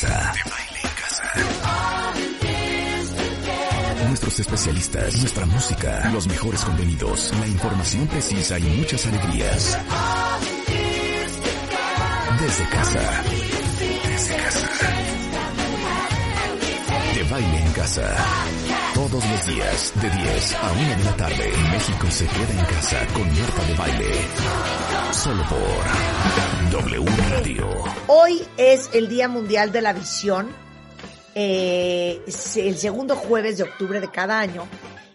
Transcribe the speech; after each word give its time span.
Casa. 0.00 0.32
De 0.32 0.50
baile 0.50 0.80
en 0.82 0.90
casa. 1.02 1.24
Nuestros 4.08 4.40
especialistas, 4.40 5.16
nuestra 5.16 5.46
música, 5.46 6.10
los 6.12 6.26
mejores 6.28 6.60
contenidos, 6.64 7.32
la 7.40 7.46
información 7.48 8.06
precisa 8.06 8.58
y 8.58 8.62
muchas 8.62 9.06
alegrías. 9.06 9.78
Desde 12.40 12.68
casa. 12.68 13.22
Desde 14.08 14.36
casa. 14.36 14.68
De 17.14 17.22
baile 17.24 17.58
en 17.58 17.72
casa. 17.72 18.57
Todos 18.98 19.30
los 19.30 19.46
días, 19.46 19.92
de 19.94 20.10
10 20.10 20.54
a 20.56 20.72
1 20.72 20.96
de 20.96 21.04
la 21.04 21.16
tarde, 21.16 21.52
México 21.70 22.10
se 22.10 22.26
queda 22.26 22.50
en 22.50 22.64
casa 22.66 23.06
con 23.14 23.28
Marta 23.28 23.64
de 23.64 23.74
Baile. 23.74 24.14
Solo 25.12 25.44
por 25.48 26.82
W 26.82 27.06
Radio. 27.30 27.68
Hoy 28.08 28.42
es 28.56 28.90
el 28.92 29.08
Día 29.08 29.28
Mundial 29.28 29.70
de 29.70 29.82
la 29.82 29.92
Visión. 29.92 30.48
Eh, 31.36 32.20
el 32.56 32.76
segundo 32.76 33.14
jueves 33.14 33.58
de 33.58 33.62
octubre 33.62 34.00
de 34.00 34.10
cada 34.10 34.40
año 34.40 34.66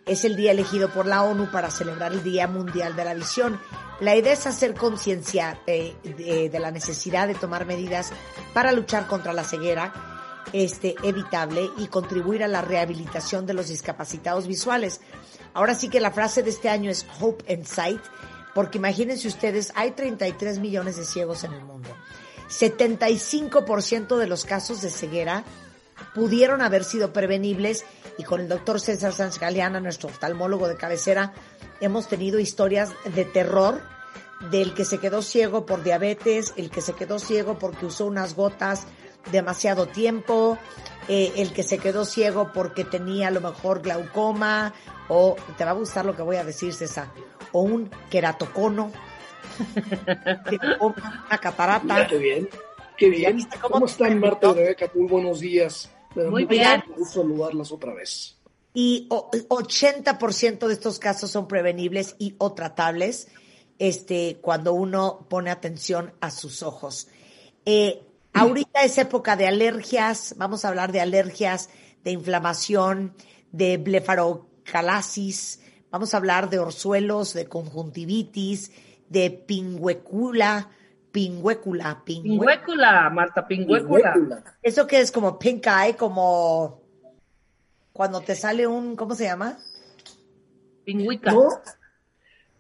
es 0.06 0.24
el 0.24 0.38
día 0.38 0.52
elegido 0.52 0.88
por 0.88 1.06
la 1.06 1.24
ONU 1.24 1.52
para 1.52 1.70
celebrar 1.70 2.14
el 2.14 2.24
Día 2.24 2.48
Mundial 2.48 2.96
de 2.96 3.04
la 3.04 3.14
Visión. 3.14 3.60
La 4.00 4.16
idea 4.16 4.32
es 4.32 4.48
hacer 4.48 4.76
conciencia 4.76 5.60
eh, 5.68 5.94
de, 6.06 6.48
de 6.50 6.60
la 6.60 6.72
necesidad 6.72 7.28
de 7.28 7.36
tomar 7.36 7.66
medidas 7.66 8.14
para 8.54 8.72
luchar 8.72 9.08
contra 9.08 9.34
la 9.34 9.44
ceguera 9.44 10.13
este, 10.52 10.96
evitable 11.04 11.70
y 11.78 11.88
contribuir 11.88 12.44
a 12.44 12.48
la 12.48 12.62
rehabilitación 12.62 13.46
de 13.46 13.54
los 13.54 13.70
discapacitados 13.70 14.48
visuales. 14.48 15.02
Ahora 15.54 15.76
sí 15.76 15.90
que 15.90 16.00
la 16.00 16.12
frase 16.12 16.44
de 16.44 16.50
este 16.50 16.70
año 16.70 16.92
es 16.92 17.06
Hope 17.20 17.52
and 17.54 17.66
Sight, 17.66 18.02
porque 18.54 18.78
imagínense 18.78 19.28
ustedes, 19.28 19.72
hay 19.76 19.92
33 19.92 20.60
millones 20.60 20.98
de 20.98 21.06
ciegos 21.06 21.44
en 21.44 21.54
el 21.54 21.64
mundo. 21.64 21.90
75% 22.50 24.18
de 24.18 24.28
los 24.28 24.46
casos 24.46 24.82
de 24.82 24.90
ceguera 24.90 25.44
pudieron 26.14 26.62
haber 26.62 26.84
sido 26.84 27.14
prevenibles 27.14 27.86
y 28.18 28.24
con 28.24 28.42
el 28.42 28.50
doctor 28.50 28.80
César 28.80 29.14
Sánchez 29.14 29.40
Galeana, 29.40 29.80
nuestro 29.80 30.10
oftalmólogo 30.10 30.68
de 30.68 30.76
cabecera, 30.76 31.34
hemos 31.82 32.08
tenido 32.08 32.40
historias 32.40 32.92
de 33.16 33.26
terror 33.26 33.82
del 34.52 34.74
que 34.74 34.86
se 34.86 35.00
quedó 35.00 35.22
ciego 35.22 35.66
por 35.66 35.84
diabetes, 35.84 36.54
el 36.58 36.70
que 36.70 36.82
se 36.82 36.94
quedó 36.94 37.18
ciego 37.18 37.58
porque 37.58 37.86
usó 37.86 38.06
unas 38.06 38.36
gotas 38.36 38.86
demasiado 39.32 39.88
tiempo, 39.88 40.58
eh, 41.08 41.34
el 41.38 41.54
que 41.54 41.64
se 41.64 41.78
quedó 41.80 42.06
ciego 42.06 42.52
porque 42.54 42.84
tenía 42.84 43.28
a 43.28 43.32
lo 43.32 43.42
mejor 43.42 43.82
glaucoma, 43.82 44.74
o 45.10 45.36
te 45.58 45.66
va 45.66 45.72
a 45.72 45.76
gustar 45.76 46.06
lo 46.06 46.16
que 46.16 46.22
voy 46.22 46.38
a 46.38 46.44
decir, 46.44 46.74
César, 46.74 47.08
o 47.52 47.62
un 47.62 47.90
queratocono, 48.10 48.92
una 50.80 51.38
catarata. 51.40 51.84
Mira, 51.84 52.08
qué 52.08 52.18
bien, 52.18 52.50
qué 52.98 53.10
bien. 53.10 53.36
viste 53.36 53.58
cómo 53.60 53.74
¿Cómo, 53.76 53.86
están? 53.86 54.20
Marta 54.20 54.50
y 54.50 54.54
Rebeca? 54.54 54.92
Muy 54.96 55.08
buenos 55.08 55.40
días. 55.40 55.90
Me 56.16 56.26
Muy 56.26 56.46
bien. 56.46 56.84
gusto 56.96 57.22
saludarlas 57.22 57.72
otra 57.72 57.94
vez. 57.94 58.38
y 58.76 59.08
o- 59.12 59.30
80% 59.32 60.68
de 60.68 60.74
estos 60.74 60.98
casos 61.00 61.30
son 61.32 61.48
prevenibles 61.48 62.16
y 62.20 62.36
o 62.40 62.54
tratables 62.54 63.28
este, 63.80 64.40
cuando 64.42 64.74
uno 64.74 65.26
pone 65.30 65.50
atención 65.52 66.14
a 66.22 66.30
sus 66.32 66.64
ojos. 66.64 67.08
Eh, 67.66 68.02
ahorita 68.34 68.84
es 68.84 68.98
época 68.98 69.36
de 69.36 69.48
alergias, 69.48 70.36
vamos 70.38 70.66
a 70.66 70.70
hablar 70.70 70.92
de 70.92 71.02
alergias, 71.02 71.70
de 72.04 72.12
inflamación, 72.12 73.14
de 73.52 73.78
blefarocalasis, 73.78 75.62
vamos 75.92 76.14
a 76.14 76.18
hablar 76.18 76.50
de 76.50 76.60
orzuelos, 76.60 77.34
de 77.34 77.48
conjuntivitis, 77.48 78.72
de 79.10 79.30
pingüecula, 79.30 80.70
pingüécula, 81.12 82.04
pingüe- 82.06 82.24
Pingüécula, 82.24 83.10
Marta, 83.12 83.48
pingüécula. 83.48 84.14
Pingüécula. 84.14 84.58
Eso 84.62 84.88
que 84.88 85.00
es 85.00 85.12
como 85.12 85.38
pink 85.38 85.68
eye, 85.68 85.96
como 85.96 86.82
cuando 87.92 88.22
te 88.22 88.36
sale 88.36 88.66
un, 88.66 88.96
¿cómo 88.96 89.14
se 89.14 89.26
llama? 89.26 89.60
Pingüica. 90.84 91.32
¿No? 91.32 91.48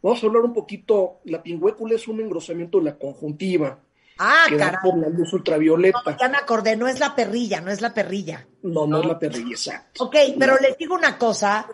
Vamos 0.04 0.24
a 0.24 0.28
hablar 0.28 0.44
un 0.44 0.54
poquito. 0.54 1.22
La 1.24 1.42
pingüécula 1.42 1.96
es 1.96 2.08
un 2.08 2.20
engrosamiento 2.22 2.78
de 2.78 2.84
la 2.86 2.98
conjuntiva 3.00 3.80
Ah, 4.18 4.46
que 4.47 4.57
caray. 4.57 4.79
por 4.84 4.97
la 4.97 5.09
luz 5.09 5.34
ultravioleta. 5.34 6.01
No, 6.06 6.18
ya 6.18 6.29
me 6.29 6.38
acordé, 6.38 6.75
no 6.75 6.88
es 6.88 7.00
la 7.00 7.16
perrilla, 7.16 7.62
no 7.62 7.72
es 7.72 7.81
la 7.81 7.94
perrilla. 7.94 8.47
No, 8.62 8.85
no 8.88 9.01
es 9.01 9.06
la 9.07 9.18
perrilla, 9.19 9.51
exacto. 9.51 10.06
Ok, 10.06 10.16
pero 10.38 10.57
les 10.57 10.78
digo 10.78 10.94
una 10.96 11.18
cosa, 11.18 11.68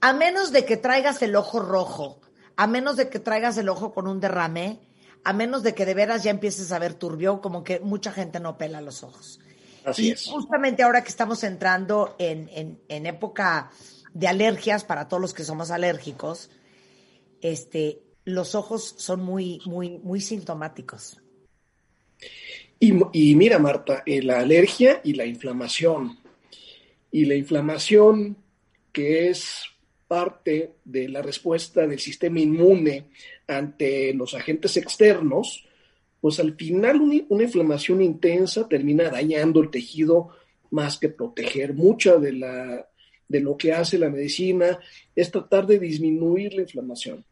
a 0.00 0.12
menos 0.12 0.52
de 0.52 0.64
que 0.64 0.76
traigas 0.76 1.20
el 1.22 1.34
ojo 1.36 1.60
rojo, 1.60 2.20
a 2.56 2.66
menos 2.66 2.96
de 2.96 3.08
que 3.08 3.18
traigas 3.18 3.56
el 3.58 3.68
ojo 3.68 3.92
con 3.92 4.06
un 4.06 4.20
derrame, 4.20 4.80
a 5.24 5.32
menos 5.32 5.62
de 5.62 5.74
que 5.74 5.84
de 5.86 5.94
veras 5.94 6.22
ya 6.22 6.30
empieces 6.30 6.70
a 6.72 6.78
ver 6.78 6.94
turbio, 6.94 7.40
como 7.40 7.62
que 7.64 7.80
mucha 7.80 8.12
gente 8.12 8.40
no 8.40 8.58
pela 8.58 8.80
los 8.80 9.02
ojos. 9.02 9.40
Así 9.84 10.08
y 10.08 10.10
es. 10.12 10.26
justamente 10.26 10.82
ahora 10.84 11.02
que 11.02 11.08
estamos 11.08 11.42
entrando 11.44 12.14
en, 12.18 12.48
en- 12.52 12.80
en 12.88 13.06
época 13.06 13.70
de 14.12 14.28
alergias 14.28 14.84
para 14.84 15.08
todos 15.08 15.20
los 15.20 15.34
que 15.34 15.42
somos 15.44 15.70
alérgicos, 15.70 16.50
este, 17.40 18.02
los 18.24 18.54
ojos 18.54 18.94
son 18.98 19.22
muy, 19.22 19.60
muy, 19.64 19.98
muy 19.98 20.20
sintomáticos. 20.20 21.18
Y, 22.78 23.36
mira, 23.36 23.60
Marta, 23.60 24.02
eh, 24.04 24.22
la 24.22 24.40
alergia 24.40 25.00
y 25.04 25.12
la 25.12 25.24
inflamación. 25.24 26.18
Y 27.12 27.26
la 27.26 27.36
inflamación, 27.36 28.36
que 28.92 29.28
es 29.28 29.62
parte 30.08 30.72
de 30.84 31.08
la 31.08 31.22
respuesta 31.22 31.86
del 31.86 32.00
sistema 32.00 32.40
inmune 32.40 33.04
ante 33.46 34.12
los 34.14 34.34
agentes 34.34 34.76
externos, 34.76 35.64
pues 36.20 36.40
al 36.40 36.54
final 36.56 37.00
una, 37.00 37.22
una 37.28 37.44
inflamación 37.44 38.02
intensa 38.02 38.68
termina 38.68 39.10
dañando 39.10 39.62
el 39.62 39.70
tejido 39.70 40.30
más 40.72 40.98
que 40.98 41.08
proteger. 41.08 41.74
Mucha 41.74 42.16
de, 42.16 42.32
la, 42.32 42.88
de 43.28 43.40
lo 43.40 43.56
que 43.56 43.72
hace 43.72 43.96
la 43.96 44.10
medicina 44.10 44.78
es 45.14 45.30
tratar 45.30 45.66
de 45.66 45.78
disminuir 45.78 46.54
la 46.54 46.62
inflamación. 46.62 47.24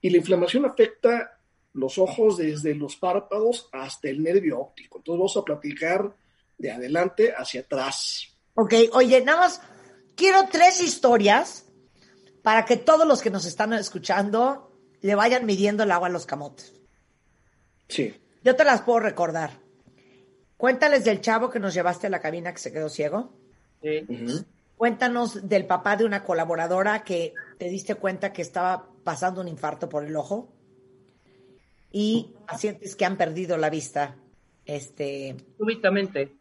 Y 0.00 0.10
la 0.10 0.16
inflamación 0.16 0.64
afecta 0.64 1.38
los 1.74 1.98
ojos 1.98 2.36
desde 2.36 2.74
los 2.74 2.96
párpados 2.96 3.68
hasta 3.72 4.08
el 4.08 4.22
nervio 4.22 4.60
óptico. 4.60 4.98
Entonces 4.98 5.18
vamos 5.18 5.36
a 5.36 5.44
platicar 5.44 6.14
de 6.58 6.70
adelante 6.70 7.32
hacia 7.36 7.62
atrás. 7.62 8.28
Ok, 8.54 8.74
oye, 8.92 9.22
nada 9.24 9.40
más 9.40 9.60
quiero 10.14 10.48
tres 10.50 10.80
historias 10.80 11.66
para 12.42 12.64
que 12.64 12.76
todos 12.76 13.06
los 13.06 13.22
que 13.22 13.30
nos 13.30 13.46
están 13.46 13.72
escuchando 13.72 14.72
le 15.00 15.14
vayan 15.14 15.46
midiendo 15.46 15.82
el 15.82 15.92
agua 15.92 16.08
a 16.08 16.10
los 16.10 16.26
camotes. 16.26 16.74
Sí. 17.88 18.14
Yo 18.44 18.56
te 18.56 18.64
las 18.64 18.82
puedo 18.82 19.00
recordar. 19.00 19.60
Cuéntales 20.56 21.04
del 21.04 21.20
chavo 21.20 21.50
que 21.50 21.58
nos 21.58 21.74
llevaste 21.74 22.06
a 22.06 22.10
la 22.10 22.20
cabina 22.20 22.52
que 22.52 22.58
se 22.58 22.72
quedó 22.72 22.88
ciego. 22.88 23.32
Sí. 23.82 24.06
Cuéntanos 24.76 25.48
del 25.48 25.66
papá 25.66 25.96
de 25.96 26.04
una 26.04 26.24
colaboradora 26.24 27.04
que 27.04 27.34
te 27.58 27.68
diste 27.68 27.94
cuenta 27.94 28.32
que 28.32 28.42
estaba 28.42 28.88
pasando 29.04 29.40
un 29.40 29.48
infarto 29.48 29.88
por 29.88 30.04
el 30.04 30.16
ojo. 30.16 30.52
Y 31.92 32.34
pacientes 32.46 32.96
que 32.96 33.04
han 33.04 33.16
perdido 33.18 33.56
la 33.58 33.70
vista, 33.70 34.16
este, 34.64 35.36
Súbitamente. 35.58 36.32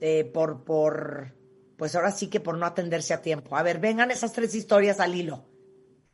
eh, 0.00 0.24
por, 0.24 0.64
por, 0.64 1.32
pues 1.76 1.94
ahora 1.94 2.10
sí 2.10 2.28
que 2.28 2.40
por 2.40 2.58
no 2.58 2.66
atenderse 2.66 3.14
a 3.14 3.22
tiempo. 3.22 3.56
A 3.56 3.62
ver, 3.62 3.78
vengan 3.78 4.10
esas 4.10 4.32
tres 4.32 4.54
historias 4.54 5.00
al 5.00 5.14
hilo. 5.14 5.44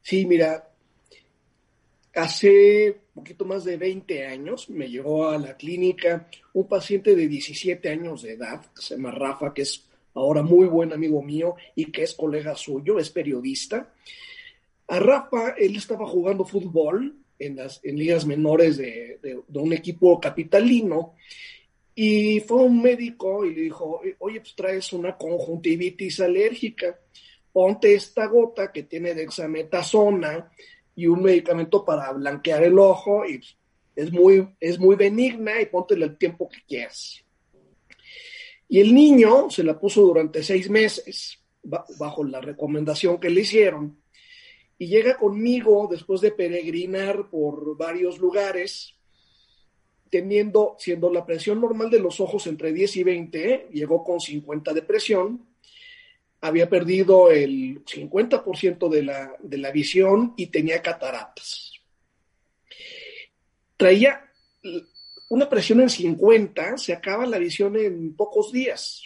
Sí, 0.03 0.27
mira, 0.27 0.69
hace 2.15 3.01
poquito 3.15 3.45
más 3.45 3.65
de 3.65 3.77
20 3.77 4.27
años 4.27 4.69
me 4.69 4.89
llegó 4.89 5.29
a 5.29 5.39
la 5.39 5.57
clínica 5.57 6.29
un 6.53 6.69
paciente 6.69 7.15
de 7.17 7.27
17 7.29 7.89
años 7.89 8.23
de 8.23 8.33
edad, 8.33 8.61
que 8.75 8.83
se 8.83 8.97
llama 8.97 9.13
Rafa, 9.13 9.55
que 9.55 9.63
es 9.63 9.89
ahora 10.15 10.43
muy 10.43 10.67
buen 10.67 10.93
amigo 10.93 11.23
mío 11.23 11.55
y 11.75 11.91
que 11.91 12.03
es 12.03 12.15
colega 12.15 12.55
suyo, 12.55 12.99
es 12.99 13.11
periodista. 13.11 13.93
A 14.89 14.99
Rafa, 14.99 15.55
él 15.57 15.77
estaba 15.77 16.07
jugando 16.07 16.45
fútbol 16.45 17.17
en 17.39 17.57
las 17.57 17.81
en 17.85 17.97
ligas 17.97 18.27
menores 18.27 18.77
de, 18.77 19.19
de- 19.23 19.59
un 19.59 19.73
equipo 19.73 20.21
capitalino. 20.21 21.15
Y 21.95 22.41
fue 22.41 22.63
un 22.65 22.83
médico 22.83 23.45
y 23.45 23.55
le 23.55 23.61
dijo, 23.63 24.01
oye, 24.19 24.41
pues 24.41 24.55
traes 24.57 24.93
una 24.93 25.17
conjuntivitis 25.17 26.21
alérgica, 26.21 26.99
ponte 27.53 27.95
esta 27.95 28.27
gota 28.27 28.73
que 28.73 28.83
tiene 28.83 29.15
dexametasona 29.15 30.51
y 30.97 31.07
un 31.07 31.23
medicamento 31.23 31.85
para 31.85 32.11
blanquear 32.13 32.65
el 32.65 32.79
ojo 32.79 33.25
y 33.27 33.39
pues, 33.39 33.57
es 33.95 34.11
muy, 34.13 34.49
es 34.59 34.79
muy 34.81 34.97
benigna 34.97 35.61
y 35.61 35.67
póntela 35.67 36.07
el 36.07 36.19
tiempo 36.19 36.49
que 36.49 36.59
quieras. 36.67 37.25
Y 38.69 38.81
el 38.81 38.93
niño 38.93 39.51
se 39.51 39.63
la 39.63 39.79
puso 39.79 40.01
durante 40.03 40.43
seis 40.43 40.69
meses, 40.69 41.39
bajo 41.63 42.25
la 42.25 42.41
recomendación 42.41 43.21
que 43.21 43.31
le 43.31 43.43
hicieron, 43.43 44.03
y 44.79 44.87
llega 44.87 45.17
conmigo 45.17 45.89
después 45.91 46.21
de 46.21 46.33
peregrinar 46.33 47.31
por 47.31 47.77
varios 47.77 48.19
lugares, 48.19 48.95
teniendo, 50.11 50.77
siendo 50.79 51.11
la 51.11 51.25
presión 51.25 51.61
normal 51.61 51.91
de 51.91 52.01
los 52.01 52.21
ojos 52.21 52.47
entre 52.47 52.73
10 52.73 52.97
y 52.97 53.03
20, 53.03 53.69
llegó 53.73 54.05
con 54.05 54.21
50 54.21 54.73
de 54.73 54.83
presión, 54.83 55.47
había 56.41 56.69
perdido 56.69 57.31
el 57.31 57.85
50% 57.85 58.89
de 58.89 59.03
la, 59.03 59.35
de 59.41 59.59
la 59.59 59.71
visión 59.71 60.35
y 60.37 60.49
tenía 60.49 60.83
cataratas. 60.83 61.73
Traía 63.77 64.31
una 65.31 65.49
presión 65.49 65.81
en 65.81 65.91
50, 65.91 66.77
se 66.79 66.93
acaba 66.93 67.27
la 67.27 67.39
visión 67.39 67.77
en 67.77 68.15
pocos 68.15 68.53
días. 68.53 69.03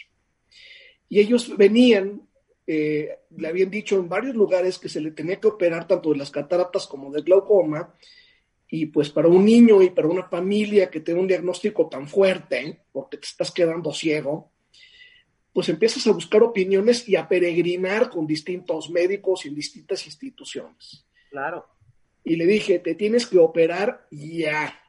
Y 1.07 1.19
ellos 1.19 1.55
venían, 1.57 2.28
eh, 2.71 3.21
le 3.35 3.47
habían 3.47 3.71
dicho 3.71 3.95
en 3.95 4.07
varios 4.07 4.35
lugares 4.35 4.77
que 4.77 4.89
se 4.89 5.01
le 5.01 5.09
tenía 5.09 5.39
que 5.39 5.47
operar 5.47 5.87
tanto 5.87 6.11
de 6.11 6.17
las 6.17 6.29
cataratas 6.29 6.85
como 6.85 7.11
del 7.11 7.23
glaucoma. 7.23 7.95
Y 8.69 8.85
pues 8.85 9.09
para 9.09 9.27
un 9.27 9.43
niño 9.43 9.81
y 9.81 9.89
para 9.89 10.07
una 10.07 10.29
familia 10.29 10.87
que 10.87 10.99
tiene 10.99 11.19
un 11.19 11.25
diagnóstico 11.25 11.89
tan 11.89 12.07
fuerte, 12.07 12.83
porque 12.91 13.17
te 13.17 13.25
estás 13.25 13.49
quedando 13.49 13.91
ciego, 13.91 14.51
pues 15.51 15.67
empiezas 15.69 16.05
a 16.05 16.11
buscar 16.11 16.43
opiniones 16.43 17.09
y 17.09 17.15
a 17.15 17.27
peregrinar 17.27 18.11
con 18.11 18.27
distintos 18.27 18.91
médicos 18.91 19.45
y 19.45 19.47
en 19.47 19.55
distintas 19.55 20.05
instituciones. 20.05 21.07
Claro. 21.31 21.65
Y 22.23 22.35
le 22.35 22.45
dije, 22.45 22.77
te 22.77 22.93
tienes 22.93 23.25
que 23.25 23.39
operar 23.39 24.05
ya, 24.11 24.79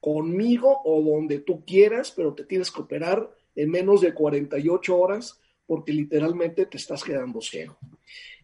conmigo 0.00 0.82
o 0.84 1.00
donde 1.00 1.38
tú 1.38 1.64
quieras, 1.64 2.12
pero 2.14 2.34
te 2.34 2.44
tienes 2.44 2.70
que 2.70 2.82
operar 2.82 3.34
en 3.54 3.70
menos 3.70 4.02
de 4.02 4.12
48 4.12 4.98
horas 4.98 5.40
porque 5.66 5.92
literalmente 5.92 6.66
te 6.66 6.76
estás 6.76 7.02
quedando 7.02 7.40
ciego. 7.40 7.78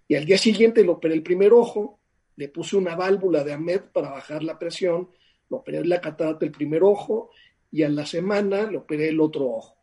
Y 0.09 0.15
al 0.17 0.25
día 0.25 0.39
siguiente 0.39 0.83
le 0.83 0.91
operé 0.91 1.15
el 1.15 1.23
primer 1.23 1.53
ojo, 1.53 2.01
le 2.37 2.49
puse 2.49 2.77
una 2.77 2.97
válvula 2.97 3.45
de 3.45 3.53
AMED 3.53 3.83
para 3.93 4.11
bajar 4.11 4.43
la 4.43 4.59
presión, 4.59 5.11
le 5.49 5.57
operé 5.57 5.85
la 5.85 6.01
catarata 6.01 6.41
del 6.41 6.53
primer 6.53 6.83
ojo 6.83 7.31
y 7.71 7.83
a 7.83 7.89
la 7.89 8.07
semana 8.07 8.71
le 8.71 8.79
operé 8.79 9.09
el 9.09 9.21
otro 9.21 9.49
ojo 9.49 9.83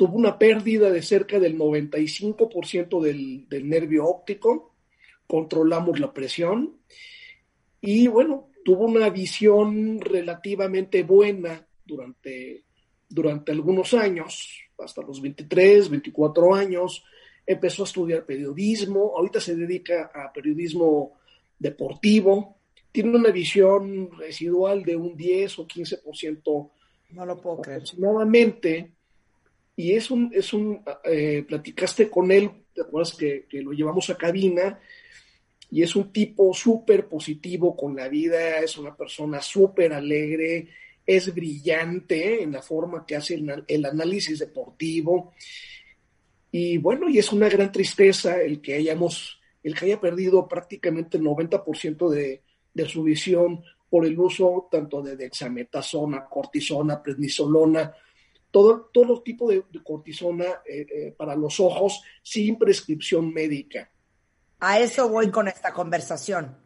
tuvo 0.00 0.16
una 0.16 0.38
pérdida 0.38 0.90
de 0.90 1.02
cerca 1.02 1.38
del 1.38 1.58
95% 1.58 3.02
del, 3.02 3.46
del 3.50 3.68
nervio 3.68 4.06
óptico, 4.06 4.74
controlamos 5.26 6.00
la 6.00 6.14
presión 6.14 6.78
y 7.82 8.06
bueno, 8.06 8.48
tuvo 8.64 8.86
una 8.86 9.10
visión 9.10 10.00
relativamente 10.00 11.02
buena 11.02 11.66
durante, 11.84 12.64
durante 13.10 13.52
algunos 13.52 13.92
años, 13.92 14.62
hasta 14.82 15.02
los 15.02 15.20
23, 15.20 15.88
24 15.88 16.54
años, 16.54 17.04
empezó 17.46 17.82
a 17.82 17.86
estudiar 17.86 18.24
periodismo, 18.24 19.14
ahorita 19.16 19.40
se 19.40 19.56
dedica 19.56 20.10
a 20.14 20.32
periodismo 20.32 21.18
deportivo, 21.58 22.56
tiene 22.92 23.16
una 23.16 23.30
visión 23.30 24.10
residual 24.18 24.82
de 24.82 24.96
un 24.96 25.16
10 25.16 25.58
o 25.60 25.66
15% 25.66 26.70
no 27.12 27.26
lo 27.26 27.40
puedo 27.40 27.60
creer. 27.60 27.78
aproximadamente, 27.78 28.92
y 29.76 29.92
es 29.92 30.10
un, 30.10 30.30
es 30.32 30.52
un, 30.52 30.82
eh, 31.04 31.44
platicaste 31.46 32.08
con 32.08 32.30
él, 32.30 32.50
te 32.74 32.82
acuerdas 32.82 33.14
que, 33.14 33.46
lo 33.52 33.72
llevamos 33.72 34.10
a 34.10 34.16
cabina, 34.16 34.78
y 35.70 35.82
es 35.82 35.94
un 35.94 36.12
tipo 36.12 36.52
súper 36.52 37.06
positivo 37.06 37.76
con 37.76 37.94
la 37.96 38.08
vida, 38.08 38.58
es 38.58 38.76
una 38.76 38.94
persona 38.94 39.40
súper 39.40 39.92
alegre, 39.92 40.68
es 41.16 41.34
brillante 41.34 42.42
en 42.42 42.52
la 42.52 42.62
forma 42.62 43.04
que 43.04 43.16
hace 43.16 43.34
el, 43.34 43.84
análisis 43.84 44.38
deportivo, 44.38 45.32
y 46.52 46.78
bueno, 46.78 47.08
y 47.08 47.18
es 47.18 47.32
una 47.32 47.48
gran 47.48 47.72
tristeza 47.72 48.40
el 48.40 48.60
que 48.60 48.74
hayamos, 48.74 49.40
el 49.62 49.74
que 49.74 49.86
haya 49.86 50.00
perdido 50.00 50.46
prácticamente 50.46 51.16
el 51.16 51.24
90% 51.24 52.08
de, 52.10 52.42
de 52.72 52.88
su 52.88 53.02
visión 53.02 53.62
por 53.88 54.06
el 54.06 54.18
uso 54.18 54.68
tanto 54.70 55.02
de 55.02 55.16
dexametasona, 55.16 56.26
cortisona, 56.26 57.02
prednisolona, 57.02 57.92
todo, 58.50 58.90
todo 58.92 59.20
tipo 59.22 59.50
de, 59.50 59.64
cortisona 59.82 60.44
eh, 60.64 60.86
eh, 60.88 61.14
para 61.16 61.34
los 61.34 61.58
ojos 61.58 62.02
sin 62.22 62.56
prescripción 62.56 63.32
médica. 63.32 63.90
A 64.60 64.78
eso 64.78 65.08
voy 65.08 65.30
con 65.30 65.48
esta 65.48 65.72
conversación. 65.72 66.56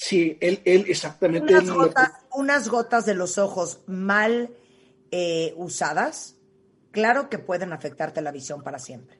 Sí, 0.00 0.38
él, 0.40 0.60
él 0.64 0.84
exactamente. 0.86 1.52
Unas, 2.32 2.68
gotas, 2.68 3.04
de 3.04 3.14
los 3.14 3.36
ojos 3.36 3.80
mal 3.88 4.50
eh, 5.10 5.52
usadas, 5.56 6.36
claro 6.92 7.28
que 7.28 7.38
pueden 7.38 7.72
afectarte 7.72 8.22
la 8.22 8.30
visión 8.30 8.62
para 8.62 8.78
siempre. 8.78 9.18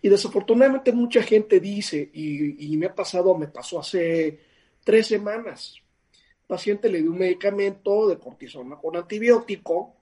Y 0.00 0.08
desafortunadamente 0.08 0.92
mucha 0.92 1.22
gente 1.22 1.60
dice, 1.60 2.10
y, 2.14 2.72
y 2.72 2.76
me 2.78 2.86
ha 2.86 2.94
pasado, 2.94 3.36
me 3.36 3.48
pasó 3.48 3.80
hace 3.80 4.40
tres 4.82 5.08
semanas, 5.08 5.74
paciente 6.46 6.88
le 6.88 7.02
dio 7.02 7.10
un 7.10 7.18
medicamento 7.18 8.08
de 8.08 8.18
cortisona 8.18 8.76
con 8.76 8.96
antibiótico, 8.96 9.96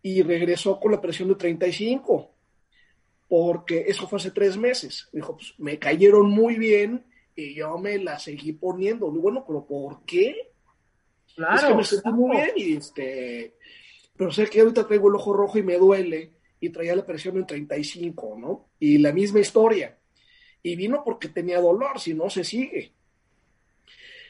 y 0.00 0.22
regresó 0.22 0.80
con 0.80 0.92
la 0.92 1.00
presión 1.00 1.28
de 1.28 1.34
35, 1.34 2.34
porque 3.28 3.84
eso 3.86 4.08
fue 4.08 4.18
hace 4.18 4.30
tres 4.30 4.56
meses. 4.56 5.08
Dijo, 5.12 5.36
pues 5.36 5.52
me 5.58 5.78
cayeron 5.78 6.30
muy 6.30 6.56
bien 6.56 7.04
y 7.36 7.54
yo 7.54 7.78
me 7.78 7.98
la 7.98 8.18
seguí 8.18 8.52
poniendo. 8.52 9.10
Bueno, 9.10 9.44
pero 9.46 9.66
¿por 9.66 10.04
qué? 10.04 10.52
Claro, 11.34 11.56
es 11.56 11.64
que 11.64 11.74
me 11.74 11.84
sentí 11.84 12.10
muy 12.10 12.36
bien 12.36 12.50
y 12.56 12.76
este, 12.76 13.54
pero 14.16 14.30
sé 14.30 14.46
que 14.46 14.60
ahorita 14.60 14.86
traigo 14.86 15.08
el 15.08 15.16
ojo 15.16 15.32
rojo 15.32 15.58
y 15.58 15.62
me 15.62 15.76
duele 15.76 16.32
y 16.60 16.70
traía 16.70 16.96
la 16.96 17.04
presión 17.04 17.36
en 17.36 17.46
35, 17.46 18.36
¿no? 18.38 18.68
Y 18.78 18.98
la 18.98 19.12
misma 19.12 19.40
historia. 19.40 19.98
Y 20.62 20.76
vino 20.76 21.02
porque 21.04 21.28
tenía 21.28 21.60
dolor, 21.60 22.00
si 22.00 22.14
no 22.14 22.30
se 22.30 22.44
sigue. 22.44 22.92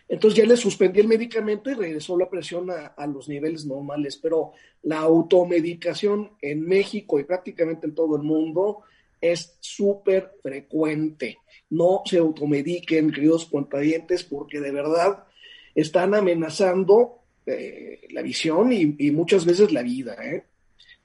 Entonces 0.09 0.39
ya 0.39 0.47
le 0.47 0.57
suspendí 0.57 1.01
el 1.01 1.09
medicamento 1.09 1.71
y 1.71 1.75
regresó 1.75 2.19
la 2.19 2.29
presión 2.29 2.71
a, 2.71 3.07
los 3.07 3.29
niveles 3.29 3.65
normales. 3.67 4.17
Pero 4.17 4.53
la 4.83 4.99
automedicación 4.99 6.33
en 6.43 6.67
México 6.67 7.19
y 7.19 7.25
prácticamente 7.25 7.87
en 7.87 7.95
todo 7.95 8.17
el 8.17 8.23
mundo 8.23 8.83
es 9.25 9.57
súper 9.61 10.33
frecuente. 10.43 11.39
No 11.71 12.03
se 12.05 12.19
automediquen, 12.19 13.11
queridos 13.11 13.47
cuentadientes, 13.47 14.23
porque 14.23 14.61
de 14.61 14.71
verdad 14.71 15.25
están 15.75 16.15
amenazando 16.15 17.23
eh, 17.47 18.07
la 18.11 18.21
visión 18.21 18.71
y, 18.73 19.11
muchas 19.13 19.47
veces 19.47 19.73
la 19.73 19.83
vida. 19.83 20.15
¿eh? 20.23 20.45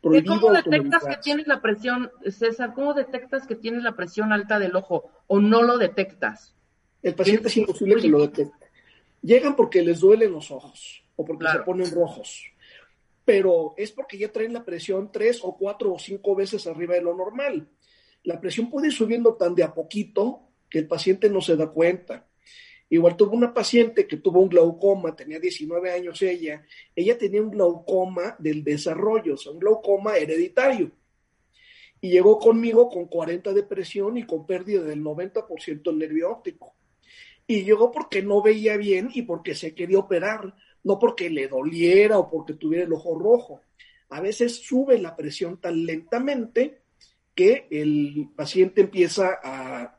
¿Cómo 0.02 0.52
detectas 0.52 1.06
que 1.06 1.18
tienes 1.24 1.48
la 1.48 1.62
presión, 1.62 2.12
César? 2.28 2.74
¿Cómo 2.74 2.94
detectas 2.94 3.48
que 3.48 3.56
tienes 3.56 3.84
la 3.84 3.96
presión 3.96 4.34
alta 4.34 4.60
del 4.60 4.76
ojo 4.76 5.10
o 5.28 5.40
no 5.40 5.62
lo 5.62 5.78
detectas? 5.78 6.54
El 7.02 7.16
paciente 7.16 7.48
es 7.48 7.56
imposible 7.56 8.02
que 8.02 8.10
lo 8.10 8.20
detecte. 8.20 8.68
Llegan 9.22 9.56
porque 9.56 9.82
les 9.82 10.02
duelen 10.02 10.34
los 10.34 10.52
ojos 10.52 11.04
o 11.16 11.24
porque 11.24 11.48
se 11.50 11.60
ponen 11.60 11.90
rojos, 11.92 12.44
pero 13.24 13.74
es 13.78 13.92
porque 13.92 14.18
ya 14.18 14.30
traen 14.30 14.54
la 14.54 14.66
presión 14.66 15.10
tres 15.10 15.40
o 15.42 15.58
cuatro 15.58 15.94
o 15.94 16.00
cinco 16.00 16.36
veces 16.36 16.68
arriba 16.68 16.96
de 16.96 17.02
lo 17.02 17.16
normal. 17.16 17.68
La 18.24 18.40
presión 18.40 18.70
puede 18.70 18.88
ir 18.88 18.94
subiendo 18.94 19.36
tan 19.36 19.56
de 19.56 19.64
a 19.64 19.74
poquito 19.74 20.50
que 20.70 20.80
el 20.80 20.88
paciente 20.88 21.30
no 21.30 21.42
se 21.42 21.56
da 21.56 21.68
cuenta. 21.68 22.28
Igual 22.90 23.16
tuvo 23.16 23.36
una 23.36 23.54
paciente 23.54 24.08
que 24.08 24.18
tuvo 24.18 24.40
un 24.42 24.50
glaucoma, 24.50 25.16
tenía 25.16 25.40
19 25.40 25.92
años 25.92 26.22
ella, 26.22 26.66
ella 26.96 27.18
tenía 27.18 27.42
un 27.42 27.52
glaucoma 27.52 28.36
del 28.40 28.64
desarrollo, 28.64 29.36
o 29.36 29.38
sea, 29.38 29.52
un 29.52 29.60
glaucoma 29.60 30.18
hereditario. 30.18 30.92
Y 32.02 32.10
llegó 32.10 32.40
conmigo 32.40 32.90
con 32.90 33.06
40 33.06 33.54
de 33.54 33.64
presión 33.64 34.18
y 34.18 34.24
con 34.26 34.46
pérdida 34.46 34.84
del 34.84 35.04
90% 35.04 35.84
del 35.84 35.98
nervio 35.98 36.32
óptico 36.32 36.76
y 37.50 37.64
llegó 37.64 37.92
porque 37.92 38.22
no 38.22 38.44
veía 38.44 38.78
bien 38.78 39.10
y 39.12 39.24
porque 39.24 39.56
se 39.56 39.74
quería 39.74 39.98
operar, 39.98 40.54
no 40.84 41.00
porque 41.00 41.32
le 41.32 41.48
doliera 41.48 42.20
o 42.20 42.30
porque 42.30 42.54
tuviera 42.54 42.86
el 42.86 42.94
ojo 42.94 43.18
rojo. 43.18 43.62
A 44.10 44.22
veces 44.22 44.58
sube 44.58 45.00
la 45.00 45.16
presión 45.16 45.60
tan 45.60 45.84
lentamente 45.84 46.84
que 47.40 47.68
el 47.72 48.32
paciente 48.36 48.82
empieza 48.82 49.40
a, 49.42 49.98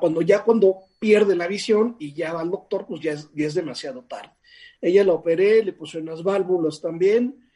cuando 0.00 0.22
ya 0.22 0.42
cuando 0.42 0.86
pierde 0.98 1.36
la 1.36 1.46
visión 1.46 1.96
y 1.98 2.14
ya 2.14 2.32
va 2.32 2.40
al 2.40 2.50
doctor, 2.50 2.86
pues 2.86 3.02
ya 3.02 3.12
es, 3.12 3.28
ya 3.34 3.46
es 3.46 3.52
demasiado 3.52 4.02
tarde. 4.04 4.32
Ella 4.80 5.04
la 5.04 5.12
operé, 5.12 5.62
le 5.62 5.74
puse 5.74 5.98
unas 5.98 6.22
válvulas 6.22 6.80
también. 6.80 7.46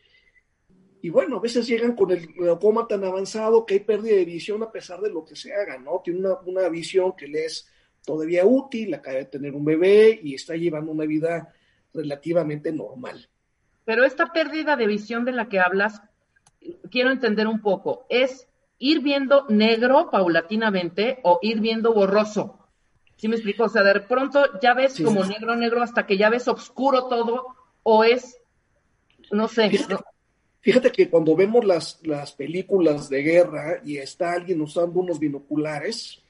Y 1.01 1.09
bueno, 1.09 1.39
a 1.39 1.41
veces 1.41 1.67
llegan 1.67 1.97
con 1.97 2.11
el 2.11 2.27
glaucoma 2.27 2.87
tan 2.87 3.05
avanzado 3.05 3.65
que 3.65 3.75
hay 3.75 3.81
pérdida 3.81 4.17
de 4.17 4.27
visión 4.27 4.63
a 4.63 4.71
pesar 4.71 5.01
de 5.01 5.09
lo 5.09 5.25
que 5.25 5.35
se 5.35 5.55
haga, 5.55 5.79
¿no? 5.79 6.03
Tiene 6.05 6.21
una, 6.21 6.39
una 6.41 6.69
visión 6.69 7.15
que 7.17 7.29
le 7.29 7.47
es 7.47 7.71
todavía 8.05 8.45
útil, 8.45 8.93
acaba 8.93 9.17
de 9.17 9.25
tener 9.25 9.55
un 9.55 9.65
bebé 9.65 10.21
y 10.23 10.35
está 10.35 10.57
llevando 10.57 10.93
una 10.93 11.07
vida 11.07 11.55
relativamente 11.95 12.71
normal. 12.71 13.31
Pero 13.87 14.05
esta 14.05 14.27
pérdida 14.27 14.77
de 14.77 14.87
visión 14.87 15.25
de 15.25 15.33
la 15.33 15.49
que 15.49 15.59
hablas, 15.59 16.03
quiero 16.91 17.11
entender 17.11 17.47
un 17.47 17.61
poco, 17.61 18.07
¿es 18.09 18.47
ir 18.79 19.01
viendo 19.01 19.47
negro 19.49 20.11
paulatinamente 20.11 21.21
o 21.23 21.39
ir 21.43 21.61
viendo 21.61 21.93
borroso? 21.93 22.59
¿Sí 23.17 23.29
me 23.29 23.37
explico? 23.37 23.65
O 23.65 23.69
sea, 23.69 23.83
de 23.83 24.01
pronto 24.01 24.61
ya 24.61 24.75
ves 24.75 25.01
como 25.03 25.25
negro, 25.25 25.57
negro, 25.57 25.83
hasta 25.83 26.07
que 26.07 26.19
ya 26.19 26.29
ves 26.29 26.49
oscuro 26.49 27.07
todo, 27.07 27.47
o 27.83 28.05
es, 28.05 28.39
no 29.31 29.49
sé. 29.49 29.71
Fíjate, 30.61 30.91
que 30.91 31.09
cuando 31.09 31.37
vemos 31.37 31.65
las, 31.65 32.01
las 32.03 32.33
películas 32.33 33.09
de 33.09 33.23
guerra 33.23 33.81
y 33.85 33.99
está 33.99 34.33
alguien 34.33 34.61
usando 34.61 35.01
unos 35.01 35.19
binoculares, 35.19 36.23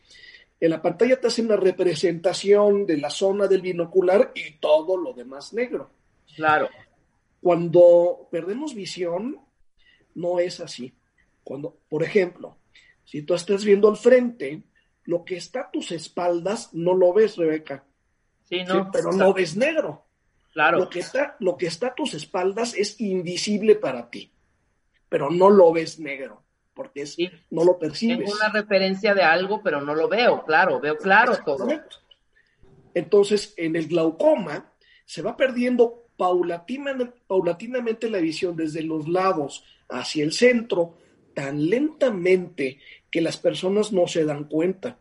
en 0.60 0.70
la 0.70 0.80
pantalla 0.80 1.20
te 1.20 1.26
hacen 1.26 1.46
una 1.46 1.56
representación 1.56 2.86
de 2.86 2.98
la 2.98 3.10
zona 3.10 3.46
del 3.46 3.62
binocular 3.62 4.32
y 4.34 4.58
todo 4.58 4.96
lo 4.96 5.12
demás 5.12 5.52
negro. 5.52 5.90
Claro. 6.34 6.68
Cuando 7.42 8.28
perdemos 8.30 8.74
visión, 8.74 9.38
no 10.16 10.40
es 10.40 10.58
así. 10.60 10.94
Cuando, 11.44 11.78
por 11.88 12.02
ejemplo, 12.02 12.58
si 13.04 13.22
tú 13.22 13.34
estás 13.34 13.64
viendo 13.64 13.88
al 13.88 13.96
frente, 13.96 14.64
lo 15.04 15.24
que 15.24 15.36
está 15.36 15.60
a 15.60 15.70
tus 15.70 15.92
espaldas 15.92 16.74
no 16.74 16.94
lo 16.94 17.12
ves, 17.12 17.36
Rebeca. 17.36 17.84
Sí, 18.44 18.64
no. 18.64 18.90
pero 18.90 19.12
no 19.12 19.32
ves 19.32 19.56
negro. 19.56 20.04
Claro. 20.52 20.78
Lo 20.78 20.90
que, 20.90 21.00
está, 21.00 21.36
lo 21.38 21.56
que 21.56 21.66
está 21.66 21.88
a 21.88 21.94
tus 21.94 22.14
espaldas 22.14 22.74
es 22.74 23.00
invisible 23.00 23.76
para 23.76 24.10
ti, 24.10 24.32
pero 25.08 25.30
no 25.30 25.50
lo 25.50 25.70
ves 25.70 26.00
negro, 26.00 26.42
porque 26.72 27.02
es, 27.02 27.16
no 27.50 27.62
lo 27.62 27.78
percibes. 27.78 28.18
Tengo 28.18 28.32
una 28.32 28.48
referencia 28.48 29.14
de 29.14 29.22
algo, 29.22 29.62
pero 29.62 29.82
no 29.82 29.94
lo 29.94 30.08
veo, 30.08 30.44
claro, 30.44 30.80
veo 30.80 30.96
claro 30.96 31.36
todo. 31.44 31.68
Entonces, 32.94 33.52
en 33.58 33.76
el 33.76 33.86
glaucoma 33.86 34.72
se 35.04 35.20
va 35.20 35.36
perdiendo 35.36 36.08
paulatinamente 36.16 38.08
la 38.08 38.18
visión 38.18 38.56
desde 38.56 38.82
los 38.82 39.06
lados 39.06 39.62
hacia 39.88 40.24
el 40.24 40.32
centro 40.32 40.98
tan 41.34 41.68
lentamente 41.68 42.78
que 43.10 43.20
las 43.20 43.36
personas 43.36 43.92
no 43.92 44.06
se 44.06 44.24
dan 44.24 44.44
cuenta. 44.44 44.98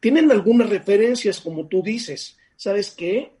Tienen 0.00 0.30
algunas 0.30 0.70
referencias, 0.70 1.40
como 1.40 1.66
tú 1.66 1.82
dices. 1.82 2.38
¿Sabes 2.56 2.92
qué? 2.92 3.32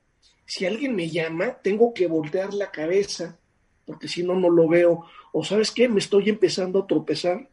Si 0.44 0.66
alguien 0.66 0.96
me 0.96 1.10
llama, 1.10 1.58
tengo 1.62 1.94
que 1.94 2.08
voltear 2.08 2.54
la 2.54 2.70
cabeza, 2.70 3.38
porque 3.84 4.08
si 4.08 4.22
no, 4.22 4.34
no 4.34 4.50
lo 4.50 4.68
veo. 4.68 5.04
O 5.32 5.44
sabes 5.44 5.70
qué, 5.70 5.88
me 5.88 6.00
estoy 6.00 6.28
empezando 6.28 6.80
a 6.80 6.86
tropezar. 6.86 7.48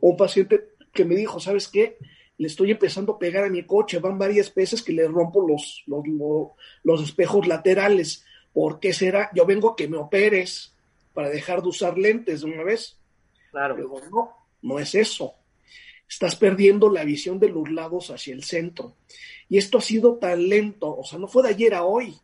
O 0.00 0.10
un 0.10 0.16
paciente 0.16 0.70
que 0.92 1.04
me 1.04 1.14
dijo, 1.14 1.40
¿sabes 1.40 1.68
qué? 1.68 1.98
Le 2.38 2.46
estoy 2.46 2.70
empezando 2.70 3.12
a 3.12 3.18
pegar 3.18 3.44
a 3.44 3.50
mi 3.50 3.64
coche, 3.64 3.98
van 3.98 4.18
varias 4.18 4.54
veces 4.54 4.82
que 4.82 4.92
le 4.92 5.06
rompo 5.06 5.46
los, 5.46 5.84
los, 5.86 6.02
los 6.82 7.02
espejos 7.02 7.46
laterales. 7.46 8.24
¿Por 8.52 8.80
qué 8.80 8.92
será? 8.92 9.30
Yo 9.34 9.44
vengo 9.44 9.70
a 9.70 9.76
que 9.76 9.88
me 9.88 9.98
operes 9.98 10.71
para 11.12 11.30
dejar 11.30 11.62
de 11.62 11.68
usar 11.68 11.98
lentes 11.98 12.40
de 12.40 12.46
una 12.46 12.64
vez. 12.64 12.98
Claro. 13.50 13.76
Pero 13.76 14.10
no, 14.10 14.36
no 14.62 14.78
es 14.78 14.94
eso. 14.94 15.34
Estás 16.08 16.36
perdiendo 16.36 16.90
la 16.90 17.04
visión 17.04 17.38
de 17.38 17.48
los 17.48 17.70
lados 17.70 18.10
hacia 18.10 18.34
el 18.34 18.44
centro. 18.44 18.96
Y 19.48 19.58
esto 19.58 19.78
ha 19.78 19.80
sido 19.80 20.16
tan 20.16 20.48
lento, 20.48 20.94
o 20.96 21.04
sea, 21.04 21.18
no 21.18 21.28
fue 21.28 21.42
de 21.42 21.50
ayer 21.50 21.74
a 21.74 21.84
hoy. 21.84 22.16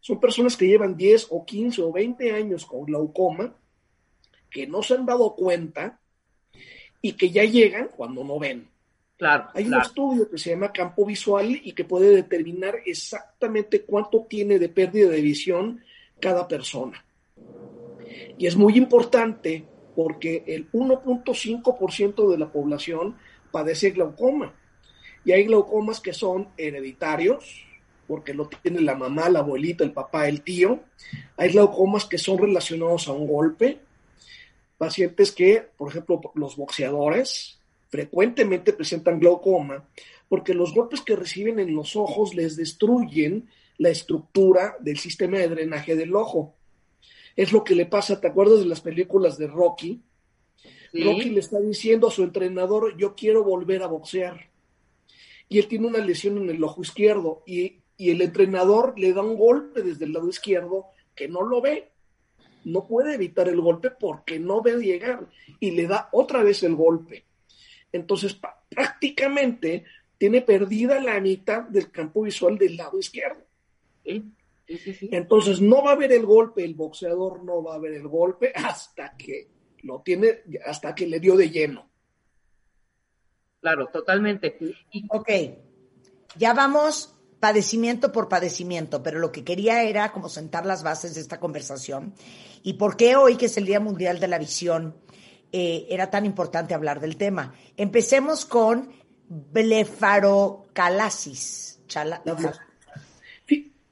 Son 0.00 0.18
personas 0.18 0.56
que 0.56 0.66
llevan 0.66 0.96
10 0.96 1.28
o 1.30 1.44
15 1.44 1.82
o 1.82 1.92
20 1.92 2.32
años 2.32 2.66
con 2.66 2.84
glaucoma, 2.84 3.54
que 4.50 4.66
no 4.66 4.82
se 4.82 4.94
han 4.94 5.06
dado 5.06 5.34
cuenta 5.34 6.00
y 7.00 7.12
que 7.12 7.30
ya 7.30 7.44
llegan 7.44 7.88
cuando 7.94 8.24
no 8.24 8.38
ven. 8.38 8.68
Claro, 9.16 9.48
Hay 9.54 9.66
un 9.66 9.80
estudio 9.80 10.28
que 10.28 10.38
se 10.38 10.50
llama 10.50 10.72
campo 10.72 11.06
visual 11.06 11.60
y 11.62 11.72
que 11.72 11.84
puede 11.84 12.08
determinar 12.08 12.76
exactamente 12.84 13.82
cuánto 13.82 14.26
tiene 14.28 14.58
de 14.58 14.68
pérdida 14.68 15.10
de 15.10 15.20
visión 15.20 15.84
cada 16.18 16.48
persona. 16.48 17.04
Y 18.38 18.46
es 18.46 18.56
muy 18.56 18.76
importante 18.76 19.64
porque 19.94 20.44
el 20.46 20.70
1.5% 20.72 22.30
de 22.30 22.38
la 22.38 22.50
población 22.50 23.16
padece 23.50 23.90
glaucoma. 23.90 24.54
Y 25.24 25.32
hay 25.32 25.44
glaucomas 25.44 26.00
que 26.00 26.12
son 26.12 26.48
hereditarios, 26.56 27.64
porque 28.08 28.34
lo 28.34 28.48
tiene 28.48 28.80
la 28.80 28.94
mamá, 28.94 29.28
la 29.28 29.40
abuelita, 29.40 29.84
el 29.84 29.92
papá, 29.92 30.28
el 30.28 30.42
tío. 30.42 30.80
Hay 31.36 31.52
glaucomas 31.52 32.06
que 32.06 32.18
son 32.18 32.38
relacionados 32.38 33.08
a 33.08 33.12
un 33.12 33.26
golpe. 33.26 33.80
Pacientes 34.78 35.30
que, 35.30 35.68
por 35.76 35.90
ejemplo, 35.90 36.20
los 36.34 36.56
boxeadores 36.56 37.60
frecuentemente 37.88 38.72
presentan 38.72 39.20
glaucoma 39.20 39.84
porque 40.28 40.54
los 40.54 40.72
golpes 40.72 41.02
que 41.02 41.14
reciben 41.14 41.58
en 41.58 41.76
los 41.76 41.94
ojos 41.94 42.34
les 42.34 42.56
destruyen 42.56 43.50
la 43.76 43.90
estructura 43.90 44.76
del 44.80 44.96
sistema 44.96 45.36
de 45.36 45.48
drenaje 45.48 45.94
del 45.94 46.16
ojo. 46.16 46.54
Es 47.36 47.52
lo 47.52 47.64
que 47.64 47.74
le 47.74 47.86
pasa, 47.86 48.20
¿te 48.20 48.28
acuerdas 48.28 48.60
de 48.60 48.66
las 48.66 48.80
películas 48.80 49.38
de 49.38 49.46
Rocky? 49.46 50.02
Rocky 50.92 51.30
le 51.30 51.40
está 51.40 51.58
diciendo 51.58 52.08
a 52.08 52.10
su 52.10 52.22
entrenador, 52.22 52.96
yo 52.98 53.14
quiero 53.14 53.42
volver 53.42 53.82
a 53.82 53.86
boxear. 53.86 54.50
Y 55.48 55.58
él 55.58 55.66
tiene 55.66 55.86
una 55.86 55.98
lesión 55.98 56.38
en 56.38 56.50
el 56.50 56.62
ojo 56.62 56.82
izquierdo 56.82 57.42
y, 57.46 57.78
y 57.96 58.10
el 58.10 58.20
entrenador 58.20 58.98
le 58.98 59.12
da 59.12 59.22
un 59.22 59.36
golpe 59.36 59.82
desde 59.82 60.04
el 60.04 60.12
lado 60.12 60.28
izquierdo 60.28 60.86
que 61.14 61.28
no 61.28 61.42
lo 61.42 61.60
ve. 61.60 61.90
No 62.64 62.86
puede 62.86 63.14
evitar 63.14 63.48
el 63.48 63.60
golpe 63.60 63.90
porque 63.90 64.38
no 64.38 64.62
ve 64.62 64.76
llegar 64.76 65.28
y 65.58 65.72
le 65.72 65.86
da 65.86 66.08
otra 66.12 66.42
vez 66.42 66.62
el 66.62 66.74
golpe. 66.74 67.24
Entonces, 67.90 68.38
prácticamente 68.68 69.84
tiene 70.16 70.42
perdida 70.42 71.00
la 71.00 71.20
mitad 71.20 71.62
del 71.62 71.90
campo 71.90 72.22
visual 72.22 72.56
del 72.56 72.76
lado 72.76 72.98
izquierdo. 72.98 73.42
¿Sí? 74.04 74.22
Entonces 74.66 75.60
no 75.60 75.82
va 75.82 75.90
a 75.90 75.94
haber 75.94 76.12
el 76.12 76.24
golpe, 76.24 76.64
el 76.64 76.74
boxeador 76.74 77.44
no 77.44 77.62
va 77.62 77.74
a 77.74 77.78
ver 77.78 77.94
el 77.94 78.08
golpe 78.08 78.52
hasta 78.54 79.16
que 79.16 79.48
lo 79.82 80.00
tiene, 80.00 80.42
hasta 80.64 80.94
que 80.94 81.06
le 81.06 81.20
dio 81.20 81.36
de 81.36 81.50
lleno. 81.50 81.90
Claro, 83.60 83.88
totalmente. 83.88 84.58
Ok, 85.10 85.30
ya 86.36 86.54
vamos 86.54 87.14
padecimiento 87.38 88.12
por 88.12 88.28
padecimiento, 88.28 89.02
pero 89.02 89.18
lo 89.18 89.32
que 89.32 89.44
quería 89.44 89.82
era 89.82 90.12
como 90.12 90.28
sentar 90.28 90.64
las 90.64 90.82
bases 90.82 91.14
de 91.14 91.20
esta 91.20 91.40
conversación 91.40 92.14
y 92.62 92.74
por 92.74 92.96
qué 92.96 93.16
hoy, 93.16 93.36
que 93.36 93.46
es 93.46 93.56
el 93.56 93.66
Día 93.66 93.80
Mundial 93.80 94.20
de 94.20 94.28
la 94.28 94.38
Visión, 94.38 94.94
eh, 95.50 95.86
era 95.90 96.08
tan 96.10 96.24
importante 96.24 96.74
hablar 96.74 97.00
del 97.00 97.16
tema. 97.16 97.52
Empecemos 97.76 98.44
con 98.44 98.92
blefarocalasis. 99.28 101.80
Chala, 101.86 102.22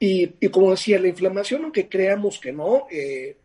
y, 0.03 0.49
como 0.49 0.71
decía, 0.71 0.99
la 0.99 1.09
inflamación, 1.09 1.63
aunque 1.63 1.87
creamos 1.87 2.39
que 2.39 2.51
no, 2.51 2.87
eh, 2.89 3.37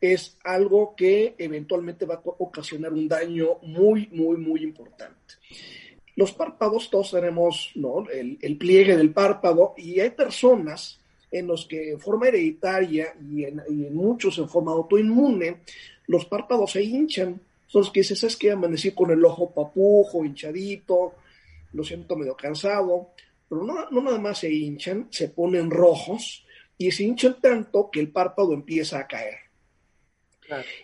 es 0.00 0.38
algo 0.44 0.94
que 0.94 1.34
eventualmente 1.36 2.06
va 2.06 2.14
a 2.14 2.22
ocasionar 2.24 2.92
un 2.92 3.08
daño 3.08 3.58
muy, 3.62 4.08
muy, 4.12 4.36
muy 4.36 4.62
importante. 4.62 5.34
Los 6.14 6.30
párpados, 6.34 6.88
todos 6.88 7.10
tenemos 7.10 7.72
¿no? 7.74 8.04
el, 8.08 8.56
pliegue 8.58 8.96
del 8.96 9.10
párpado 9.10 9.74
y 9.76 9.98
hay 9.98 10.10
personas 10.10 11.00
en 11.32 11.48
los 11.48 11.66
que 11.66 11.90
en 11.90 11.98
forma 11.98 12.28
hereditaria 12.28 13.16
y 13.20 13.42
en, 13.42 13.60
muchos 13.92 14.38
en 14.38 14.48
forma 14.48 14.70
autoinmune, 14.70 15.62
los 16.06 16.26
párpados 16.26 16.70
se 16.70 16.84
hinchan. 16.84 17.40
Los 17.74 17.90
que 17.90 18.00
dices, 18.00 18.22
es 18.22 18.36
que 18.36 18.52
amanecí 18.52 18.92
con 18.92 19.10
el 19.10 19.24
ojo 19.24 19.50
papujo, 19.50 20.24
hinchadito, 20.24 21.14
lo 21.72 21.82
siento 21.82 22.14
medio 22.14 22.36
cansado 22.36 23.08
pero 23.52 23.64
no, 23.64 24.00
nada 24.00 24.18
más 24.18 24.38
se 24.38 24.50
hinchan, 24.50 25.08
se 25.10 25.28
ponen 25.28 25.70
rojos 25.70 26.42
y 26.78 26.90
se 26.90 27.02
hinchan 27.02 27.38
tanto 27.38 27.90
que 27.92 28.00
el 28.00 28.10
párpado 28.10 28.54
empieza 28.54 28.98
a 28.98 29.06
caer. 29.06 29.40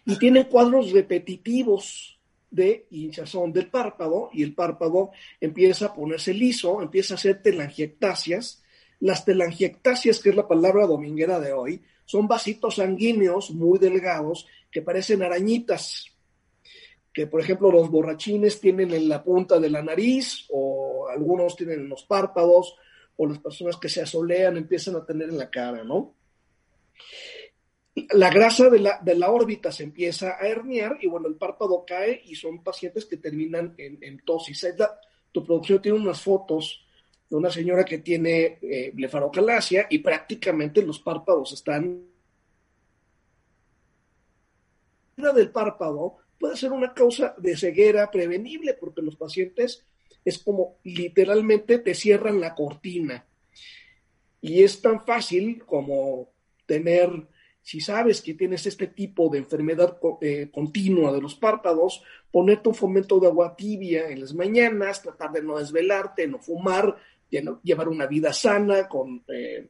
Y 0.04 0.18
tienen 0.18 0.44
cuadros 0.44 0.92
repetitivos 0.92 2.20
de 2.50 2.86
hinchazón 2.90 3.54
del 3.54 3.70
párpado 3.70 4.28
y 4.34 4.42
el 4.42 4.54
párpado 4.54 5.12
empieza 5.40 5.86
a 5.86 5.94
ponerse 5.94 6.34
liso, 6.34 6.82
empieza 6.82 7.14
a 7.14 7.16
hacer 7.16 7.40
telangiectasias. 7.40 8.62
Las 9.00 9.24
telangiectasias, 9.24 10.20
que 10.20 10.28
es 10.28 10.36
la 10.36 10.46
palabra 10.46 10.86
dominguera 10.86 11.40
de 11.40 11.54
hoy, 11.54 11.80
son 12.04 12.28
vasitos 12.28 12.74
sanguíneos 12.74 13.50
muy 13.50 13.78
delgados 13.78 14.46
que 14.70 14.82
parecen 14.82 15.22
arañitas 15.22 16.12
que 17.18 17.26
por 17.26 17.40
ejemplo 17.40 17.72
los 17.72 17.90
borrachines 17.90 18.60
tienen 18.60 18.92
en 18.92 19.08
la 19.08 19.24
punta 19.24 19.58
de 19.58 19.68
la 19.68 19.82
nariz 19.82 20.46
o 20.50 20.67
algunos 21.18 21.56
tienen 21.56 21.80
en 21.80 21.88
los 21.88 22.04
párpados 22.04 22.76
o 23.16 23.26
las 23.26 23.38
personas 23.38 23.76
que 23.76 23.88
se 23.88 24.00
asolean 24.00 24.56
empiezan 24.56 24.96
a 24.96 25.04
tener 25.04 25.28
en 25.28 25.38
la 25.38 25.50
cara, 25.50 25.84
¿no? 25.84 26.14
La 28.12 28.30
grasa 28.30 28.70
de 28.70 28.78
la, 28.78 29.00
de 29.02 29.16
la 29.16 29.30
órbita 29.30 29.72
se 29.72 29.82
empieza 29.82 30.36
a 30.40 30.46
herniar 30.46 30.98
y 31.00 31.08
bueno, 31.08 31.26
el 31.26 31.34
párpado 31.34 31.84
cae 31.86 32.22
y 32.24 32.34
son 32.36 32.62
pacientes 32.62 33.04
que 33.04 33.16
terminan 33.16 33.74
en, 33.76 33.98
en 34.02 34.20
tosis. 34.24 34.66
Tu 35.32 35.44
producción 35.44 35.82
tiene 35.82 35.98
unas 35.98 36.22
fotos 36.22 36.86
de 37.28 37.36
una 37.36 37.50
señora 37.50 37.84
que 37.84 37.98
tiene 37.98 38.58
eh, 38.62 38.90
blefarocalasia 38.94 39.86
y 39.90 39.98
prácticamente 39.98 40.82
los 40.82 41.00
párpados 41.00 41.52
están 41.52 42.08
del 45.16 45.50
párpado 45.50 46.18
puede 46.38 46.56
ser 46.56 46.72
una 46.72 46.94
causa 46.94 47.34
de 47.38 47.56
ceguera 47.56 48.10
prevenible 48.10 48.74
porque 48.74 49.02
los 49.02 49.16
pacientes 49.16 49.84
es 50.28 50.38
como 50.38 50.76
literalmente 50.84 51.78
te 51.78 51.94
cierran 51.94 52.40
la 52.40 52.54
cortina. 52.54 53.26
Y 54.40 54.62
es 54.62 54.80
tan 54.80 55.04
fácil 55.04 55.64
como 55.64 56.30
tener 56.66 57.10
si 57.62 57.80
sabes 57.80 58.22
que 58.22 58.34
tienes 58.34 58.66
este 58.66 58.86
tipo 58.86 59.28
de 59.28 59.38
enfermedad 59.38 59.98
eh, 60.22 60.48
continua 60.50 61.12
de 61.12 61.20
los 61.20 61.34
párpados, 61.34 62.02
ponerte 62.30 62.68
un 62.70 62.74
fomento 62.74 63.20
de 63.20 63.26
agua 63.26 63.54
tibia 63.56 64.08
en 64.08 64.20
las 64.20 64.32
mañanas, 64.32 65.02
tratar 65.02 65.32
de 65.32 65.42
no 65.42 65.58
desvelarte, 65.58 66.26
no 66.26 66.38
fumar, 66.38 66.96
llevar 67.30 67.88
una 67.88 68.06
vida 68.06 68.32
sana 68.32 68.88
con, 68.88 69.22
eh, 69.28 69.68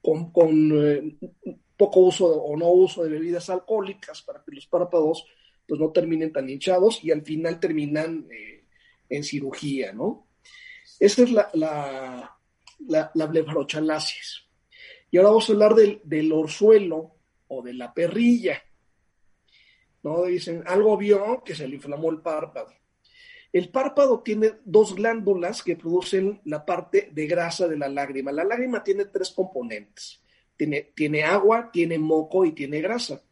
con, 0.00 0.32
con 0.32 1.18
poco 1.76 2.00
uso 2.00 2.26
o 2.26 2.56
no 2.56 2.70
uso 2.70 3.04
de 3.04 3.10
bebidas 3.10 3.50
alcohólicas 3.50 4.22
para 4.22 4.42
que 4.42 4.52
los 4.52 4.66
párpados 4.66 5.26
pues 5.66 5.78
no 5.80 5.90
terminen 5.90 6.32
tan 6.32 6.48
hinchados 6.48 7.04
y 7.04 7.10
al 7.10 7.22
final 7.22 7.60
terminan 7.60 8.26
en 9.10 9.24
cirugía, 9.24 9.92
¿no? 9.92 10.28
Esta 10.98 11.22
es 11.22 11.32
la, 11.32 11.50
la, 11.54 12.38
la, 12.86 13.10
la 13.14 13.26
blefarochalasis. 13.26 14.44
Y 15.10 15.18
ahora 15.18 15.30
vamos 15.30 15.48
a 15.48 15.52
hablar 15.52 15.74
del, 15.74 16.00
del 16.04 16.32
orzuelo 16.32 17.16
o 17.48 17.62
de 17.62 17.74
la 17.74 17.92
perrilla. 17.92 18.62
¿No? 20.02 20.24
Dicen, 20.24 20.62
algo 20.66 20.96
vio 20.96 21.42
que 21.44 21.54
se 21.54 21.68
le 21.68 21.76
inflamó 21.76 22.10
el 22.10 22.20
párpado. 22.20 22.72
El 23.52 23.68
párpado 23.70 24.20
tiene 24.20 24.52
dos 24.64 24.94
glándulas 24.94 25.62
que 25.62 25.76
producen 25.76 26.40
la 26.44 26.64
parte 26.64 27.10
de 27.12 27.26
grasa 27.26 27.66
de 27.66 27.76
la 27.76 27.88
lágrima. 27.88 28.30
La 28.30 28.44
lágrima 28.44 28.84
tiene 28.84 29.06
tres 29.06 29.30
componentes. 29.30 30.22
Tiene, 30.56 30.92
tiene 30.94 31.24
agua, 31.24 31.70
tiene 31.72 31.98
moco 31.98 32.44
y 32.44 32.52
tiene 32.52 32.80
grasa. 32.80 33.22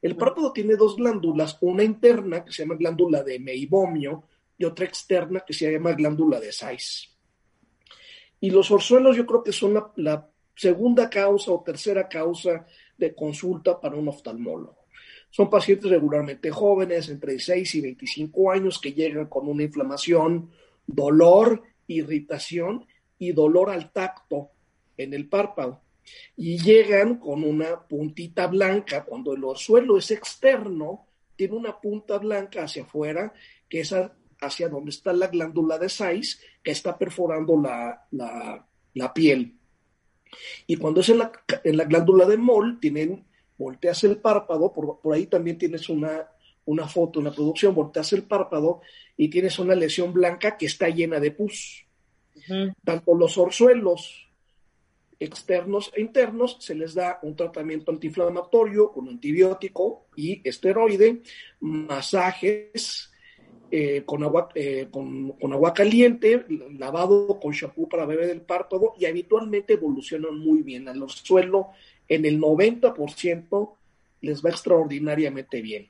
El 0.00 0.16
párpado 0.16 0.52
tiene 0.52 0.76
dos 0.76 0.96
glándulas, 0.96 1.58
una 1.62 1.82
interna 1.82 2.44
que 2.44 2.52
se 2.52 2.62
llama 2.62 2.76
glándula 2.76 3.22
de 3.22 3.40
meibomio 3.40 4.28
y 4.58 4.64
otra 4.64 4.84
externa 4.84 5.40
que 5.46 5.52
se 5.52 5.70
llama 5.70 5.92
glándula 5.92 6.40
de 6.40 6.52
Sais. 6.52 7.10
Y 8.40 8.50
los 8.50 8.70
orzuelos 8.70 9.16
yo 9.16 9.26
creo 9.26 9.42
que 9.42 9.52
son 9.52 9.74
la, 9.96 10.28
segunda 10.56 11.10
causa 11.10 11.50
o 11.50 11.62
tercera 11.62 12.08
causa 12.08 12.66
de 12.96 13.14
consulta 13.14 13.80
para 13.80 13.96
un 13.96 14.08
oftalmólogo. 14.08 14.84
Son 15.30 15.50
pacientes 15.50 15.90
regularmente 15.90 16.50
jóvenes, 16.50 17.08
entre 17.08 17.32
16 17.32 17.74
y 17.74 17.80
25 17.80 18.52
años, 18.52 18.78
que 18.78 18.92
llegan 18.92 19.26
con 19.26 19.48
una 19.48 19.64
inflamación, 19.64 20.50
dolor, 20.86 21.62
irritación 21.88 22.86
y 23.18 23.32
dolor 23.32 23.70
al 23.70 23.90
tacto 23.90 24.50
en 24.96 25.12
el 25.12 25.28
párpado. 25.28 25.80
Y 26.36 26.58
llegan 26.58 27.18
con 27.18 27.42
una 27.42 27.80
puntita 27.88 28.46
blanca. 28.46 29.04
Cuando 29.04 29.32
el 29.32 29.42
orzuelo 29.42 29.98
es 29.98 30.12
externo, 30.12 31.06
tiene 31.34 31.56
una 31.56 31.80
punta 31.80 32.18
blanca 32.18 32.64
hacia 32.64 32.84
afuera, 32.84 33.32
que 33.68 33.80
es 33.80 33.92
hacia 34.46 34.68
donde 34.68 34.90
está 34.90 35.12
la 35.12 35.28
glándula 35.28 35.78
de 35.78 35.88
Sais, 35.88 36.40
que 36.62 36.70
está 36.70 36.96
perforando 36.96 37.60
la, 37.60 38.06
la, 38.10 39.14
piel. 39.14 39.54
Y 40.66 40.76
cuando 40.76 41.00
es 41.00 41.08
en 41.08 41.18
la, 41.18 41.32
en 41.62 41.76
la, 41.76 41.84
glándula 41.84 42.26
de 42.26 42.36
Moll, 42.36 42.80
tienen, 42.80 43.24
volteas 43.56 44.04
el 44.04 44.18
párpado, 44.18 44.72
por, 44.72 45.00
por 45.00 45.14
ahí 45.14 45.26
también 45.26 45.58
tienes 45.58 45.88
una, 45.88 46.28
una 46.66 46.88
foto 46.88 47.18
en 47.18 47.26
la 47.26 47.32
producción, 47.32 47.74
volteas 47.74 48.12
el 48.12 48.22
párpado 48.22 48.80
y 49.16 49.28
tienes 49.28 49.58
una 49.58 49.74
lesión 49.74 50.12
blanca 50.12 50.56
que 50.56 50.66
está 50.66 50.88
llena 50.88 51.20
de 51.20 51.30
pus. 51.30 51.84
Tanto 52.84 53.14
los 53.14 53.38
orzuelos 53.38 54.28
externos 55.20 55.92
e 55.94 56.00
internos 56.00 56.56
se 56.60 56.74
les 56.74 56.94
da 56.94 57.18
un 57.22 57.36
tratamiento 57.36 57.92
antiinflamatorio 57.92 58.92
con 58.92 59.08
antibiótico 59.08 60.06
y 60.16 60.46
esteroide, 60.46 61.22
masajes, 61.60 63.12
eh, 63.70 64.02
con, 64.04 64.22
agua, 64.22 64.48
eh, 64.54 64.88
con, 64.90 65.34
agua 65.52 65.74
caliente, 65.74 66.44
lavado 66.78 67.40
con 67.40 67.52
shampoo 67.52 67.88
para 67.88 68.06
beber 68.06 68.28
del 68.28 68.42
párpado 68.42 68.94
y 68.98 69.06
habitualmente 69.06 69.74
evolucionan 69.74 70.38
muy 70.38 70.62
bien. 70.62 70.88
Al 70.88 71.08
suelo 71.08 71.70
en 72.08 72.24
el 72.24 72.40
90% 72.40 73.70
les 74.20 74.44
va 74.44 74.50
extraordinariamente 74.50 75.60
bien. 75.60 75.88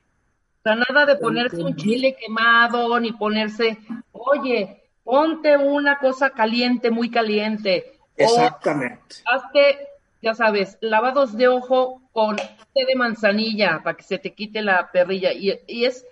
O 0.59 0.63
sea, 0.63 0.75
nada 0.75 1.05
de 1.05 1.17
ponerse 1.17 1.61
un 1.63 1.75
chile 1.75 2.15
quemado, 2.19 2.99
ni 2.99 3.11
ponerse, 3.11 3.77
oye, 4.11 4.83
ponte 5.03 5.55
una 5.55 5.99
cosa 5.99 6.31
caliente, 6.31 6.89
muy 6.89 7.11
caliente. 7.11 7.99
Exactamente. 8.17 9.17
hazte, 9.25 9.77
ya 10.21 10.33
sabes, 10.33 10.77
lavados 10.81 11.37
de 11.37 11.49
ojo 11.49 12.01
con 12.13 12.37
té 12.37 12.85
de 12.87 12.95
manzanilla 12.95 13.81
para 13.83 13.95
que 13.97 14.03
se 14.03 14.17
te 14.17 14.33
quite 14.33 14.61
la 14.61 14.89
perrilla. 14.91 15.33
Y, 15.33 15.53
y 15.67 15.85
es 15.85 16.05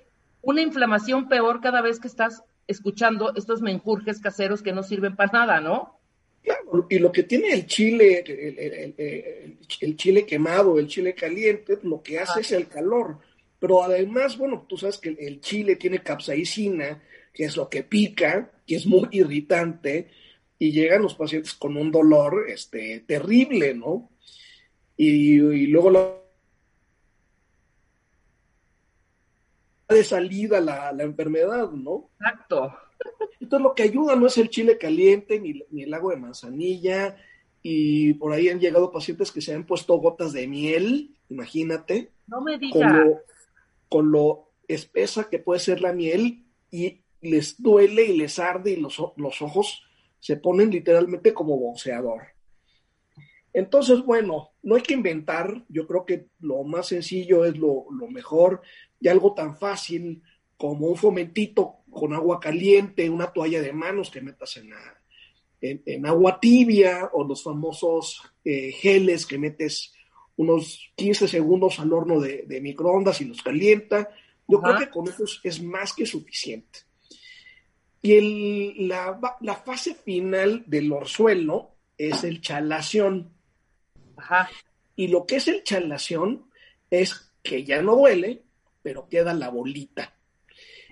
una 0.43 0.61
inflamación 0.61 1.27
peor 1.27 1.61
cada 1.61 1.81
vez 1.81 1.99
que 1.99 2.07
estás 2.07 2.43
escuchando 2.67 3.33
estos 3.35 3.61
menjurjes 3.61 4.19
caseros 4.19 4.61
que 4.61 4.73
no 4.73 4.83
sirven 4.83 5.15
para 5.15 5.31
nada, 5.31 5.61
¿no? 5.61 5.99
Claro, 6.43 6.85
y 6.89 6.99
lo 6.99 7.11
que 7.11 7.23
tiene 7.23 7.53
el 7.53 7.65
chile, 7.65 8.23
el, 9.79 9.95
chile 9.95 10.25
quemado, 10.25 10.77
el 10.77 10.87
chile 10.87 11.15
caliente, 11.15 11.79
lo 11.83 12.03
que 12.03 12.19
hace 12.19 12.41
es 12.41 12.51
el 12.51 12.67
calor. 12.67 13.19
Pero 13.57 13.81
además, 13.81 14.37
bueno, 14.37 14.65
tú 14.67 14.77
sabes 14.77 14.97
que 14.97 15.15
el 15.17 15.39
chile 15.39 15.77
tiene 15.77 16.03
capsaicina, 16.03 17.01
que 17.33 17.45
es 17.45 17.55
lo 17.55 17.69
que 17.69 17.83
pica, 17.83 18.51
que 18.67 18.75
es 18.75 18.85
muy 18.85 19.07
irritante, 19.11 20.09
y 20.59 20.73
llegan 20.73 21.03
los 21.03 21.15
pacientes 21.15 21.53
con 21.53 21.77
un 21.77 21.89
dolor 21.89 22.45
este, 22.49 23.05
terrible, 23.07 23.73
¿no? 23.73 24.11
Y, 24.97 25.39
y 25.39 25.67
luego 25.67 25.89
la 25.89 26.22
de 29.89 30.03
salida 30.03 30.59
la, 30.59 30.91
enfermedad, 30.99 31.71
¿no? 31.71 32.09
Exacto. 32.19 32.73
Entonces 33.39 33.63
lo 33.63 33.75
que 33.75 33.83
ayuda 33.83 34.15
no 34.15 34.27
es 34.27 34.37
el 34.37 34.49
chile 34.49 34.77
caliente 34.77 35.39
ni, 35.39 35.83
el 35.83 35.93
agua 35.93 36.13
de 36.13 36.21
manzanilla 36.21 37.17
y 37.61 38.13
por 38.15 38.33
ahí 38.33 38.49
han 38.49 38.59
llegado 38.59 38.91
pacientes 38.91 39.31
que 39.31 39.41
se 39.41 39.53
han 39.53 39.65
puesto 39.65 39.95
gotas 39.97 40.33
de 40.33 40.47
miel, 40.47 41.15
imagínate. 41.29 42.11
No 42.27 42.41
me 42.41 42.57
digas. 42.57 42.73
Con 42.73 42.97
lo, 42.97 43.21
con 43.89 44.11
lo 44.11 44.49
espesa 44.67 45.29
que 45.29 45.39
puede 45.39 45.59
ser 45.59 45.81
la 45.81 45.93
miel 45.93 46.45
y 46.71 47.03
les 47.21 47.61
duele 47.61 48.05
y 48.05 48.17
les 48.17 48.39
arde 48.39 48.71
y 48.71 48.75
los, 48.77 49.01
los 49.15 49.41
ojos 49.41 49.83
se 50.19 50.37
ponen 50.37 50.71
literalmente 50.71 51.33
como 51.33 51.57
boxeador. 51.57 52.33
Entonces, 53.53 54.03
bueno, 54.03 54.51
no 54.63 54.75
hay 54.75 54.81
que 54.81 54.95
inventar, 54.95 55.63
yo 55.69 55.85
creo 55.85 56.05
que 56.05 56.27
lo 56.39 56.63
más 56.63 56.87
sencillo 56.87 57.45
es 57.45 57.55
lo, 57.57 57.85
lo 57.91 58.07
mejor 58.07 58.61
y 59.03 59.09
algo 59.09 59.33
tan 59.33 59.57
fácil 59.57 60.23
como 60.55 60.87
un 60.87 60.95
fomentito 60.95 61.79
con 61.91 62.13
agua 62.13 62.39
caliente, 62.39 63.09
una 63.09 63.33
toalla 63.33 63.61
de 63.61 63.73
manos 63.73 64.09
que 64.09 64.21
metas 64.21 64.55
en, 64.55 64.71
en, 65.61 66.05
agua 66.05 66.39
tibia 66.39 67.09
o 67.11 67.25
los 67.25 67.43
famosos 67.43 68.21
eh, 68.45 68.71
geles 68.71 69.25
que 69.25 69.37
metes 69.37 69.93
unos 70.37 70.93
15 70.95 71.27
segundos 71.27 71.79
al 71.79 71.91
horno 71.91 72.21
de, 72.21 72.59
microondas 72.61 73.19
y 73.19 73.25
los 73.25 73.41
calienta. 73.41 74.09
Yo 74.47 74.61
creo 74.61 74.77
que 74.77 74.89
con 74.89 75.05
eso 75.09 75.25
es, 75.43 75.61
más 75.61 75.91
que 75.91 76.05
suficiente. 76.05 76.79
Y 78.01 78.13
el, 78.13 78.87
la, 78.87 79.19
la, 79.41 79.55
fase 79.55 79.95
final 79.95 80.63
del 80.65 80.93
orzuelo 80.93 81.71
es 81.97 82.23
el 82.23 82.39
chalación. 82.39 83.33
Ajá. 84.15 84.49
Y 84.95 85.09
lo 85.09 85.25
que 85.25 85.37
es 85.37 85.49
el 85.49 85.63
chalación 85.63 86.45
es 86.89 87.33
que 87.41 87.65
ya 87.65 87.81
no 87.81 87.97
duele, 87.97 88.43
pero 88.83 89.07
queda 89.09 89.33
la 89.33 89.49
bolita. 89.49 90.15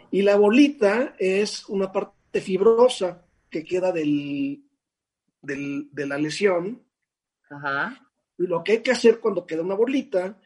Y 0.09 0.23
la 0.23 0.37
bolita 0.37 1.15
es 1.19 1.69
una 1.69 1.91
parte 1.91 2.41
fibrosa 2.41 3.25
que 3.49 3.63
queda 3.63 3.91
del, 3.91 4.63
de 5.41 6.05
la 6.07 6.17
lesión. 6.17 6.83
Ajá. 7.49 8.11
Y 8.37 8.47
lo 8.47 8.63
que 8.63 8.71
hay 8.71 8.79
que 8.79 8.91
hacer 8.91 9.19
cuando 9.19 9.45
queda 9.45 9.61
una 9.61 9.75
bolita, 9.75 10.39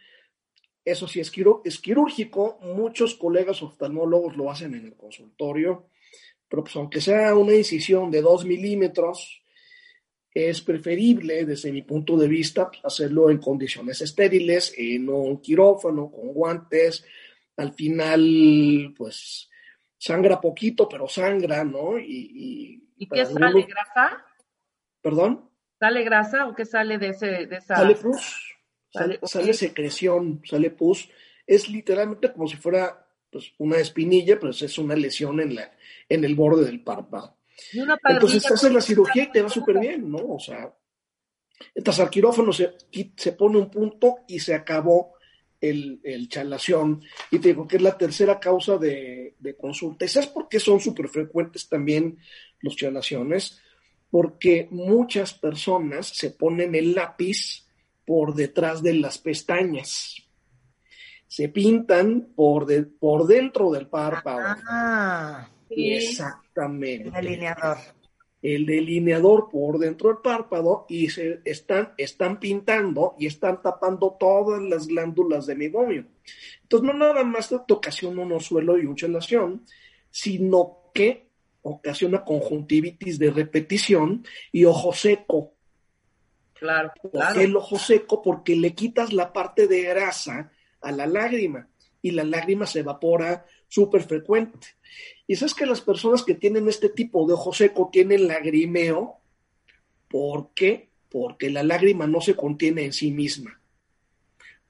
eso 0.83 1.07
sí 1.07 1.19
es, 1.19 1.31
es 1.63 1.79
quirúrgico, 1.79 2.59
muchos 2.61 3.15
colegas 3.15 3.61
oftalmólogos 3.61 4.35
lo 4.35 4.51
hacen 4.51 4.73
en 4.73 4.85
el 4.85 4.95
consultorio, 4.95 5.89
pero 6.47 6.63
pues 6.63 6.75
aunque 6.75 7.01
sea 7.01 7.35
una 7.35 7.55
incisión 7.55 8.11
de 8.11 8.21
dos 8.21 8.45
milímetros, 8.45 9.41
es 10.35 10.59
preferible, 10.61 11.45
desde 11.45 11.71
mi 11.71 11.81
punto 11.81 12.17
de 12.17 12.27
vista, 12.27 12.69
hacerlo 12.83 13.29
en 13.29 13.37
condiciones 13.37 14.01
estériles, 14.01 14.73
en 14.77 15.07
un 15.07 15.39
quirófano, 15.39 16.11
con 16.11 16.33
guantes, 16.33 17.05
al 17.57 17.73
final, 17.73 18.93
pues, 18.97 19.49
sangra 19.97 20.39
poquito, 20.39 20.87
pero 20.89 21.07
sangra, 21.07 21.63
¿no? 21.63 21.97
¿Y, 21.97 22.83
¿Y, 22.97 23.07
qué 23.07 23.25
sale, 23.25 23.63
grasa? 23.63 24.25
¿Perdón? 25.01 25.49
¿Sale 25.79 26.03
grasa 26.03 26.47
o 26.47 26.55
qué 26.55 26.65
sale 26.65 26.97
de, 26.97 27.09
ese, 27.09 27.45
de 27.47 27.57
esa...? 27.57 27.75
Sale 27.75 27.95
pus, 27.95 28.57
sale, 29.23 29.53
secreción, 29.53 30.41
sale 30.45 30.71
pus. 30.71 31.09
Es 31.45 31.69
literalmente 31.69 32.31
como 32.31 32.47
si 32.47 32.57
fuera 32.57 33.07
pues, 33.29 33.53
una 33.57 33.77
espinilla, 33.77 34.39
pero 34.39 34.51
es 34.51 34.77
una 34.77 34.95
lesión 34.95 35.39
en, 35.39 35.55
la, 35.55 35.71
en 36.09 36.23
el 36.23 36.35
borde 36.35 36.65
del 36.65 36.81
párpado. 36.81 37.37
Entonces 38.03 38.51
haces 38.51 38.71
la 38.71 38.81
cirugía 38.81 39.23
y 39.23 39.31
te 39.31 39.41
va 39.41 39.49
súper 39.49 39.79
bien, 39.79 40.09
¿no? 40.09 40.17
O 40.17 40.39
sea, 40.39 40.73
entras 41.73 41.99
al 41.99 42.09
quirófano, 42.09 42.51
se, 42.51 42.73
se 43.15 43.31
pone 43.33 43.57
un 43.57 43.69
punto 43.69 44.19
y 44.27 44.39
se 44.39 44.53
acabó 44.53 45.14
el, 45.61 45.99
el, 46.03 46.29
chalación, 46.29 47.01
y 47.31 47.39
te 47.39 47.49
digo 47.49 47.67
que 47.67 47.77
es 47.77 47.81
la 47.81 47.97
tercera 47.97 48.39
causa 48.39 48.77
de, 48.77 49.35
consulta. 49.59 50.05
¿Y 50.05 50.07
sabes 50.07 50.29
por 50.29 50.47
qué 50.49 50.59
son 50.59 50.79
súper 50.79 51.07
frecuentes 51.09 51.67
también 51.69 52.17
los 52.61 52.75
chalaciones? 52.75 53.59
Porque 54.09 54.67
muchas 54.71 55.33
personas 55.33 56.07
se 56.07 56.31
ponen 56.31 56.75
el 56.75 56.93
lápiz 56.93 57.65
por 58.05 58.35
detrás 58.35 58.81
de 58.83 58.93
las 58.93 59.17
pestañas. 59.17 60.15
Se 61.27 61.49
pintan 61.49 62.31
por, 62.35 62.65
de- 62.65 62.83
por 62.83 63.25
dentro 63.27 63.71
del 63.71 63.87
párpado. 63.87 64.55
Ah, 64.69 65.49
Sí. 65.67 65.91
Exactamente. 65.93 67.07
el 67.07 67.11
delineador. 67.13 67.77
El 68.53 68.67
delineador 68.67 69.49
por 69.49 69.79
dentro 69.79 70.09
del 70.09 70.19
párpado 70.19 70.85
y 70.87 71.09
se 71.09 71.41
están, 71.45 71.93
están 71.97 72.39
pintando 72.39 73.15
y 73.17 73.25
están 73.25 73.59
tapando 73.59 74.15
todas 74.19 74.61
las 74.61 74.85
glándulas 74.85 75.47
de 75.47 75.55
meiomio. 75.55 76.05
Entonces, 76.61 76.87
no 76.87 76.93
nada 76.93 77.23
más 77.23 77.49
te 77.49 77.73
ocasiona 77.73 78.21
un 78.21 78.33
orzuelo 78.33 78.77
y 78.77 78.85
una 78.85 78.95
chelación, 78.95 79.65
sino 80.11 80.91
que 80.93 81.27
ocasiona 81.63 82.23
conjuntivitis 82.23 83.17
de 83.17 83.31
repetición 83.31 84.23
y 84.51 84.65
ojo 84.65 84.93
seco. 84.93 85.53
Claro, 86.53 86.91
¿Por 87.01 87.11
claro. 87.11 87.41
el 87.41 87.55
ojo 87.55 87.79
seco? 87.79 88.21
Porque 88.21 88.55
le 88.55 88.75
quitas 88.75 89.11
la 89.11 89.33
parte 89.33 89.65
de 89.65 89.81
grasa 89.81 90.51
a 90.81 90.91
la 90.91 91.07
lágrima 91.07 91.67
y 92.03 92.11
la 92.11 92.23
lágrima 92.23 92.67
se 92.67 92.81
evapora 92.81 93.47
súper 93.67 94.03
frecuente. 94.03 94.67
Y 95.27 95.35
sabes 95.35 95.53
que 95.53 95.65
las 95.65 95.81
personas 95.81 96.23
que 96.23 96.35
tienen 96.35 96.67
este 96.67 96.89
tipo 96.89 97.27
de 97.27 97.33
ojo 97.33 97.53
seco 97.53 97.89
tienen 97.91 98.27
lagrimeo. 98.27 99.17
¿Por 100.09 100.53
qué? 100.53 100.89
Porque 101.09 101.49
la 101.49 101.63
lágrima 101.63 102.07
no 102.07 102.21
se 102.21 102.35
contiene 102.35 102.85
en 102.85 102.93
sí 102.93 103.11
misma. 103.11 103.59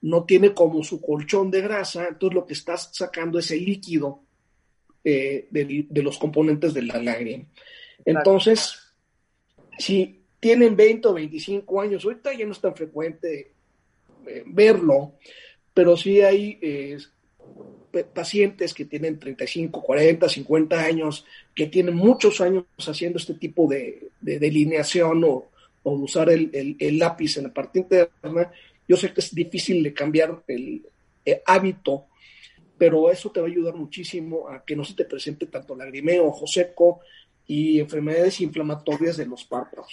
No 0.02 0.24
tiene 0.24 0.54
como 0.54 0.84
su 0.84 1.02
colchón 1.02 1.52
de 1.52 1.62
grasa, 1.62 2.08
entonces 2.08 2.36
lo 2.36 2.46
que 2.46 2.54
estás 2.54 2.90
sacando 2.94 3.40
es 3.40 3.52
el 3.52 3.66
líquido 3.66 4.22
eh, 5.04 5.48
de, 5.50 5.86
de 5.90 6.04
los 6.04 6.18
componentes 6.18 6.74
de 6.74 6.84
la 6.84 7.02
lágrima. 7.02 7.46
Entonces, 8.04 8.76
si 9.78 10.22
tienen 10.40 10.76
20 10.76 11.08
o 11.08 11.14
25 11.14 11.82
años, 11.82 12.06
ahorita 12.06 12.34
ya 12.34 12.46
no 12.46 12.52
es 12.52 12.62
tan 12.62 12.76
frecuente 12.76 13.54
eh, 14.28 14.44
verlo, 14.46 15.14
pero 15.74 15.98
sí 15.98 16.22
hay 16.22 16.60
eh, 16.62 16.98
pacientes 18.04 18.74
que 18.74 18.86
tienen 18.86 19.18
35, 19.20 19.82
40, 19.82 20.28
50 20.28 20.80
años, 20.80 21.26
que 21.56 21.68
tienen 21.68 21.96
muchos 21.96 22.42
años 22.42 22.66
haciendo 22.78 23.18
este 23.18 23.36
tipo 23.36 23.68
de, 23.68 24.10
de 24.22 24.40
delineación 24.40 25.24
o, 25.24 25.50
usar 25.84 26.30
el, 26.32 26.50
el- 26.54 26.76
el 26.80 26.98
lápiz 27.00 27.38
en 27.38 27.44
la 27.44 27.54
parte 27.54 27.80
interna. 27.80 28.52
Yo 28.88 28.98
sé 28.98 29.14
que 29.14 29.22
es 29.22 29.34
difícil 29.34 29.84
de 29.84 29.94
cambiar 29.94 30.44
el, 30.48 30.84
hábito, 31.46 32.06
pero 32.78 33.10
eso 33.10 33.32
te 33.32 33.40
va 33.40 33.48
a 33.48 33.50
ayudar 33.50 33.74
muchísimo 33.76 34.48
a 34.50 34.64
que 34.66 34.76
no 34.76 34.84
se 34.84 34.94
te 34.94 35.06
presente 35.06 35.46
tanto 35.48 35.76
lagrimeo, 35.76 36.26
ojo 36.28 36.46
seco 36.46 37.00
y 37.48 37.80
enfermedades 37.80 38.42
inflamatorias 38.42 39.18
de 39.18 39.26
los 39.26 39.46
párpados. 39.46 39.92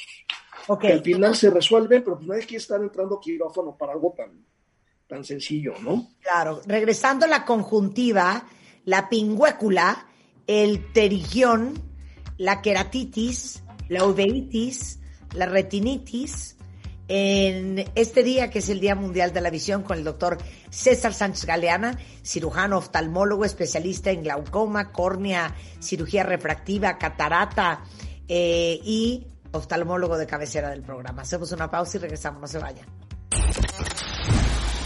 Ok, 0.69 0.81
Que 0.81 0.93
al 0.93 1.03
final 1.03 1.35
se 1.37 1.51
resuelven, 1.51 2.03
pero 2.05 2.17
pues 2.17 2.29
nadie 2.29 2.43
quiere 2.47 2.59
estar 2.63 2.81
entrando 2.81 3.17
a 3.17 3.21
quirófano 3.21 3.77
para 3.77 3.93
algo 3.93 4.15
tan, 4.17 4.31
tan 5.13 5.25
sencillo, 5.25 5.75
¿no? 5.83 6.09
claro. 6.23 6.63
Regresando 6.65 7.27
a 7.27 7.29
la 7.29 7.45
conjuntiva, 7.45 8.47
la 8.87 9.11
pingüécula, 9.11 10.07
el 10.47 10.91
terigión, 10.93 11.75
la 12.39 12.63
queratitis, 12.63 13.63
la 13.89 14.07
uveitis, 14.07 15.01
la 15.35 15.45
retinitis. 15.45 16.57
En 17.09 17.85
este 17.95 18.23
día, 18.23 18.49
que 18.49 18.61
es 18.61 18.71
el 18.71 18.81
Día 18.81 18.95
Mundial 18.95 19.35
de 19.35 19.43
la 19.43 19.51
Visión, 19.51 19.83
con 19.83 19.99
el 19.99 20.05
doctor 20.05 20.39
César 20.71 21.13
Sánchez 21.13 21.45
Galeana, 21.45 21.99
cirujano 22.25 22.79
oftalmólogo, 22.79 23.45
especialista 23.45 24.11
en 24.11 24.23
glaucoma, 24.23 24.93
córnea, 24.93 25.55
cirugía 25.79 26.23
refractiva, 26.23 26.97
catarata 26.97 27.85
eh, 28.29 28.81
y 28.83 29.27
oftalmólogo 29.51 30.17
de 30.17 30.27
cabecera 30.27 30.71
del 30.71 30.81
programa. 30.81 31.21
Hacemos 31.21 31.53
una 31.53 31.71
pausa 31.71 31.99
y 31.99 32.01
regresamos, 32.01 32.41
no 32.41 32.47
se 32.47 32.59
vayan. 32.59 32.87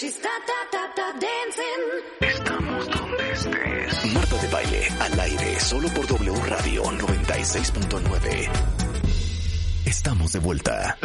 Dancing. 0.00 1.82
Estamos 2.20 2.86
donde 2.88 3.32
estés. 3.32 4.14
Marta 4.14 4.36
de 4.36 4.48
baile 4.48 4.88
al 5.00 5.20
aire 5.20 5.60
solo 5.60 5.88
por 5.88 6.06
W 6.06 6.40
Radio 6.46 6.84
96.9. 6.84 8.50
Estamos 9.86 10.32
de 10.32 10.38
vuelta. 10.38 10.96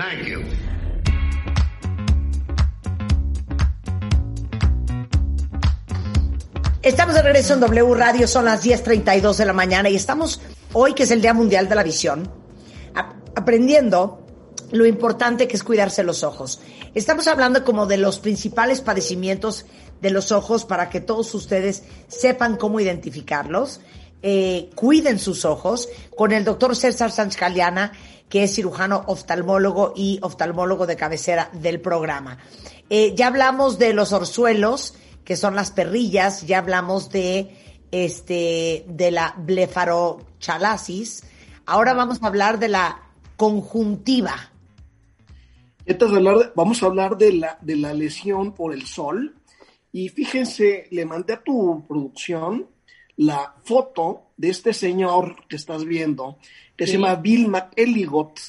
Estamos 6.83 7.15
de 7.15 7.21
regreso 7.23 7.53
en 7.55 7.61
W 7.61 7.95
Radio, 7.95 8.27
son 8.27 8.45
las 8.45 8.63
10.32 8.63 9.37
de 9.37 9.45
la 9.45 9.53
mañana 9.53 9.89
y 9.89 9.95
estamos 9.95 10.39
hoy, 10.73 10.93
que 10.93 11.03
es 11.03 11.11
el 11.11 11.21
Día 11.21 11.33
Mundial 11.33 11.67
de 11.67 11.75
la 11.75 11.83
Visión, 11.83 12.29
aprendiendo 13.35 14.22
lo 14.73 14.87
importante 14.87 15.47
que 15.47 15.55
es 15.55 15.63
cuidarse 15.63 16.03
los 16.03 16.23
ojos. 16.23 16.59
Estamos 16.95 17.27
hablando 17.27 17.63
como 17.63 17.85
de 17.85 17.97
los 17.97 18.17
principales 18.17 18.81
padecimientos 18.81 19.67
de 20.01 20.09
los 20.09 20.31
ojos 20.31 20.65
para 20.65 20.89
que 20.89 20.99
todos 20.99 21.33
ustedes 21.35 21.83
sepan 22.07 22.57
cómo 22.57 22.79
identificarlos. 22.79 23.81
Eh, 24.23 24.71
cuiden 24.73 25.19
sus 25.19 25.45
ojos 25.45 25.89
con 26.17 26.31
el 26.31 26.43
doctor 26.43 26.75
César 26.75 27.11
Sánchez 27.11 27.39
que 28.29 28.43
es 28.43 28.55
cirujano 28.55 29.03
oftalmólogo 29.05 29.93
y 29.95 30.17
oftalmólogo 30.23 30.87
de 30.87 30.95
cabecera 30.95 31.51
del 31.53 31.79
programa. 31.79 32.39
Eh, 32.89 33.13
ya 33.15 33.27
hablamos 33.27 33.77
de 33.77 33.93
los 33.93 34.11
orzuelos, 34.11 34.95
que 35.23 35.37
son 35.37 35.55
las 35.55 35.69
perrillas, 35.69 36.47
ya 36.47 36.57
hablamos 36.57 37.11
de 37.11 37.55
este 37.91 38.85
de 38.87 39.11
la 39.11 39.35
blefarochalasis. 39.37 41.25
Ahora 41.67 41.93
vamos 41.93 42.23
a 42.23 42.27
hablar 42.27 42.57
de 42.57 42.69
la 42.69 43.03
conjuntiva. 43.37 44.52
Entonces, 45.85 46.17
hablar 46.17 46.37
de- 46.37 46.49
vamos 46.55 46.81
a 46.81 46.85
hablar 46.87 47.17
de 47.17 47.33
la, 47.33 47.57
de 47.61 47.75
la 47.75 47.93
lesión 47.93 48.53
por 48.53 48.73
el 48.73 48.85
sol. 48.85 49.35
Y 49.91 50.09
fíjense, 50.09 50.87
le 50.91 51.05
mandé 51.05 51.33
a 51.33 51.43
tu 51.43 51.85
producción 51.87 52.67
la 53.17 53.55
foto 53.63 54.31
de 54.37 54.49
este 54.49 54.73
señor 54.73 55.45
que 55.47 55.55
estás 55.55 55.85
viendo, 55.85 56.37
que 56.75 56.87
se 56.87 56.93
llama 56.93 57.15
Bill 57.15 57.47
McElligot. 57.47 58.39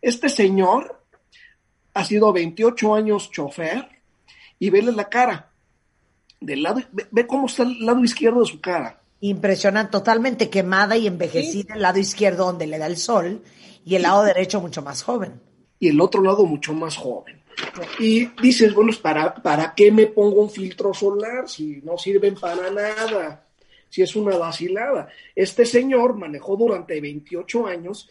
Este 0.00 0.28
señor 0.28 1.00
ha 1.94 2.04
sido 2.04 2.32
28 2.32 2.94
años 2.94 3.30
chofer 3.30 3.88
y 4.58 4.70
vele 4.70 4.90
la 4.92 5.08
cara. 5.08 5.52
Del 6.40 6.64
lado, 6.64 6.80
ve, 6.90 7.06
ve 7.12 7.26
cómo 7.28 7.46
está 7.46 7.62
el 7.62 7.86
lado 7.86 8.02
izquierdo 8.02 8.40
de 8.40 8.46
su 8.46 8.60
cara. 8.60 9.00
Impresionante, 9.20 9.92
totalmente 9.92 10.50
quemada 10.50 10.96
y 10.96 11.06
envejecida 11.06 11.74
el 11.74 11.82
lado 11.82 12.00
izquierdo 12.00 12.46
donde 12.46 12.66
le 12.66 12.78
da 12.78 12.86
el 12.86 12.96
sol 12.96 13.42
y 13.84 13.94
el 13.94 14.02
lado 14.02 14.24
derecho 14.24 14.60
mucho 14.60 14.82
más 14.82 15.02
joven. 15.04 15.40
Y 15.82 15.88
el 15.88 16.00
otro 16.00 16.22
lado 16.22 16.46
mucho 16.46 16.72
más 16.74 16.96
joven. 16.96 17.42
Y 17.98 18.26
dices, 18.40 18.72
bueno, 18.72 18.92
¿para, 19.02 19.34
¿para 19.34 19.74
qué 19.74 19.90
me 19.90 20.06
pongo 20.06 20.40
un 20.40 20.48
filtro 20.48 20.94
solar 20.94 21.48
si 21.48 21.80
no 21.82 21.98
sirven 21.98 22.36
para 22.36 22.70
nada? 22.70 23.48
Si 23.88 24.00
es 24.00 24.14
una 24.14 24.36
vacilada. 24.38 25.08
Este 25.34 25.66
señor 25.66 26.16
manejó 26.16 26.56
durante 26.56 27.00
28 27.00 27.66
años 27.66 28.08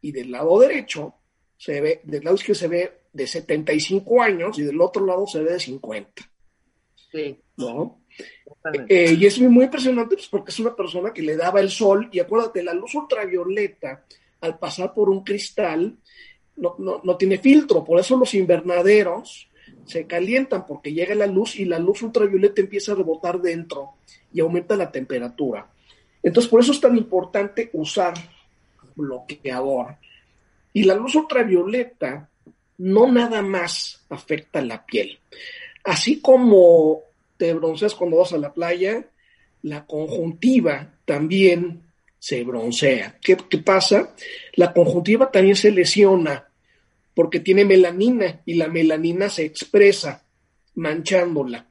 y 0.00 0.12
del 0.12 0.30
lado 0.30 0.60
derecho 0.60 1.16
se 1.56 1.80
ve, 1.80 2.00
del 2.04 2.22
lado 2.22 2.36
izquierdo 2.36 2.60
se 2.60 2.68
ve 2.68 2.92
de 3.12 3.26
75 3.26 4.22
años 4.22 4.56
y 4.60 4.62
del 4.62 4.80
otro 4.80 5.04
lado 5.04 5.26
se 5.26 5.42
ve 5.42 5.54
de 5.54 5.60
50, 5.60 6.30
Sí, 7.10 7.40
¿no? 7.56 8.02
Eh, 8.88 9.16
y 9.18 9.26
es 9.26 9.40
muy 9.40 9.64
impresionante 9.64 10.14
pues, 10.14 10.28
porque 10.28 10.52
es 10.52 10.60
una 10.60 10.76
persona 10.76 11.12
que 11.12 11.22
le 11.22 11.36
daba 11.36 11.58
el 11.58 11.70
sol 11.70 12.08
y 12.12 12.20
acuérdate, 12.20 12.62
la 12.62 12.72
luz 12.72 12.94
ultravioleta 12.94 14.04
al 14.42 14.60
pasar 14.60 14.94
por 14.94 15.10
un 15.10 15.24
cristal 15.24 15.98
no, 16.60 16.76
no, 16.78 17.00
no 17.02 17.16
tiene 17.16 17.38
filtro, 17.38 17.82
por 17.82 17.98
eso 17.98 18.16
los 18.16 18.34
invernaderos 18.34 19.48
se 19.84 20.06
calientan 20.06 20.66
porque 20.66 20.92
llega 20.92 21.14
la 21.14 21.26
luz 21.26 21.56
y 21.56 21.64
la 21.64 21.78
luz 21.78 22.02
ultravioleta 22.02 22.60
empieza 22.60 22.92
a 22.92 22.96
rebotar 22.96 23.40
dentro 23.40 23.94
y 24.32 24.40
aumenta 24.40 24.76
la 24.76 24.90
temperatura. 24.90 25.68
Entonces 26.22 26.50
por 26.50 26.60
eso 26.60 26.72
es 26.72 26.80
tan 26.80 26.96
importante 26.96 27.70
usar 27.72 28.14
bloqueador. 28.94 29.96
Y 30.72 30.84
la 30.84 30.94
luz 30.94 31.14
ultravioleta 31.14 32.28
no 32.78 33.10
nada 33.10 33.42
más 33.42 34.04
afecta 34.08 34.60
la 34.62 34.84
piel. 34.84 35.18
Así 35.84 36.20
como 36.20 37.00
te 37.36 37.52
bronceas 37.54 37.94
cuando 37.94 38.18
vas 38.18 38.32
a 38.32 38.38
la 38.38 38.52
playa, 38.52 39.06
la 39.62 39.86
conjuntiva 39.86 40.94
también 41.04 41.82
se 42.18 42.44
broncea. 42.44 43.18
¿Qué, 43.20 43.36
qué 43.48 43.58
pasa? 43.58 44.14
La 44.54 44.72
conjuntiva 44.72 45.30
también 45.30 45.56
se 45.56 45.70
lesiona 45.70 46.49
porque 47.20 47.40
tiene 47.40 47.66
melanina 47.66 48.40
y 48.46 48.54
la 48.54 48.66
melanina 48.66 49.28
se 49.28 49.44
expresa 49.44 50.24
manchándola. 50.76 51.68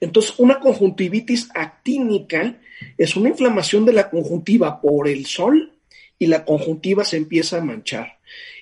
Entonces, 0.00 0.34
una 0.36 0.60
conjuntivitis 0.60 1.48
actínica 1.54 2.60
es 2.98 3.16
una 3.16 3.30
inflamación 3.30 3.86
de 3.86 3.94
la 3.94 4.10
conjuntiva 4.10 4.82
por 4.82 5.08
el 5.08 5.24
sol 5.24 5.72
y 6.18 6.26
la 6.26 6.44
conjuntiva 6.44 7.06
se 7.06 7.16
empieza 7.16 7.56
a 7.56 7.64
manchar. 7.64 8.18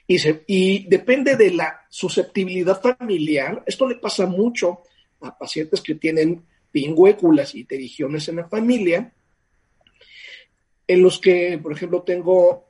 Y, 0.07 0.87
depende 0.87 1.35
de 1.35 1.50
la 1.50 1.81
susceptibilidad 1.90 2.81
familiar. 2.81 3.64
Esto 3.66 3.88
le 3.88 3.96
pasa 3.96 4.24
mucho 4.24 4.83
a 5.20 5.37
pacientes 5.37 5.81
que 5.81 5.96
tienen 5.96 6.44
pingüéculas 6.70 7.57
y 7.57 7.64
terigiones 7.64 8.29
en 8.29 8.37
la 8.37 8.48
familia, 8.48 9.12
en 10.87 11.02
los 11.02 11.18
que, 11.18 11.59
por 11.61 11.72
ejemplo, 11.72 12.02
tengo 12.02 12.68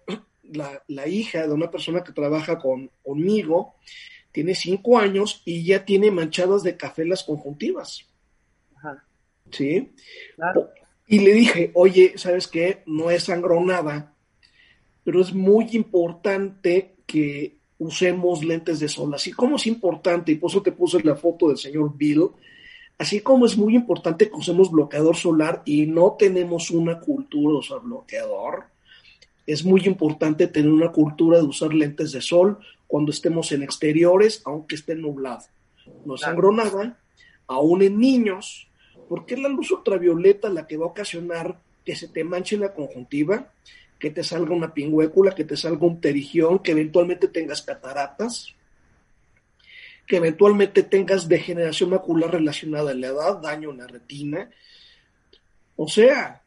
la, 0.53 0.83
la 0.89 1.07
hija 1.09 1.47
de 1.47 1.53
una 1.53 1.71
persona 1.71 2.03
que 2.03 2.13
trabaja 2.13 2.59
con, 2.59 2.91
conmigo, 3.03 3.75
tiene 4.33 4.55
cinco 4.55 4.99
años 4.99 5.43
y 5.45 5.65
ya 5.65 5.85
tiene 5.85 6.11
manchadas 6.11 6.63
de 6.63 6.77
café 6.77 7.05
las 7.05 7.25
conjuntivas. 7.25 8.07
Ajá, 8.77 9.05
¿Sí? 9.51 9.93
claro. 10.35 10.71
Y 11.09 11.21
le 11.21 11.33
dije, 11.33 11.71
oye, 11.75 12.15
¿sabes 12.17 12.49
qué? 12.49 12.83
No 12.87 13.11
es 13.11 13.25
sangronada, 13.25 14.13
pero 15.05 15.21
es 15.21 15.33
muy 15.33 15.69
importante 15.73 16.97
que 17.07 17.57
usemos 17.79 18.45
lentes 18.45 18.81
de 18.81 18.89
sol. 18.89 19.15
Así 19.15 19.33
como 19.33 19.57
es 19.57 19.67
importante, 19.67 20.33
y 20.33 20.35
por 20.37 20.51
eso 20.51 20.63
te 20.63 20.73
puse 20.73 21.03
la 21.03 21.15
foto 21.15 21.49
del 21.49 21.59
señor 21.59 21.97
Bill, 21.97 22.29
así 22.99 23.21
como 23.21 23.47
es 23.47 23.57
muy 23.57 23.77
importante 23.77 24.29
que 24.29 24.37
usemos 24.37 24.71
bloqueador 24.71 25.17
solar 25.17 25.63
y 25.65 25.87
no 25.87 26.17
tenemos 26.19 26.71
una 26.71 26.99
cultura 26.99 27.53
de 27.53 27.59
usar 27.59 27.81
bloqueador, 27.81 28.65
es 29.47 29.65
muy 29.65 29.83
importante 29.87 30.47
tener 30.49 30.71
una 30.71 30.91
cultura 30.93 31.39
de 31.39 31.45
usar 31.45 31.73
lentes 31.73 32.13
de 32.13 32.21
sol 32.21 32.59
cuando 32.87 33.13
estemos 33.13 33.53
en 33.53 33.63
exteriores, 33.63 34.43
aunque 34.45 34.75
esté 34.75 34.95
nublado. 34.95 35.45
No 36.05 36.15
es 36.15 36.21
Claro. 36.21 36.35
sangronada, 36.35 36.99
aún 37.47 37.83
en 37.83 37.99
niños, 37.99 38.69
porque 39.09 39.35
es 39.35 39.41
la 39.41 39.49
luz 39.49 39.71
ultravioleta 39.71 40.49
la 40.49 40.67
que 40.67 40.77
va 40.77 40.87
a 40.87 40.89
ocasionar 40.89 41.61
que 41.85 41.95
se 41.95 42.09
te 42.09 42.25
manche 42.25 42.57
la 42.57 42.75
conjuntiva, 42.75 43.53
que 43.99 44.11
te 44.11 44.25
salga 44.25 44.55
una 44.55 44.75
pingüécula, 44.75 45.35
que 45.35 45.45
te 45.45 45.57
salga 45.57 45.87
un 45.87 46.01
terigión, 46.01 46.59
que 46.59 46.73
eventualmente 46.73 47.29
tengas 47.29 47.63
cataratas, 47.63 48.55
que 50.07 50.17
eventualmente 50.17 50.83
tengas 50.83 51.29
degeneración 51.29 51.91
macular 51.91 52.33
relacionada 52.33 52.91
a 52.91 52.95
la 52.95 53.07
edad, 53.07 53.37
daño 53.39 53.71
en 53.71 53.79
la 53.79 53.87
retina. 53.87 54.51
O 55.77 55.89
sea, 55.89 56.43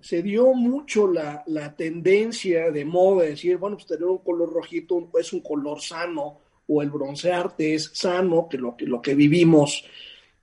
se 0.00 0.22
dio 0.22 0.52
mucho 0.54 1.06
la, 1.06 1.42
la 1.46 1.74
tendencia 1.74 2.70
de 2.70 2.84
moda 2.84 3.24
de 3.24 3.30
decir, 3.30 3.56
bueno, 3.56 3.76
pues 3.76 3.86
tener 3.86 4.04
un 4.04 4.18
color 4.18 4.52
rojito 4.52 5.10
es 5.18 5.32
un 5.32 5.40
color 5.40 5.80
sano, 5.80 6.40
o 6.72 6.82
el 6.82 6.90
broncearte 6.90 7.74
es 7.74 7.90
sano, 7.92 8.48
que 8.48 8.56
lo 8.56 8.76
que, 8.76 8.86
lo 8.86 9.02
que 9.02 9.14
vivimos 9.14 9.84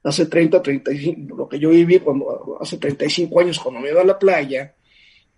hace 0.04 0.26
30, 0.26 0.62
35, 0.62 1.36
lo 1.36 1.48
que 1.48 1.58
yo 1.58 1.70
viví 1.70 2.00
cuando, 2.00 2.58
hace 2.60 2.78
35 2.78 3.40
años 3.40 3.60
cuando 3.60 3.80
me 3.80 3.90
iba 3.90 4.02
a 4.02 4.06
la 4.06 4.20
playa, 4.20 4.76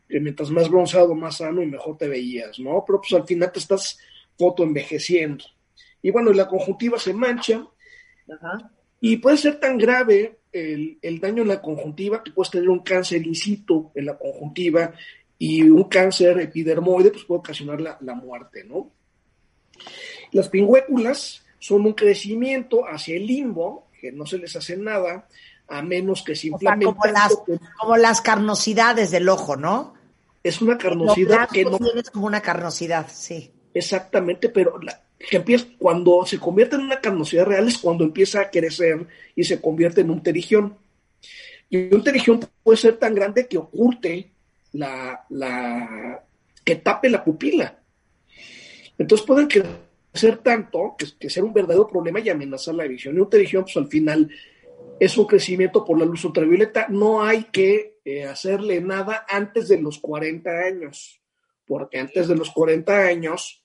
que 0.07 0.19
mientras 0.19 0.49
más 0.49 0.67
bronceado, 0.67 1.13
más 1.13 1.37
sano 1.37 1.61
y 1.61 1.67
mejor 1.67 1.97
te 1.97 2.07
veías, 2.07 2.59
¿no? 2.59 2.83
Pero 2.85 3.01
pues 3.01 3.13
al 3.13 3.27
final 3.27 3.51
te 3.51 3.59
estás 3.59 3.99
foto 4.37 4.63
envejeciendo. 4.63 5.45
Y 6.01 6.09
bueno, 6.09 6.33
la 6.33 6.47
conjuntiva 6.47 6.97
se 6.97 7.13
mancha 7.13 7.67
Ajá. 8.27 8.71
y 8.99 9.17
puede 9.17 9.37
ser 9.37 9.59
tan 9.59 9.77
grave 9.77 10.38
el, 10.51 10.97
el 11.01 11.19
daño 11.19 11.43
en 11.43 11.49
la 11.49 11.61
conjuntiva 11.61 12.23
que 12.23 12.31
puedes 12.31 12.51
tener 12.51 12.69
un 12.69 12.79
cáncer 12.79 13.25
in 13.25 13.35
situ 13.35 13.91
en 13.95 14.05
la 14.05 14.17
conjuntiva 14.17 14.93
y 15.37 15.61
un 15.63 15.83
cáncer 15.85 16.39
epidermoide 16.39 17.11
pues 17.11 17.23
puede 17.25 17.39
ocasionar 17.39 17.79
la, 17.81 17.97
la 18.01 18.13
muerte, 18.13 18.63
¿no? 18.63 18.91
Las 20.31 20.49
pingüéculas 20.49 21.45
son 21.59 21.85
un 21.85 21.93
crecimiento 21.93 22.83
hacia 22.85 23.15
el 23.15 23.25
limbo, 23.25 23.87
que 23.99 24.11
no 24.11 24.25
se 24.25 24.37
les 24.37 24.55
hace 24.55 24.77
nada, 24.77 25.27
a 25.67 25.81
menos 25.81 26.23
que 26.23 26.35
se 26.35 26.51
O 26.51 26.57
sea, 26.57 26.77
como 26.77 27.05
las, 27.05 27.35
que 27.45 27.59
como 27.79 27.97
las 27.97 28.21
carnosidades 28.21 29.11
del 29.11 29.29
ojo, 29.29 29.55
¿no? 29.55 29.93
es 30.43 30.61
una 30.61 30.77
carnosidad 30.77 31.49
que 31.49 31.65
no 31.65 31.77
tienes 31.77 32.09
como 32.09 32.25
una 32.25 32.41
carnosidad, 32.41 33.07
sí. 33.11 33.51
exactamente, 33.73 34.49
pero 34.49 34.79
la- 34.79 35.01
que 35.19 35.37
empieza, 35.37 35.67
cuando 35.77 36.25
se 36.25 36.39
convierte 36.39 36.75
en 36.75 36.83
una 36.83 37.01
carnosidad 37.01 37.45
real 37.45 37.67
es 37.67 37.77
cuando 37.77 38.03
empieza 38.03 38.41
a 38.41 38.49
crecer 38.49 39.05
y 39.35 39.43
se 39.43 39.59
convierte 39.59 40.01
en 40.01 40.09
un 40.09 40.23
terigión. 40.23 40.77
Y 41.69 41.93
un 41.93 42.03
terigión 42.03 42.39
puede 42.63 42.77
ser 42.77 42.97
tan 42.97 43.13
grande 43.13 43.47
que 43.47 43.57
oculte 43.57 44.31
la, 44.71 45.25
la 45.29 46.23
que 46.63 46.75
tape 46.77 47.09
la 47.09 47.23
pupila. 47.23 47.79
Entonces 48.97 49.25
pueden 49.25 49.47
crecer 49.47 50.37
tanto 50.37 50.95
que, 50.97 51.05
que 51.19 51.29
ser 51.29 51.43
un 51.43 51.53
verdadero 51.53 51.87
problema 51.87 52.19
y 52.19 52.29
amenazar 52.29 52.75
la 52.75 52.87
visión. 52.87 53.15
Y 53.15 53.19
un 53.19 53.29
terigión, 53.29 53.63
pues 53.63 53.77
al 53.77 53.87
final 53.87 54.29
es 54.99 55.17
un 55.17 55.25
crecimiento 55.25 55.85
por 55.85 55.99
la 55.99 56.05
luz 56.05 56.23
ultravioleta. 56.25 56.87
No 56.89 57.23
hay 57.23 57.45
que 57.45 57.99
eh, 58.03 58.25
hacerle 58.25 58.81
nada 58.81 59.25
antes 59.29 59.67
de 59.67 59.81
los 59.81 59.99
40 59.99 60.49
años, 60.49 61.21
porque 61.65 61.99
antes 61.99 62.27
de 62.27 62.35
los 62.35 62.49
40 62.51 63.05
años 63.05 63.58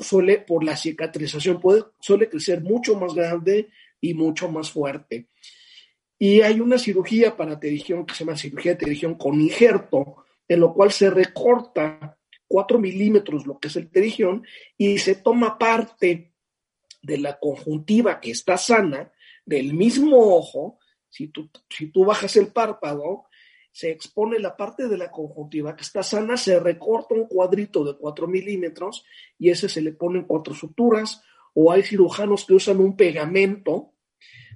suele, 0.00 0.38
por 0.38 0.64
la 0.64 0.76
cicatrización, 0.76 1.60
puede, 1.60 1.84
suele 2.00 2.28
crecer 2.28 2.62
mucho 2.62 2.96
más 2.96 3.14
grande 3.14 3.68
y 4.00 4.14
mucho 4.14 4.50
más 4.50 4.70
fuerte. 4.70 5.28
Y 6.18 6.40
hay 6.42 6.60
una 6.60 6.78
cirugía 6.78 7.36
para 7.36 7.58
terigión 7.58 8.04
que 8.04 8.14
se 8.14 8.24
llama 8.24 8.36
cirugía 8.36 8.72
de 8.72 8.78
terigión 8.78 9.14
con 9.14 9.40
injerto, 9.40 10.24
en 10.48 10.60
lo 10.60 10.74
cual 10.74 10.92
se 10.92 11.08
recorta 11.08 12.18
4 12.48 12.78
milímetros 12.78 13.46
lo 13.46 13.58
que 13.58 13.68
es 13.68 13.76
el 13.76 13.90
terigión 13.90 14.44
y 14.76 14.98
se 14.98 15.14
toma 15.14 15.56
parte 15.56 16.32
de 17.00 17.18
la 17.18 17.38
conjuntiva 17.38 18.20
que 18.20 18.32
está 18.32 18.58
sana 18.58 19.12
del 19.46 19.72
mismo 19.72 20.36
ojo. 20.36 20.78
Si 21.08 21.28
tú, 21.28 21.48
si 21.68 21.86
tú 21.86 22.04
bajas 22.04 22.36
el 22.36 22.48
párpado, 22.48 23.26
se 23.72 23.90
expone 23.90 24.38
la 24.38 24.56
parte 24.56 24.88
de 24.88 24.98
la 24.98 25.10
conjuntiva 25.10 25.76
que 25.76 25.82
está 25.82 26.02
sana, 26.02 26.36
se 26.36 26.58
recorta 26.58 27.14
un 27.14 27.26
cuadrito 27.26 27.84
de 27.84 27.96
4 27.96 28.26
milímetros 28.26 29.04
y 29.38 29.50
ese 29.50 29.68
se 29.68 29.80
le 29.80 29.92
ponen 29.92 30.24
cuatro 30.24 30.54
suturas, 30.54 31.22
o 31.54 31.72
hay 31.72 31.82
cirujanos 31.82 32.44
que 32.44 32.54
usan 32.54 32.80
un 32.80 32.96
pegamento 32.96 33.94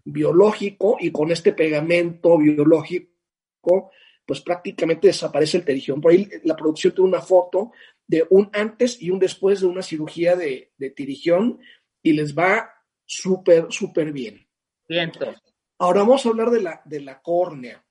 biológico 0.04 0.96
y 1.00 1.10
con 1.10 1.30
este 1.30 1.52
pegamento 1.52 2.38
biológico, 2.38 3.90
pues 4.26 4.40
prácticamente 4.40 5.08
desaparece 5.08 5.58
el 5.58 5.64
terigión. 5.64 6.00
Por 6.00 6.12
ahí 6.12 6.28
la 6.44 6.56
producción 6.56 6.94
tiene 6.94 7.08
una 7.08 7.20
foto 7.20 7.72
de 8.06 8.26
un 8.30 8.50
antes 8.52 9.00
y 9.00 9.10
un 9.10 9.18
después 9.18 9.60
de 9.60 9.66
una 9.66 9.82
cirugía 9.82 10.36
de, 10.36 10.72
de 10.76 10.90
tirigión 10.90 11.58
y 12.02 12.12
les 12.12 12.36
va 12.36 12.70
súper, 13.06 13.66
súper 13.70 14.12
bien. 14.12 14.46
Siento. 14.86 15.34
Ahora 15.78 16.00
vamos 16.00 16.24
a 16.24 16.28
hablar 16.28 16.50
de 16.50 16.60
la, 16.60 16.82
de 16.84 17.00
la 17.00 17.20
córnea. 17.20 17.84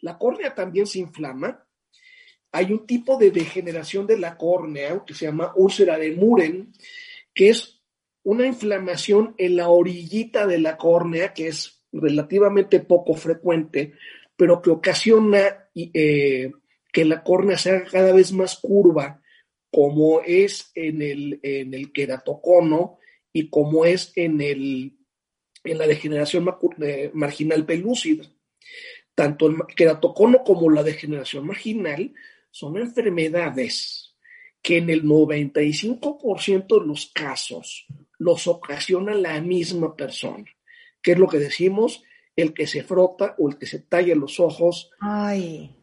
La 0.00 0.18
córnea 0.18 0.54
también 0.54 0.86
se 0.86 1.00
inflama. 1.00 1.64
Hay 2.52 2.72
un 2.72 2.86
tipo 2.86 3.16
de 3.16 3.30
degeneración 3.30 4.06
de 4.06 4.18
la 4.18 4.36
córnea 4.36 5.02
que 5.06 5.14
se 5.14 5.26
llama 5.26 5.52
úlcera 5.56 5.98
de 5.98 6.12
Muren, 6.12 6.72
que 7.34 7.50
es 7.50 7.82
una 8.22 8.46
inflamación 8.46 9.34
en 9.38 9.56
la 9.56 9.68
orillita 9.68 10.46
de 10.46 10.58
la 10.58 10.76
córnea, 10.76 11.32
que 11.32 11.48
es 11.48 11.82
relativamente 11.92 12.80
poco 12.80 13.14
frecuente, 13.14 13.94
pero 14.36 14.60
que 14.62 14.70
ocasiona 14.70 15.68
eh, 15.74 16.52
que 16.92 17.04
la 17.04 17.22
córnea 17.22 17.58
sea 17.58 17.84
cada 17.84 18.12
vez 18.12 18.32
más 18.32 18.56
curva, 18.56 19.20
como 19.70 20.20
es 20.22 20.70
en 20.74 21.02
el, 21.02 21.92
queratocono 21.92 22.98
y 23.32 23.50
como 23.50 23.84
es 23.84 24.12
en, 24.16 24.40
el, 24.40 24.96
en 25.64 25.78
la 25.78 25.86
degeneración 25.86 26.48
marginal 27.12 27.66
pelúcida. 27.66 28.24
Tanto 29.18 29.48
el 29.48 29.56
queratocono 29.74 30.44
como 30.44 30.70
la 30.70 30.84
degeneración 30.84 31.44
marginal 31.44 32.14
son 32.52 32.76
enfermedades 32.76 34.14
que 34.62 34.76
en 34.76 34.90
el 34.90 35.02
95% 35.02 36.80
de 36.80 36.86
los 36.86 37.10
casos 37.12 37.88
los 38.16 38.46
ocasiona 38.46 39.14
la 39.14 39.40
misma 39.40 39.96
persona, 39.96 40.44
que 41.02 41.10
es 41.10 41.18
lo 41.18 41.26
que 41.26 41.38
decimos, 41.38 42.04
el 42.36 42.54
que 42.54 42.68
se 42.68 42.84
frota 42.84 43.34
o 43.38 43.48
el 43.48 43.58
que 43.58 43.66
se 43.66 43.80
talla 43.80 44.14
los 44.14 44.38
ojos, 44.38 44.92
Ay. 45.00 45.74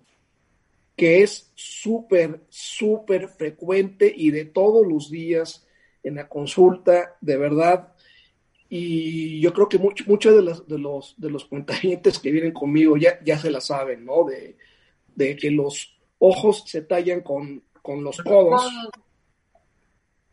que 0.96 1.22
es 1.22 1.52
súper, 1.56 2.40
súper 2.48 3.28
frecuente 3.28 4.14
y 4.16 4.32
de 4.32 4.46
todos 4.46 4.88
los 4.88 5.12
días 5.12 5.68
en 6.04 6.16
la 6.16 6.30
consulta, 6.30 7.18
de 7.20 7.36
verdad. 7.36 7.95
Y 8.70 9.40
yo 9.42 9.54
creo 9.54 9.70
que 9.70 9.78
muchos 9.78 10.08
mucho 10.08 10.36
de, 10.36 10.42
los, 10.42 10.68
de, 10.68 10.78
los, 10.80 11.14
de 11.18 11.30
los 11.30 11.46
cuentavientes 11.46 12.20
que 12.20 12.32
vienen 12.32 12.52
conmigo 12.52 12.98
ya, 12.98 13.20
ya 13.24 13.38
se 13.38 13.52
la 13.52 13.62
saben, 13.62 14.06
¿no? 14.06 14.24
De, 14.26 14.58
de 15.16 15.36
que 15.36 15.52
los 15.52 15.96
ojos 16.20 16.64
se 16.66 16.82
tallan 16.82 17.22
con, 17.22 17.64
con 17.82 18.04
los 18.04 18.18
codos. 18.18 18.64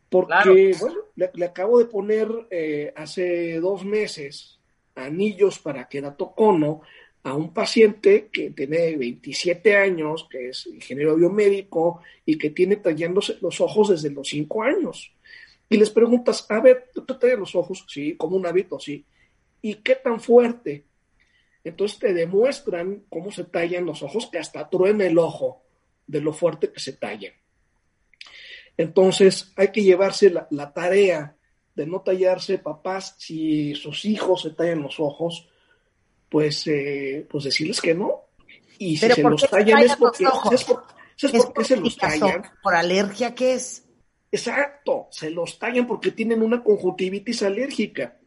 Porque, 0.09 0.27
Claro. 0.27 0.53
bueno, 0.79 0.99
le, 1.15 1.31
le 1.33 1.45
acabo 1.45 1.79
de 1.79 1.85
poner 1.85 2.27
eh, 2.51 2.93
hace 2.95 3.59
dos 3.59 3.83
meses 3.83 4.59
anillos 4.95 5.57
para 5.59 5.87
queratocono, 5.87 6.81
a 7.23 7.33
un 7.35 7.53
paciente 7.53 8.29
que 8.31 8.51
tiene 8.51 8.97
27 8.97 9.77
años, 9.77 10.27
que 10.29 10.49
es 10.49 10.67
ingeniero 10.67 11.15
biomédico 11.15 12.01
y 12.25 12.37
que 12.37 12.49
tiene 12.49 12.75
tallándose 12.75 13.37
los 13.41 13.61
ojos 13.61 13.89
desde 13.89 14.09
los 14.11 14.27
5 14.27 14.61
años. 14.63 15.13
Y 15.69 15.77
les 15.77 15.89
preguntas, 15.89 16.45
a 16.49 16.59
ver, 16.59 16.89
¿tú 16.93 17.05
te 17.05 17.35
los 17.35 17.55
ojos? 17.55 17.85
Sí, 17.87 18.15
como 18.15 18.35
un 18.35 18.45
hábito, 18.45 18.79
sí. 18.79 19.05
¿Y 19.61 19.75
qué 19.75 19.95
tan 19.95 20.19
fuerte? 20.19 20.85
Entonces 21.63 21.97
te 21.99 22.13
demuestran 22.13 23.05
cómo 23.09 23.31
se 23.31 23.45
tallan 23.45 23.85
los 23.85 24.03
ojos, 24.03 24.29
que 24.31 24.37
hasta 24.37 24.69
truena 24.69 25.05
el 25.05 25.17
ojo 25.17 25.63
de 26.05 26.21
lo 26.21 26.33
fuerte 26.33 26.71
que 26.71 26.79
se 26.79 26.93
tallan. 26.93 27.33
Entonces 28.77 29.53
hay 29.55 29.71
que 29.71 29.83
llevarse 29.83 30.29
la, 30.29 30.47
la 30.51 30.73
tarea 30.73 31.35
de 31.75 31.87
no 31.87 32.01
tallarse, 32.01 32.59
papás, 32.59 33.15
si 33.17 33.73
sus 33.75 34.05
hijos 34.05 34.43
se 34.43 34.51
tallan 34.51 34.81
los 34.81 34.99
ojos, 34.99 35.49
pues, 36.29 36.67
eh, 36.67 37.25
pues 37.29 37.45
decirles 37.45 37.81
que 37.81 37.93
no. 37.93 38.25
Y 38.77 38.97
si 38.97 39.07
se 39.07 39.21
¿por 39.21 39.31
los 39.31 39.49
tallan 39.49 39.83
es 39.83 39.95
porque, 39.95 40.23
los 40.23 40.33
ojos? 40.33 40.43
¿sabes 40.45 40.63
por, 40.65 40.83
¿sabes 41.15 41.35
¿Es 41.35 41.45
por 41.45 41.53
qué 41.53 41.63
se 41.63 41.77
los 41.77 41.97
tallan? 41.97 42.43
¿Por 42.61 42.75
alergia 42.75 43.33
qué 43.33 43.53
es? 43.53 43.85
Exacto, 44.33 45.07
se 45.11 45.29
los 45.29 45.59
tallan 45.59 45.85
porque 45.85 46.09
tienen 46.09 46.41
una 46.41 46.63
conjuntivitis 46.63 47.43
alérgica. 47.43 48.17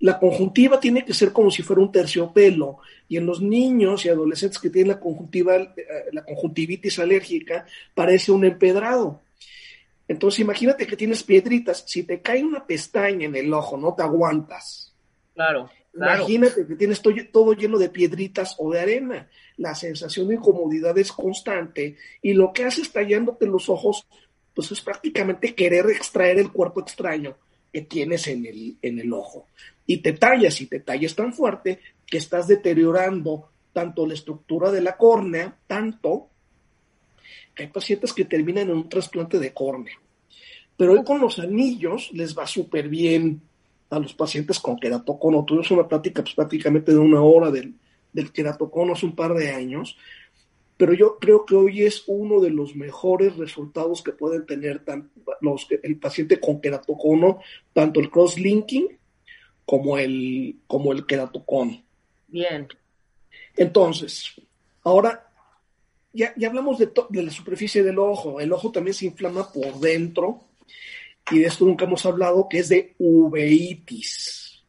La 0.00 0.18
conjuntiva 0.18 0.80
tiene 0.80 1.04
que 1.04 1.14
ser 1.14 1.32
como 1.32 1.48
si 1.52 1.62
fuera 1.62 1.80
un 1.80 1.92
terciopelo 1.92 2.78
y 3.08 3.18
en 3.18 3.26
los 3.26 3.40
niños 3.40 4.04
y 4.04 4.08
adolescentes 4.08 4.58
que 4.58 4.68
tienen 4.68 4.94
la 4.94 5.00
conjuntiva, 5.00 5.54
eh, 5.56 5.74
la 6.10 6.24
conjuntivitis 6.24 6.98
alérgica 6.98 7.66
parece 7.94 8.32
un 8.32 8.44
empedrado. 8.44 9.22
Entonces 10.08 10.40
imagínate 10.40 10.88
que 10.88 10.96
tienes 10.96 11.22
piedritas, 11.22 11.84
si 11.86 12.02
te 12.02 12.20
cae 12.20 12.42
una 12.42 12.66
pestaña 12.66 13.26
en 13.26 13.36
el 13.36 13.52
ojo, 13.54 13.76
no 13.76 13.94
te 13.94 14.02
aguantas. 14.02 14.92
Claro, 15.34 15.70
claro. 15.92 16.16
Imagínate 16.24 16.66
que 16.66 16.74
tienes 16.74 17.00
to- 17.00 17.10
todo 17.32 17.52
lleno 17.52 17.78
de 17.78 17.90
piedritas 17.90 18.56
o 18.58 18.72
de 18.72 18.80
arena. 18.80 19.28
La 19.56 19.76
sensación 19.76 20.26
de 20.28 20.34
incomodidad 20.34 20.98
es 20.98 21.12
constante 21.12 21.96
y 22.22 22.32
lo 22.32 22.52
que 22.52 22.64
haces 22.64 22.90
tallándote 22.90 23.46
los 23.46 23.68
ojos, 23.68 24.04
pues 24.58 24.72
es 24.72 24.80
prácticamente 24.80 25.54
querer 25.54 25.88
extraer 25.88 26.36
el 26.40 26.50
cuerpo 26.50 26.80
extraño 26.80 27.36
que 27.72 27.82
tienes 27.82 28.26
en 28.26 28.44
el, 28.44 28.76
en 28.82 28.98
el 28.98 29.12
ojo. 29.12 29.46
Y 29.86 29.98
te 29.98 30.14
tallas 30.14 30.60
y 30.60 30.66
te 30.66 30.80
tallas 30.80 31.14
tan 31.14 31.32
fuerte 31.32 31.78
que 32.04 32.18
estás 32.18 32.48
deteriorando 32.48 33.52
tanto 33.72 34.04
la 34.04 34.14
estructura 34.14 34.72
de 34.72 34.80
la 34.80 34.96
córnea, 34.96 35.56
tanto 35.68 36.26
que 37.54 37.62
hay 37.62 37.68
pacientes 37.68 38.12
que 38.12 38.24
terminan 38.24 38.68
en 38.68 38.78
un 38.78 38.88
trasplante 38.88 39.38
de 39.38 39.54
córnea. 39.54 39.94
Pero 40.76 40.94
hoy 40.94 41.04
con 41.04 41.20
los 41.20 41.38
anillos 41.38 42.10
les 42.12 42.36
va 42.36 42.44
súper 42.44 42.88
bien 42.88 43.40
a 43.90 44.00
los 44.00 44.12
pacientes 44.12 44.58
con 44.58 44.76
queratocono. 44.76 45.44
Tuvimos 45.44 45.70
una 45.70 45.86
plática 45.86 46.22
pues, 46.22 46.34
prácticamente 46.34 46.90
de 46.90 46.98
una 46.98 47.22
hora 47.22 47.52
del, 47.52 47.74
del 48.12 48.32
queratocono 48.32 48.94
hace 48.94 49.06
un 49.06 49.14
par 49.14 49.34
de 49.34 49.52
años, 49.52 49.96
pero 50.78 50.94
yo 50.94 51.18
creo 51.18 51.44
que 51.44 51.54
hoy 51.54 51.82
es 51.82 52.04
uno 52.06 52.40
de 52.40 52.48
los 52.50 52.74
mejores 52.74 53.36
resultados 53.36 54.00
que 54.02 54.12
pueden 54.12 54.46
tener 54.46 54.82
tan- 54.84 55.10
los, 55.42 55.66
el 55.82 55.98
paciente 55.98 56.40
con 56.40 56.60
queratocono, 56.62 57.40
tanto 57.74 58.00
el 58.00 58.10
cross-linking 58.10 58.96
como 59.66 59.98
el, 59.98 60.56
como 60.66 60.92
el 60.92 61.04
queratocono. 61.04 61.82
Bien. 62.28 62.66
Entonces, 63.56 64.32
ahora 64.84 65.30
ya, 66.12 66.32
ya 66.36 66.48
hablamos 66.48 66.78
de, 66.78 66.90
de 67.10 67.22
la 67.22 67.30
superficie 67.30 67.82
del 67.82 67.98
ojo. 67.98 68.40
El 68.40 68.52
ojo 68.52 68.70
también 68.72 68.94
se 68.94 69.06
inflama 69.06 69.52
por 69.52 69.80
dentro 69.80 70.44
y 71.30 71.40
de 71.40 71.46
esto 71.46 71.64
nunca 71.66 71.84
hemos 71.84 72.06
hablado, 72.06 72.48
que 72.48 72.60
es 72.60 72.68
de 72.70 72.94
uveitis. 72.98 74.62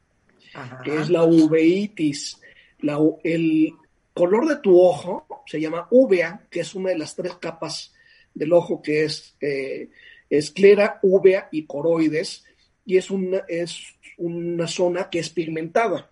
Ajá. 0.54 0.82
que 0.84 0.98
es 0.98 1.10
la 1.10 1.24
uveitis. 1.24 2.42
La 2.80 2.98
el 3.24 3.74
color 4.14 4.48
de 4.48 4.56
tu 4.58 4.82
ojo 4.82 5.26
se 5.50 5.60
llama 5.60 5.88
uvea, 5.90 6.46
que 6.52 6.60
es 6.60 6.76
una 6.76 6.90
de 6.90 6.98
las 7.00 7.16
tres 7.16 7.34
capas 7.36 7.92
del 8.36 8.54
ojo, 8.54 8.84
que 8.84 9.04
es 9.06 9.36
eh, 9.42 9.90
esclera, 10.30 11.00
uvea 11.02 11.50
y 11.52 11.66
coroides, 11.66 12.46
y 12.86 12.98
es 12.98 13.10
una, 13.10 13.40
es 13.48 13.82
una 14.18 14.68
zona 14.68 15.10
que 15.10 15.18
es 15.18 15.32
pigmentada. 15.32 16.12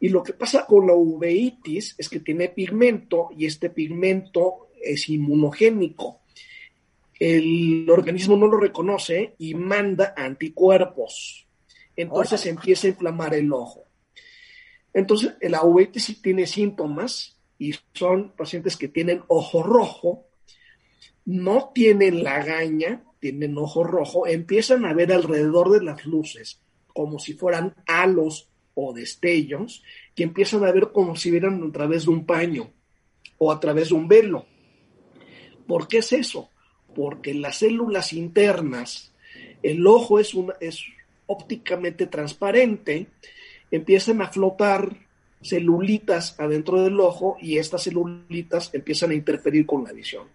Y 0.00 0.08
lo 0.08 0.22
que 0.22 0.32
pasa 0.32 0.64
con 0.64 0.86
la 0.86 0.94
uveitis 0.94 1.94
es 1.98 2.08
que 2.08 2.20
tiene 2.20 2.48
pigmento 2.48 3.28
y 3.36 3.44
este 3.44 3.68
pigmento 3.68 4.70
es 4.80 5.10
inmunogénico. 5.10 6.22
El 7.20 7.86
organismo 7.90 8.34
no 8.34 8.46
lo 8.46 8.58
reconoce 8.58 9.34
y 9.36 9.52
manda 9.54 10.14
anticuerpos. 10.16 11.46
Entonces 11.96 12.46
empieza 12.46 12.86
a 12.86 12.90
inflamar 12.90 13.34
el 13.34 13.52
ojo. 13.52 13.84
Entonces, 14.94 15.34
la 15.42 15.64
uveitis 15.64 16.04
sí 16.04 16.22
tiene 16.22 16.46
síntomas 16.46 17.37
y 17.58 17.74
son 17.92 18.32
pacientes 18.36 18.76
que 18.76 18.88
tienen 18.88 19.22
ojo 19.26 19.62
rojo, 19.62 20.26
no 21.24 21.72
tienen 21.74 22.22
lagaña, 22.22 23.04
tienen 23.20 23.58
ojo 23.58 23.84
rojo, 23.84 24.26
empiezan 24.26 24.84
a 24.84 24.94
ver 24.94 25.12
alrededor 25.12 25.70
de 25.70 25.84
las 25.84 26.06
luces 26.06 26.60
como 26.86 27.18
si 27.18 27.34
fueran 27.34 27.74
halos 27.86 28.48
o 28.74 28.92
destellos, 28.92 29.82
que 30.14 30.24
empiezan 30.24 30.64
a 30.64 30.72
ver 30.72 30.90
como 30.92 31.16
si 31.16 31.30
vieran 31.30 31.62
a 31.62 31.72
través 31.72 32.04
de 32.04 32.10
un 32.10 32.26
paño 32.26 32.72
o 33.38 33.52
a 33.52 33.60
través 33.60 33.90
de 33.90 33.94
un 33.94 34.08
velo. 34.08 34.46
¿Por 35.66 35.86
qué 35.86 35.98
es 35.98 36.12
eso? 36.12 36.50
Porque 36.94 37.34
las 37.34 37.58
células 37.58 38.12
internas, 38.12 39.14
el 39.62 39.86
ojo 39.86 40.18
es, 40.18 40.34
una, 40.34 40.54
es 40.60 40.82
ópticamente 41.26 42.06
transparente, 42.06 43.08
empiezan 43.70 44.22
a 44.22 44.28
flotar 44.28 45.07
celulitas 45.42 46.38
adentro 46.38 46.82
del 46.82 46.98
ojo 47.00 47.36
y 47.40 47.58
estas 47.58 47.84
celulitas 47.84 48.70
empiezan 48.72 49.10
a 49.10 49.14
interferir 49.14 49.66
con 49.66 49.84
la 49.84 49.92
visión. 49.92 50.26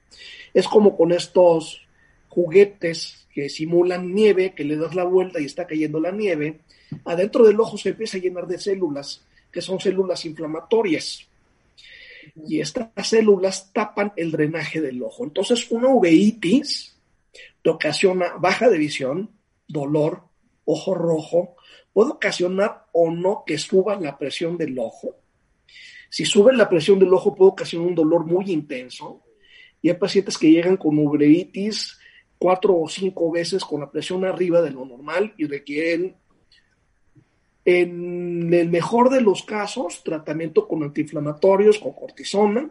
Es 0.53 0.67
como 0.67 0.95
con 0.95 1.11
estos 1.11 1.81
juguetes 2.29 3.27
que 3.33 3.49
simulan 3.49 4.13
nieve, 4.13 4.53
que 4.55 4.63
le 4.63 4.77
das 4.77 4.95
la 4.95 5.03
vuelta 5.03 5.39
y 5.39 5.45
está 5.45 5.67
cayendo 5.67 5.99
la 5.99 6.11
nieve, 6.11 6.59
adentro 7.05 7.45
del 7.45 7.59
ojo 7.59 7.77
se 7.77 7.89
empieza 7.89 8.17
a 8.17 8.21
llenar 8.21 8.47
de 8.47 8.59
células, 8.59 9.23
que 9.51 9.61
son 9.61 9.79
células 9.79 10.25
inflamatorias. 10.25 11.27
Y 12.47 12.61
estas 12.61 12.89
células 13.07 13.71
tapan 13.73 14.13
el 14.15 14.31
drenaje 14.31 14.81
del 14.81 15.01
ojo. 15.03 15.23
Entonces, 15.23 15.69
una 15.71 15.89
uveitis 15.89 16.95
te 17.61 17.69
ocasiona 17.69 18.33
baja 18.39 18.69
de 18.69 18.77
visión, 18.77 19.29
dolor, 19.67 20.23
ojo 20.65 20.95
rojo, 20.95 21.55
puede 21.93 22.11
ocasionar 22.11 22.87
o 22.91 23.11
no 23.11 23.43
que 23.45 23.57
suba 23.57 23.95
la 23.99 24.17
presión 24.17 24.57
del 24.57 24.77
ojo. 24.79 25.15
Si 26.09 26.25
sube 26.25 26.53
la 26.53 26.69
presión 26.69 26.99
del 26.99 27.13
ojo 27.13 27.33
puede 27.33 27.51
ocasionar 27.51 27.87
un 27.87 27.95
dolor 27.95 28.25
muy 28.25 28.51
intenso. 28.51 29.23
Y 29.81 29.89
hay 29.89 29.95
pacientes 29.95 30.37
que 30.37 30.51
llegan 30.51 30.77
con 30.77 30.97
uveitis 30.97 31.97
cuatro 32.37 32.77
o 32.77 32.89
cinco 32.89 33.31
veces 33.31 33.63
con 33.63 33.81
la 33.81 33.91
presión 33.91 34.25
arriba 34.25 34.61
de 34.61 34.71
lo 34.71 34.85
normal 34.85 35.33
y 35.37 35.45
requieren, 35.45 36.15
en 37.65 38.53
el 38.53 38.69
mejor 38.69 39.09
de 39.09 39.21
los 39.21 39.43
casos, 39.43 40.03
tratamiento 40.03 40.67
con 40.67 40.83
antiinflamatorios, 40.83 41.79
con 41.79 41.93
cortisona. 41.93 42.69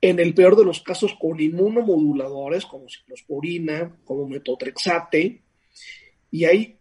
En 0.00 0.20
el 0.20 0.34
peor 0.34 0.56
de 0.56 0.64
los 0.64 0.80
casos, 0.80 1.14
con 1.20 1.40
inmunomoduladores 1.40 2.66
como 2.66 2.88
ciclosporina, 2.88 3.96
como 4.04 4.26
metotrexate. 4.26 5.42
Y 6.30 6.44
hay 6.44 6.78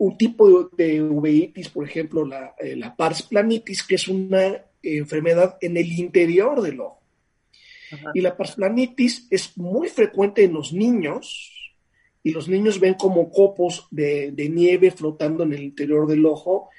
un 0.00 0.16
tipo 0.16 0.70
de, 0.72 1.02
uveitis, 1.02 1.68
por 1.68 1.84
ejemplo, 1.86 2.24
la, 2.24 2.54
eh, 2.58 2.74
la 2.74 2.96
pars 2.96 3.20
planitis, 3.22 3.82
que 3.82 3.96
es 3.96 4.08
una 4.08 4.46
eh, 4.46 4.64
enfermedad 4.82 5.58
en 5.60 5.76
el 5.76 5.92
interior 5.92 6.62
del 6.62 6.80
ojo. 6.80 7.02
Ajá. 7.92 8.10
Y 8.14 8.22
la 8.22 8.34
pars 8.34 8.52
planitis 8.56 9.26
es 9.30 9.58
muy 9.58 9.88
frecuente 9.88 10.42
en 10.44 10.54
los 10.54 10.72
niños 10.72 11.52
y 12.22 12.32
los 12.32 12.48
niños 12.48 12.80
ven 12.80 12.94
como 12.94 13.30
copos 13.30 13.88
de, 13.90 14.32
de 14.32 14.48
nieve 14.48 14.90
flotando 14.90 15.42
en 15.42 15.52
el 15.52 15.62
interior 15.62 16.06
del 16.06 16.24
ojo 16.24 16.70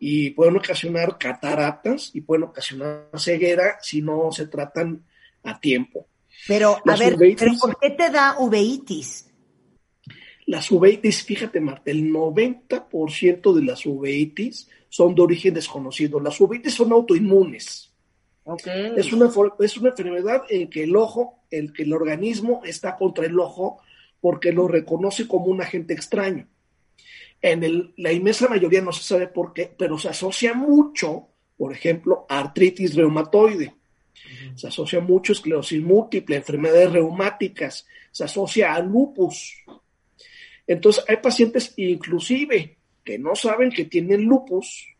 y 0.00 0.30
pueden 0.30 0.56
ocasionar 0.56 1.18
cataratas 1.18 2.10
y 2.14 2.22
pueden 2.22 2.44
ocasionar 2.44 3.10
ceguera 3.16 3.78
si 3.80 4.02
no 4.02 4.32
se 4.32 4.48
tratan 4.48 5.04
a 5.44 5.60
tiempo. 5.60 6.08
Pero, 6.48 6.78
a 6.84 6.96
ver, 6.96 7.16
uveitis- 7.16 7.36
¿pero 7.38 7.52
¿por 7.60 7.78
qué 7.78 7.90
te 7.90 8.10
da 8.10 8.36
uveitis? 8.40 9.32
Las 10.46 10.70
uveitis, 10.70 11.24
fíjate 11.24 11.60
Marta, 11.60 11.90
el 11.90 12.10
90% 12.12 13.52
de 13.52 13.62
las 13.64 13.84
uveitis 13.84 14.68
son 14.88 15.14
de 15.14 15.22
origen 15.22 15.54
desconocido. 15.54 16.20
Las 16.20 16.40
uveitis 16.40 16.74
son 16.74 16.92
autoinmunes. 16.92 17.92
Ok. 18.44 18.66
Es 18.96 19.12
una, 19.12 19.28
es 19.58 19.76
una 19.76 19.88
enfermedad 19.90 20.42
en 20.48 20.70
que 20.70 20.84
el 20.84 20.94
ojo, 20.94 21.40
el 21.50 21.72
que 21.72 21.82
el 21.82 21.92
organismo 21.92 22.62
está 22.64 22.96
contra 22.96 23.26
el 23.26 23.38
ojo 23.40 23.80
porque 24.20 24.52
lo 24.52 24.68
reconoce 24.68 25.26
como 25.26 25.46
un 25.46 25.60
agente 25.60 25.94
extraño. 25.94 26.46
En 27.42 27.64
el- 27.64 27.92
la 27.96 28.12
inmensa 28.12 28.48
mayoría 28.48 28.80
no 28.80 28.92
se 28.92 29.02
sabe 29.02 29.26
por 29.26 29.52
qué, 29.52 29.70
pero 29.76 29.98
se 29.98 30.08
asocia 30.08 30.54
mucho, 30.54 31.28
por 31.56 31.72
ejemplo, 31.72 32.24
a 32.28 32.38
artritis 32.38 32.94
reumatoide. 32.94 33.74
Se 34.54 34.68
asocia 34.68 35.00
mucho 35.00 35.32
a 35.32 35.34
esclerosis 35.34 35.82
múltiple, 35.82 36.36
enfermedades 36.36 36.92
reumáticas, 36.92 37.86
se 38.12 38.24
asocia 38.24 38.74
a 38.74 38.80
lupus. 38.80 39.54
Entonces, 40.66 41.04
hay 41.08 41.18
pacientes 41.18 41.72
inclusive 41.76 42.76
que 43.04 43.18
no 43.18 43.36
saben 43.36 43.70
que 43.70 43.84
tienen 43.84 44.22
lupus 44.22 44.96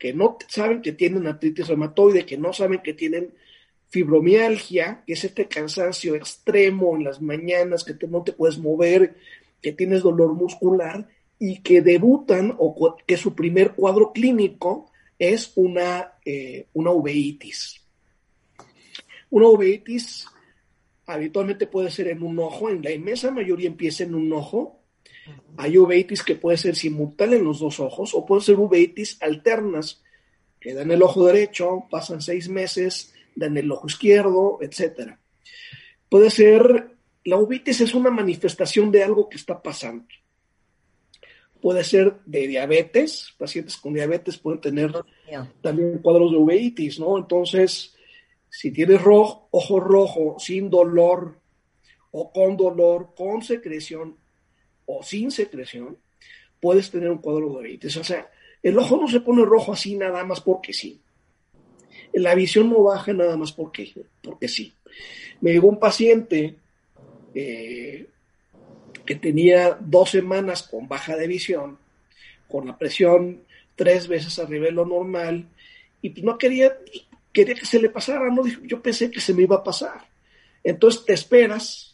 que 0.00 0.14
no 0.14 0.38
saben 0.48 0.80
que 0.80 0.92
tienen 0.92 1.26
artritis 1.26 1.68
reumatoide, 1.68 2.24
que 2.24 2.38
no 2.38 2.54
saben 2.54 2.80
que 2.82 2.94
tienen 2.94 3.34
fibromialgia, 3.90 5.04
que 5.06 5.12
es 5.12 5.24
este 5.24 5.46
cansancio 5.46 6.14
extremo 6.14 6.96
en 6.96 7.04
las 7.04 7.20
mañanas, 7.20 7.84
que 7.84 7.94
no 8.06 8.22
te 8.22 8.32
puedes 8.32 8.58
mover, 8.58 9.16
que 9.60 9.72
tienes 9.72 10.02
dolor 10.02 10.32
muscular 10.32 11.06
y 11.38 11.60
que 11.60 11.82
debutan 11.82 12.54
o 12.58 12.96
que 13.06 13.18
su 13.18 13.34
primer 13.34 13.72
cuadro 13.72 14.10
clínico 14.12 14.90
es 15.18 15.52
una, 15.54 16.14
eh, 16.24 16.66
una 16.72 16.92
uveitis. 16.92 17.82
Una 19.28 19.48
uveitis 19.48 20.26
habitualmente 21.04 21.66
puede 21.66 21.90
ser 21.90 22.08
en 22.08 22.22
un 22.22 22.38
ojo, 22.38 22.70
en 22.70 22.82
la 22.82 22.90
inmensa 22.90 23.30
mayoría 23.30 23.66
empieza 23.66 24.04
en 24.04 24.14
un 24.14 24.32
ojo. 24.32 24.79
Hay 25.56 25.76
uveitis 25.78 26.22
que 26.22 26.36
puede 26.36 26.56
ser 26.56 26.76
simultánea 26.76 27.38
en 27.38 27.44
los 27.44 27.60
dos 27.60 27.80
ojos 27.80 28.14
o 28.14 28.24
pueden 28.24 28.42
ser 28.42 28.58
uveitis 28.58 29.20
alternas, 29.20 30.02
que 30.60 30.74
dan 30.74 30.90
el 30.90 31.02
ojo 31.02 31.26
derecho, 31.26 31.84
pasan 31.90 32.20
seis 32.20 32.48
meses, 32.48 33.14
dan 33.34 33.56
el 33.56 33.70
ojo 33.70 33.86
izquierdo, 33.86 34.58
etcétera. 34.60 35.18
Puede 36.08 36.30
ser, 36.30 36.96
la 37.24 37.36
uveitis 37.36 37.80
es 37.80 37.94
una 37.94 38.10
manifestación 38.10 38.90
de 38.90 39.04
algo 39.04 39.28
que 39.28 39.36
está 39.36 39.62
pasando. 39.62 40.06
Puede 41.60 41.84
ser 41.84 42.20
de 42.24 42.46
diabetes, 42.46 43.34
pacientes 43.38 43.76
con 43.76 43.92
diabetes 43.92 44.38
pueden 44.38 44.60
tener 44.60 44.92
también 45.60 45.98
cuadros 45.98 46.32
de 46.32 46.38
uveitis, 46.38 46.98
¿no? 46.98 47.18
Entonces, 47.18 47.94
si 48.48 48.70
tienes 48.70 49.02
rojo, 49.02 49.48
ojo 49.50 49.78
rojo, 49.78 50.36
sin 50.38 50.70
dolor, 50.70 51.38
o 52.12 52.32
con 52.32 52.56
dolor, 52.56 53.14
con 53.14 53.42
secreción, 53.42 54.16
o 54.98 55.02
sin 55.02 55.30
secreción, 55.30 55.96
puedes 56.60 56.90
tener 56.90 57.10
un 57.10 57.18
cuadro 57.18 57.48
de 57.48 57.56
uveitis. 57.56 57.96
O 57.96 58.04
sea, 58.04 58.30
el 58.62 58.78
ojo 58.78 58.96
no 58.96 59.08
se 59.08 59.20
pone 59.20 59.44
rojo 59.44 59.72
así 59.72 59.96
nada 59.96 60.24
más 60.24 60.40
porque 60.40 60.72
sí. 60.72 61.00
La 62.12 62.34
visión 62.34 62.70
no 62.70 62.82
baja 62.82 63.12
nada 63.12 63.36
más 63.36 63.52
porque, 63.52 63.92
porque 64.22 64.48
sí. 64.48 64.72
Me 65.40 65.52
llegó 65.52 65.68
un 65.68 65.78
paciente 65.78 66.56
eh, 67.34 68.06
que 69.06 69.14
tenía 69.14 69.78
dos 69.80 70.10
semanas 70.10 70.64
con 70.64 70.88
baja 70.88 71.16
de 71.16 71.26
visión, 71.26 71.78
con 72.48 72.66
la 72.66 72.76
presión 72.76 73.42
tres 73.76 74.08
veces 74.08 74.38
arriba 74.38 74.66
de 74.66 74.72
lo 74.72 74.84
normal, 74.84 75.46
y 76.02 76.10
pues 76.10 76.22
no 76.22 76.36
quería, 76.36 76.76
quería 77.32 77.54
que 77.54 77.64
se 77.64 77.80
le 77.80 77.88
pasara, 77.88 78.28
no 78.28 78.46
yo 78.46 78.82
pensé 78.82 79.10
que 79.10 79.20
se 79.20 79.32
me 79.32 79.44
iba 79.44 79.56
a 79.56 79.64
pasar. 79.64 80.06
Entonces 80.62 81.04
te 81.06 81.14
esperas 81.14 81.89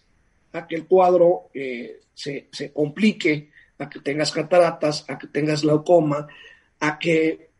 a 0.56 0.66
que 0.66 0.76
el 0.76 0.86
cuadro 0.86 1.50
eh, 1.54 2.00
se, 2.14 2.48
se 2.52 2.72
complique, 2.72 3.50
a 3.78 3.88
que 3.88 4.00
tengas 4.00 4.32
cataratas, 4.32 5.04
a 5.08 5.18
que 5.18 5.26
tengas 5.26 5.62
glaucoma, 5.62 6.26
a 6.80 6.98
que 6.98 7.50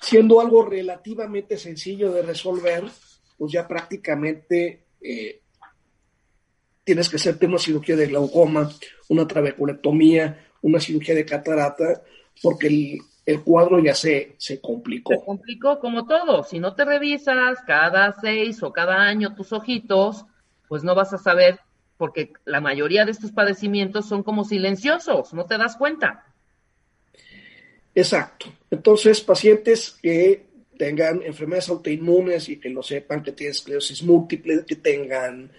siendo 0.00 0.40
algo 0.40 0.64
relativamente 0.64 1.56
sencillo 1.56 2.12
de 2.12 2.22
resolver, 2.22 2.84
pues 3.38 3.52
ya 3.52 3.66
prácticamente 3.66 4.84
eh, 5.00 5.40
tienes 6.84 7.08
que 7.08 7.16
hacerte 7.16 7.46
una 7.46 7.58
cirugía 7.58 7.96
de 7.96 8.06
glaucoma, 8.06 8.70
una 9.08 9.26
trabeculectomía, 9.26 10.46
una 10.62 10.80
cirugía 10.80 11.14
de 11.14 11.24
catarata, 11.24 12.02
porque 12.42 12.66
el, 12.66 12.98
el 13.26 13.42
cuadro 13.42 13.78
ya 13.78 13.94
se, 13.94 14.34
se 14.38 14.60
complicó. 14.60 15.14
Se 15.14 15.24
complicó 15.24 15.78
como 15.78 16.06
todo. 16.06 16.42
Si 16.42 16.58
no 16.58 16.74
te 16.74 16.84
revisas 16.84 17.58
cada 17.66 18.12
seis 18.20 18.62
o 18.62 18.72
cada 18.72 18.96
año 18.96 19.34
tus 19.34 19.52
ojitos, 19.52 20.24
pues 20.68 20.84
no 20.84 20.94
vas 20.94 21.12
a 21.12 21.18
saber, 21.18 21.60
porque 22.00 22.32
la 22.46 22.62
mayoría 22.62 23.04
de 23.04 23.10
estos 23.10 23.30
padecimientos 23.30 24.08
son 24.08 24.22
como 24.22 24.44
silenciosos, 24.44 25.34
no 25.34 25.44
te 25.44 25.58
das 25.58 25.76
cuenta. 25.76 26.24
Exacto. 27.94 28.46
Entonces, 28.70 29.20
pacientes 29.20 29.98
que 30.00 30.46
tengan 30.78 31.22
enfermedades 31.22 31.68
autoinmunes 31.68 32.48
y 32.48 32.56
que 32.56 32.70
lo 32.70 32.82
sepan, 32.82 33.22
que 33.22 33.32
tienen 33.32 33.50
esclerosis 33.50 34.02
múltiple, 34.02 34.64
que 34.66 34.76
tengan 34.76 35.52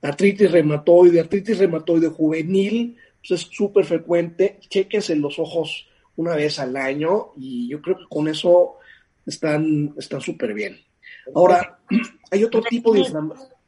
artritis 0.00 0.50
reumatoide, 0.50 1.20
artritis 1.20 1.58
reumatoide 1.58 2.08
juvenil, 2.08 2.96
pues 3.18 3.42
es 3.42 3.48
súper 3.52 3.84
frecuente. 3.84 4.60
Chequense 4.70 5.14
los 5.16 5.38
ojos 5.38 5.90
una 6.16 6.34
vez 6.34 6.58
al 6.58 6.74
año 6.74 7.32
y 7.36 7.68
yo 7.68 7.82
creo 7.82 7.98
que 7.98 8.06
con 8.08 8.28
eso 8.28 8.78
están 9.26 9.92
están 9.98 10.22
súper 10.22 10.54
bien. 10.54 10.80
Ahora, 11.34 11.80
hay 12.30 12.44
otro 12.44 12.62
tipo 12.62 12.94
de 12.94 13.00
inflamación. 13.00 13.61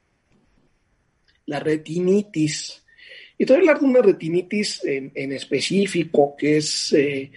La 1.47 1.61
retinitis. 1.61 2.85
Y 3.37 3.45
te 3.45 3.53
voy 3.53 3.57
a 3.57 3.61
hablar 3.61 3.81
de 3.81 3.87
una 3.87 4.01
retinitis 4.03 4.85
en, 4.85 5.11
en 5.15 5.33
específico, 5.33 6.35
que 6.39 6.59
es 6.59 6.93
eh, 6.93 7.33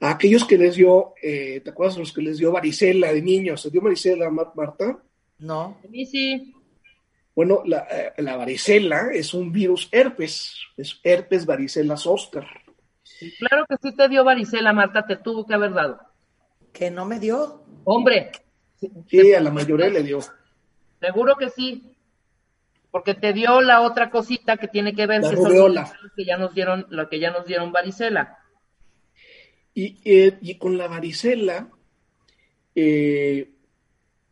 a 0.00 0.10
aquellos 0.10 0.44
que 0.44 0.58
les 0.58 0.76
dio, 0.76 1.14
eh, 1.22 1.60
¿te 1.64 1.70
acuerdas 1.70 1.94
de 1.96 2.00
los 2.00 2.12
que 2.12 2.22
les 2.22 2.38
dio 2.38 2.52
varicela 2.52 3.12
de 3.12 3.22
niños? 3.22 3.62
¿Se 3.62 3.70
dio 3.70 3.80
varicela, 3.80 4.28
Mar- 4.30 4.52
Marta? 4.54 4.98
No. 5.38 5.78
A 5.84 5.88
mí 5.88 6.04
sí, 6.06 6.52
Bueno, 7.34 7.62
la, 7.66 7.86
eh, 7.90 8.12
la 8.22 8.36
varicela 8.36 9.08
es 9.12 9.32
un 9.34 9.50
virus 9.52 9.88
herpes, 9.92 10.54
es 10.76 11.00
herpes 11.02 11.44
varicela 11.46 11.96
zoster. 11.96 12.44
claro 13.38 13.64
que 13.68 13.76
sí 13.82 13.94
te 13.96 14.08
dio 14.08 14.24
varicela, 14.24 14.72
Marta, 14.74 15.06
te 15.06 15.16
tuvo 15.16 15.46
que 15.46 15.54
haber 15.54 15.72
dado. 15.72 15.98
Que 16.72 16.90
no 16.90 17.04
me 17.06 17.18
dio. 17.18 17.62
Hombre, 17.84 18.30
Sí, 19.08 19.32
a 19.32 19.40
la 19.40 19.50
mayoría 19.50 19.88
le 19.88 20.02
dio. 20.02 20.20
seguro 21.00 21.34
que 21.36 21.48
sí. 21.48 21.95
Porque 22.96 23.12
te 23.12 23.34
dio 23.34 23.60
la 23.60 23.82
otra 23.82 24.08
cosita 24.08 24.56
que 24.56 24.68
tiene 24.68 24.94
que 24.94 25.06
ver 25.06 25.20
La 25.20 25.28
que 25.28 25.36
son 25.36 25.74
que 26.16 26.24
ya 26.24 26.38
nos 26.38 26.54
dieron, 26.54 26.86
lo 26.88 27.10
que 27.10 27.20
ya 27.20 27.30
nos 27.30 27.44
dieron 27.44 27.70
varicela. 27.70 28.38
Y, 29.74 29.98
eh, 30.02 30.38
y 30.40 30.54
con 30.54 30.78
la 30.78 30.88
varicela, 30.88 31.68
eh, 32.74 33.50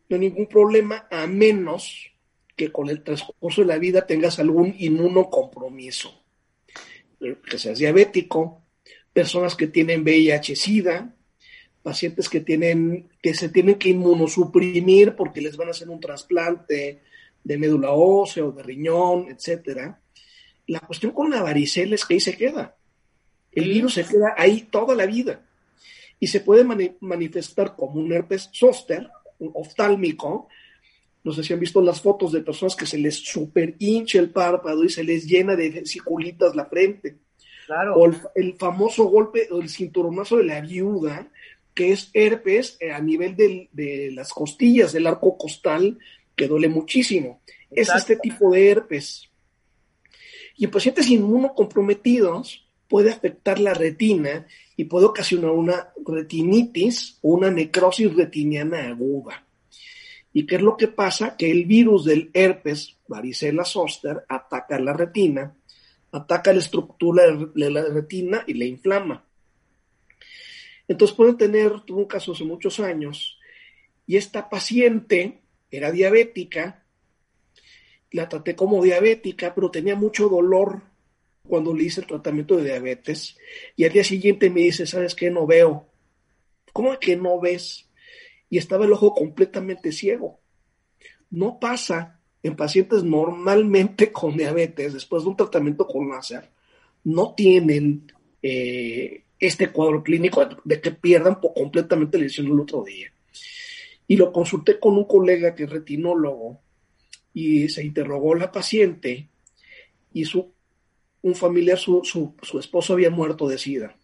no 0.08 0.14
hay 0.16 0.20
ningún 0.20 0.46
problema, 0.46 1.06
a 1.10 1.26
menos 1.26 2.10
que 2.56 2.72
con 2.72 2.88
el 2.88 3.02
transcurso 3.02 3.60
de 3.60 3.66
la 3.66 3.76
vida 3.76 4.06
tengas 4.06 4.38
algún 4.38 4.74
inmunocompromiso. 4.78 6.24
Eh, 7.20 7.36
Que 7.46 7.58
seas 7.58 7.78
diabético, 7.78 8.62
personas 9.12 9.56
que 9.56 9.66
tienen 9.66 10.04
VIH-Sida, 10.04 11.14
pacientes 11.82 12.30
que, 12.30 12.40
tienen, 12.40 13.10
que 13.20 13.34
se 13.34 13.50
tienen 13.50 13.74
que 13.74 13.90
inmunosuprimir 13.90 15.16
porque 15.16 15.42
les 15.42 15.54
van 15.58 15.68
a 15.68 15.72
hacer 15.72 15.90
un 15.90 16.00
trasplante 16.00 17.02
de 17.44 17.58
médula 17.58 17.92
ósea 17.92 18.44
o 18.44 18.52
de 18.52 18.62
riñón, 18.62 19.28
etcétera. 19.28 20.00
La 20.66 20.80
cuestión 20.80 21.12
con 21.12 21.30
la 21.30 21.42
varicela 21.42 21.94
es 21.94 22.04
que 22.04 22.14
ahí 22.14 22.20
se 22.20 22.36
queda. 22.36 22.74
El 23.52 23.68
virus 23.68 23.94
se 23.94 24.04
queda 24.04 24.34
ahí 24.36 24.62
toda 24.70 24.94
la 24.94 25.06
vida 25.06 25.42
y 26.18 26.26
se 26.26 26.40
puede 26.40 26.64
mani- 26.64 26.96
manifestar 27.00 27.76
como 27.76 28.00
un 28.00 28.12
herpes 28.12 28.50
zóster, 28.52 29.08
un 29.38 29.50
oftálmico. 29.54 30.48
No 31.22 31.32
sé 31.32 31.44
si 31.44 31.52
han 31.52 31.60
visto 31.60 31.80
las 31.80 32.00
fotos 32.00 32.32
de 32.32 32.40
personas 32.40 32.74
que 32.76 32.86
se 32.86 32.98
les 32.98 33.14
super 33.16 33.76
hincha 33.78 34.18
el 34.18 34.30
párpado 34.30 34.82
y 34.84 34.88
se 34.88 35.04
les 35.04 35.26
llena 35.26 35.54
de 35.54 35.70
vesiculitas 35.70 36.54
la 36.56 36.66
frente. 36.66 37.16
Claro. 37.66 37.94
O 37.96 38.06
el, 38.06 38.16
el 38.34 38.54
famoso 38.56 39.04
golpe 39.04 39.48
o 39.50 39.60
el 39.60 39.68
cinturonazo 39.68 40.36
de 40.38 40.44
la 40.44 40.60
viuda, 40.60 41.28
que 41.74 41.92
es 41.92 42.10
herpes 42.12 42.76
eh, 42.80 42.90
a 42.92 43.00
nivel 43.00 43.36
del- 43.36 43.68
de 43.72 44.10
las 44.12 44.32
costillas, 44.32 44.92
del 44.92 45.06
arco 45.06 45.36
costal, 45.38 45.98
que 46.36 46.48
duele 46.48 46.68
muchísimo. 46.68 47.40
Es 47.70 47.88
este 47.94 48.16
tipo 48.16 48.50
de 48.52 48.70
herpes. 48.70 49.28
Y 50.56 50.64
en 50.64 50.70
pacientes 50.70 51.08
inmunocomprometidos 51.08 52.66
puede 52.88 53.10
afectar 53.10 53.58
la 53.58 53.74
retina 53.74 54.46
y 54.76 54.84
puede 54.84 55.06
ocasionar 55.06 55.50
una 55.50 55.92
retinitis 56.06 57.18
o 57.22 57.30
una 57.30 57.50
necrosis 57.50 58.14
retiniana 58.14 58.88
aguda. 58.88 59.44
¿Y 60.32 60.46
qué 60.46 60.56
es 60.56 60.62
lo 60.62 60.76
que 60.76 60.88
pasa? 60.88 61.36
Que 61.36 61.50
el 61.50 61.64
virus 61.64 62.04
del 62.04 62.30
herpes 62.34 62.96
varicela 63.06 63.64
zoster 63.64 64.24
ataca 64.28 64.78
la 64.78 64.92
retina, 64.92 65.54
ataca 66.10 66.52
la 66.52 66.58
estructura 66.58 67.24
de 67.30 67.70
la 67.70 67.84
retina 67.84 68.44
y 68.46 68.54
la 68.54 68.64
inflama. 68.64 69.24
Entonces 70.88 71.16
pueden 71.16 71.36
tener, 71.36 71.80
tuve 71.82 72.00
un 72.00 72.08
caso 72.08 72.32
hace 72.32 72.44
muchos 72.44 72.80
años, 72.80 73.38
y 74.06 74.16
esta 74.16 74.50
paciente 74.50 75.40
era 75.76 75.92
diabética, 75.92 76.84
la 78.10 78.28
traté 78.28 78.54
como 78.54 78.82
diabética, 78.82 79.54
pero 79.54 79.70
tenía 79.70 79.96
mucho 79.96 80.28
dolor 80.28 80.82
cuando 81.46 81.74
le 81.74 81.84
hice 81.84 82.00
el 82.00 82.06
tratamiento 82.06 82.56
de 82.56 82.64
diabetes, 82.64 83.36
y 83.76 83.84
al 83.84 83.92
día 83.92 84.04
siguiente 84.04 84.50
me 84.50 84.60
dice, 84.60 84.86
¿sabes 84.86 85.14
qué? 85.14 85.30
No 85.30 85.46
veo. 85.46 85.86
¿Cómo 86.72 86.98
que 86.98 87.16
no 87.16 87.38
ves? 87.40 87.90
Y 88.48 88.58
estaba 88.58 88.84
el 88.84 88.92
ojo 88.92 89.14
completamente 89.14 89.92
ciego. 89.92 90.40
No 91.30 91.58
pasa 91.60 92.20
en 92.42 92.56
pacientes 92.56 93.02
normalmente 93.02 94.12
con 94.12 94.36
diabetes, 94.36 94.94
después 94.94 95.22
de 95.24 95.30
un 95.30 95.36
tratamiento 95.36 95.86
con 95.86 96.08
láser, 96.08 96.50
no 97.04 97.34
tienen 97.34 98.12
eh, 98.42 99.24
este 99.38 99.70
cuadro 99.70 100.02
clínico 100.02 100.46
de 100.64 100.80
que 100.80 100.92
pierdan 100.92 101.40
por 101.40 101.52
completamente 101.54 102.18
la 102.18 102.24
visión 102.24 102.46
el 102.46 102.60
otro 102.60 102.82
día. 102.84 103.12
Y 104.06 104.16
lo 104.16 104.32
consulté 104.32 104.78
con 104.78 104.96
un 104.96 105.04
colega 105.04 105.54
que 105.54 105.64
es 105.64 105.70
retinólogo 105.70 106.60
y 107.32 107.68
se 107.68 107.84
interrogó 107.84 108.34
la 108.34 108.52
paciente 108.52 109.28
y 110.12 110.24
su, 110.24 110.52
un 111.22 111.34
familiar, 111.34 111.78
su, 111.78 112.02
su, 112.04 112.34
su 112.42 112.58
esposo 112.58 112.92
había 112.92 113.10
muerto 113.10 113.48
de 113.48 113.58
SIDA. 113.58 113.96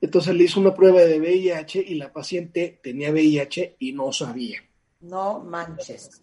Entonces 0.00 0.34
le 0.34 0.44
hizo 0.44 0.60
una 0.60 0.74
prueba 0.74 1.00
de 1.00 1.18
VIH 1.18 1.84
y 1.86 1.94
la 1.94 2.12
paciente 2.12 2.80
tenía 2.82 3.10
VIH 3.10 3.76
y 3.78 3.92
no 3.92 4.12
sabía. 4.12 4.62
No 5.00 5.40
manches. 5.40 6.22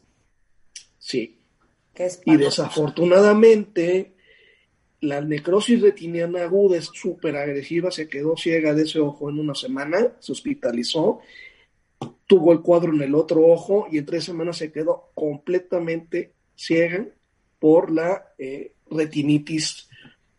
Sí. 0.97 1.39
Qué 1.93 2.09
Y 2.25 2.37
desafortunadamente, 2.37 4.15
la 5.01 5.21
necrosis 5.21 5.81
retiniana 5.81 6.43
aguda 6.43 6.77
es 6.77 6.89
súper 6.93 7.37
agresiva, 7.37 7.91
se 7.91 8.09
quedó 8.09 8.35
ciega 8.35 8.73
de 8.73 8.83
ese 8.83 8.99
ojo 8.99 9.29
en 9.29 9.39
una 9.39 9.55
semana, 9.55 10.13
se 10.19 10.31
hospitalizó, 10.31 11.21
tuvo 12.27 12.51
el 12.51 12.61
cuadro 12.61 12.93
en 12.93 13.01
el 13.01 13.15
otro 13.15 13.45
ojo 13.47 13.87
y 13.91 13.97
en 13.97 14.05
tres 14.05 14.25
semanas 14.25 14.57
se 14.57 14.71
quedó 14.71 15.09
completamente 15.13 16.33
ciega 16.55 17.05
por 17.59 17.91
la 17.91 18.33
eh, 18.37 18.73
retinitis 18.89 19.89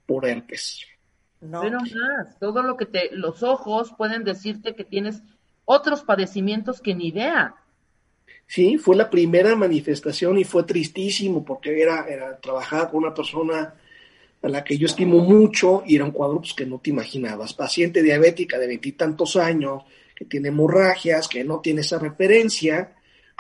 por 0.07 0.27
herpes. 0.27 0.87
No. 1.41 1.63
Pero 1.63 1.79
más, 1.81 2.39
todo 2.39 2.63
lo 2.63 2.77
que 2.77 2.87
te, 2.87 3.11
los 3.13 3.43
ojos 3.43 3.95
pueden 3.97 4.25
decirte 4.25 4.75
que 4.75 4.85
tienes 4.85 5.23
otros 5.65 6.03
padecimientos 6.03 6.81
que 6.81 6.95
ni 6.95 7.09
idea. 7.09 7.55
Sí, 8.47 8.77
fue 8.77 8.97
la 8.97 9.09
primera 9.09 9.55
manifestación 9.57 10.39
y 10.39 10.45
fue 10.45 10.65
tristísimo 10.65 11.45
porque 11.45 11.81
era, 11.81 12.07
era 12.09 12.39
trabajar 12.39 12.91
con 12.91 13.05
una 13.05 13.15
persona 13.15 13.75
a 14.43 14.49
la 14.49 14.65
que 14.65 14.79
yo 14.79 14.87
estimo 14.87 15.19
mucho 15.19 15.83
y 15.87 15.97
era 15.97 16.05
un 16.05 16.13
cuadro 16.13 16.39
pues, 16.39 16.55
que 16.55 16.67
no 16.67 16.79
te 16.79 16.91
imaginabas. 16.91 17.55
Paciente 17.55 18.03
diabética 18.03 18.59
de 18.59 18.67
veintitantos 18.67 19.37
años, 19.37 19.85
que 20.15 20.25
tiene 20.25 20.49
hemorragias, 20.49 21.29
que 21.29 21.45
no 21.45 21.61
tiene 21.61 21.83
esa 21.83 21.99
referencia, 21.99 22.95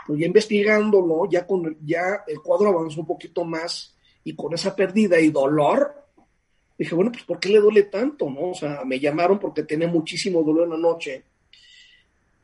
pues 0.07 0.20
ya 0.20 0.26
investigándolo, 0.26 1.28
ya, 1.30 1.46
con, 1.46 1.76
ya 1.84 2.24
el 2.26 2.40
cuadro 2.40 2.68
avanzó 2.68 3.01
un 3.01 3.07
poquito 3.07 3.44
más 3.44 3.96
y 4.24 4.34
con 4.34 4.53
esa 4.55 4.74
pérdida 4.76 5.18
y 5.20 5.30
dolor, 5.30 5.94
dije, 6.78 6.94
bueno, 6.94 7.12
pues 7.12 7.24
¿por 7.24 7.38
qué 7.38 7.48
le 7.48 7.61
duele 7.61 7.84
tanto? 7.84 8.28
no? 8.28 8.51
O 8.51 8.55
sea, 8.55 8.82
me 8.84 8.98
llamaron 8.98 9.38
porque 9.38 9.62
tenía 9.62 9.88
muchísimo 9.88 10.42
dolor 10.42 10.64
en 10.64 10.70
la 10.70 10.78
noche 10.78 11.24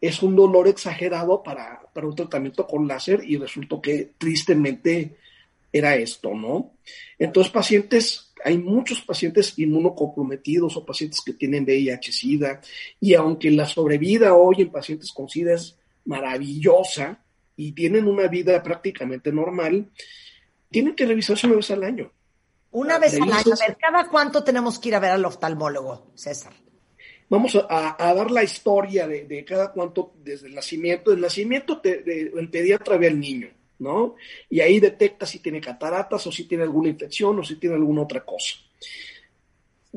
es 0.01 0.23
un 0.23 0.37
dolor 0.37 0.69
exagerado 0.69 1.43
para, 1.43 1.81
para 1.93 2.07
un 2.07 2.15
tratamiento 2.15 2.67
con 2.67 2.87
láser 2.87 3.23
y 3.25 3.37
resultó 3.37 3.81
que 3.81 4.13
tristemente 4.19 5.17
era 5.73 5.97
esto, 5.97 6.35
¿no? 6.35 6.73
Entonces, 7.19 7.53
pacientes, 7.53 8.26
hay 8.47 8.59
muchos 8.59 9.01
pacientes 9.01 9.59
inmunocomprometidos 9.59 10.77
o 10.77 10.85
pacientes 10.87 11.21
que 11.25 11.33
tienen 11.33 11.65
VIH-Sida 11.67 12.61
y 13.01 13.15
aunque 13.15 13.51
la 13.51 13.67
sobrevida 13.67 14.35
hoy 14.35 14.63
en 14.63 14.71
pacientes 14.71 15.11
con 15.13 15.29
SIDA 15.29 15.55
es 15.55 15.77
maravillosa 16.05 17.19
y 17.57 17.73
tienen 17.73 18.07
una 18.07 18.29
vida 18.29 18.63
prácticamente 18.63 19.33
normal, 19.33 19.91
tienen 20.71 20.95
que 20.95 21.07
revisarse 21.07 21.47
una 21.47 21.57
vez 21.57 21.71
al 21.71 21.83
año. 21.85 22.13
Una 22.71 22.99
vez 22.99 23.15
al 23.15 23.33
año. 23.33 23.53
A 23.55 23.67
ver, 23.67 23.77
¿cada 23.81 24.09
cuánto 24.09 24.45
tenemos 24.45 24.79
que 24.79 24.89
ir 24.91 24.95
a 24.95 25.01
ver 25.01 25.11
al 25.13 25.25
oftalmólogo, 25.25 26.13
César? 26.15 26.53
Vamos 27.29 27.57
a, 27.57 27.67
a- 27.69 27.97
a 28.11 28.15
dar 28.15 28.31
la 28.31 28.45
historia 28.45 29.09
de, 29.09 29.25
de 29.25 29.45
cada 29.45 29.73
cuánto 29.73 30.13
desde 30.23 30.47
el 30.49 30.55
nacimiento. 30.55 31.13
El 31.13 31.21
nacimiento 31.21 31.81
te, 31.81 32.03
de- 32.03 32.33
el 32.37 32.49
pediatra 32.51 32.97
ve 32.99 33.09
al 33.09 33.19
niño, 33.19 33.49
¿no? 33.79 34.16
Y 34.49 34.61
ahí 34.61 34.81
detecta 34.81 35.27
si 35.27 35.41
tiene 35.41 35.61
cataratas 35.61 36.27
o 36.27 36.33
si 36.33 36.45
tiene 36.45 36.64
alguna 36.64 36.89
infección 36.89 37.39
o 37.39 37.45
si 37.45 37.57
tiene 37.57 37.77
alguna 37.77 38.03
otra 38.03 38.24
cosa. 38.24 38.57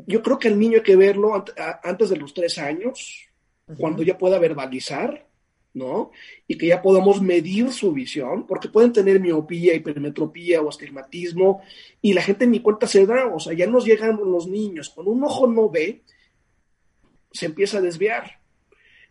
Yo 0.07 0.21
creo 0.21 0.39
que 0.39 0.47
el 0.47 0.59
niño 0.59 0.77
hay 0.77 0.84
que 0.84 0.95
verlo 0.95 1.43
antes 1.84 2.09
de 2.09 2.17
los 2.17 2.34
tres 2.34 2.57
años, 2.57 3.27
cuando 3.77 4.01
ya 4.01 4.17
pueda 4.17 4.39
verbalizar, 4.39 5.27
¿no? 5.73 6.11
Y 6.47 6.57
que 6.57 6.67
ya 6.67 6.82
podamos 6.82 7.21
medir 7.21 7.71
su 7.71 7.91
visión, 7.91 8.47
porque 8.47 8.69
pueden 8.69 8.91
tener 8.91 9.19
miopía, 9.19 9.75
hipermetropía 9.75 10.61
o 10.61 10.69
astigmatismo, 10.69 11.61
y 12.01 12.13
la 12.13 12.21
gente 12.21 12.47
ni 12.47 12.61
cuenta 12.61 12.88
se 12.88 13.05
da, 13.05 13.27
o 13.27 13.39
sea, 13.39 13.53
ya 13.53 13.67
nos 13.67 13.86
llegan 13.86 14.17
los 14.17 14.47
niños, 14.47 14.89
cuando 14.89 15.11
un 15.11 15.23
ojo 15.23 15.47
no 15.47 15.69
ve, 15.69 16.01
se 17.32 17.45
empieza 17.45 17.77
a 17.77 17.82
desviar. 17.82 18.39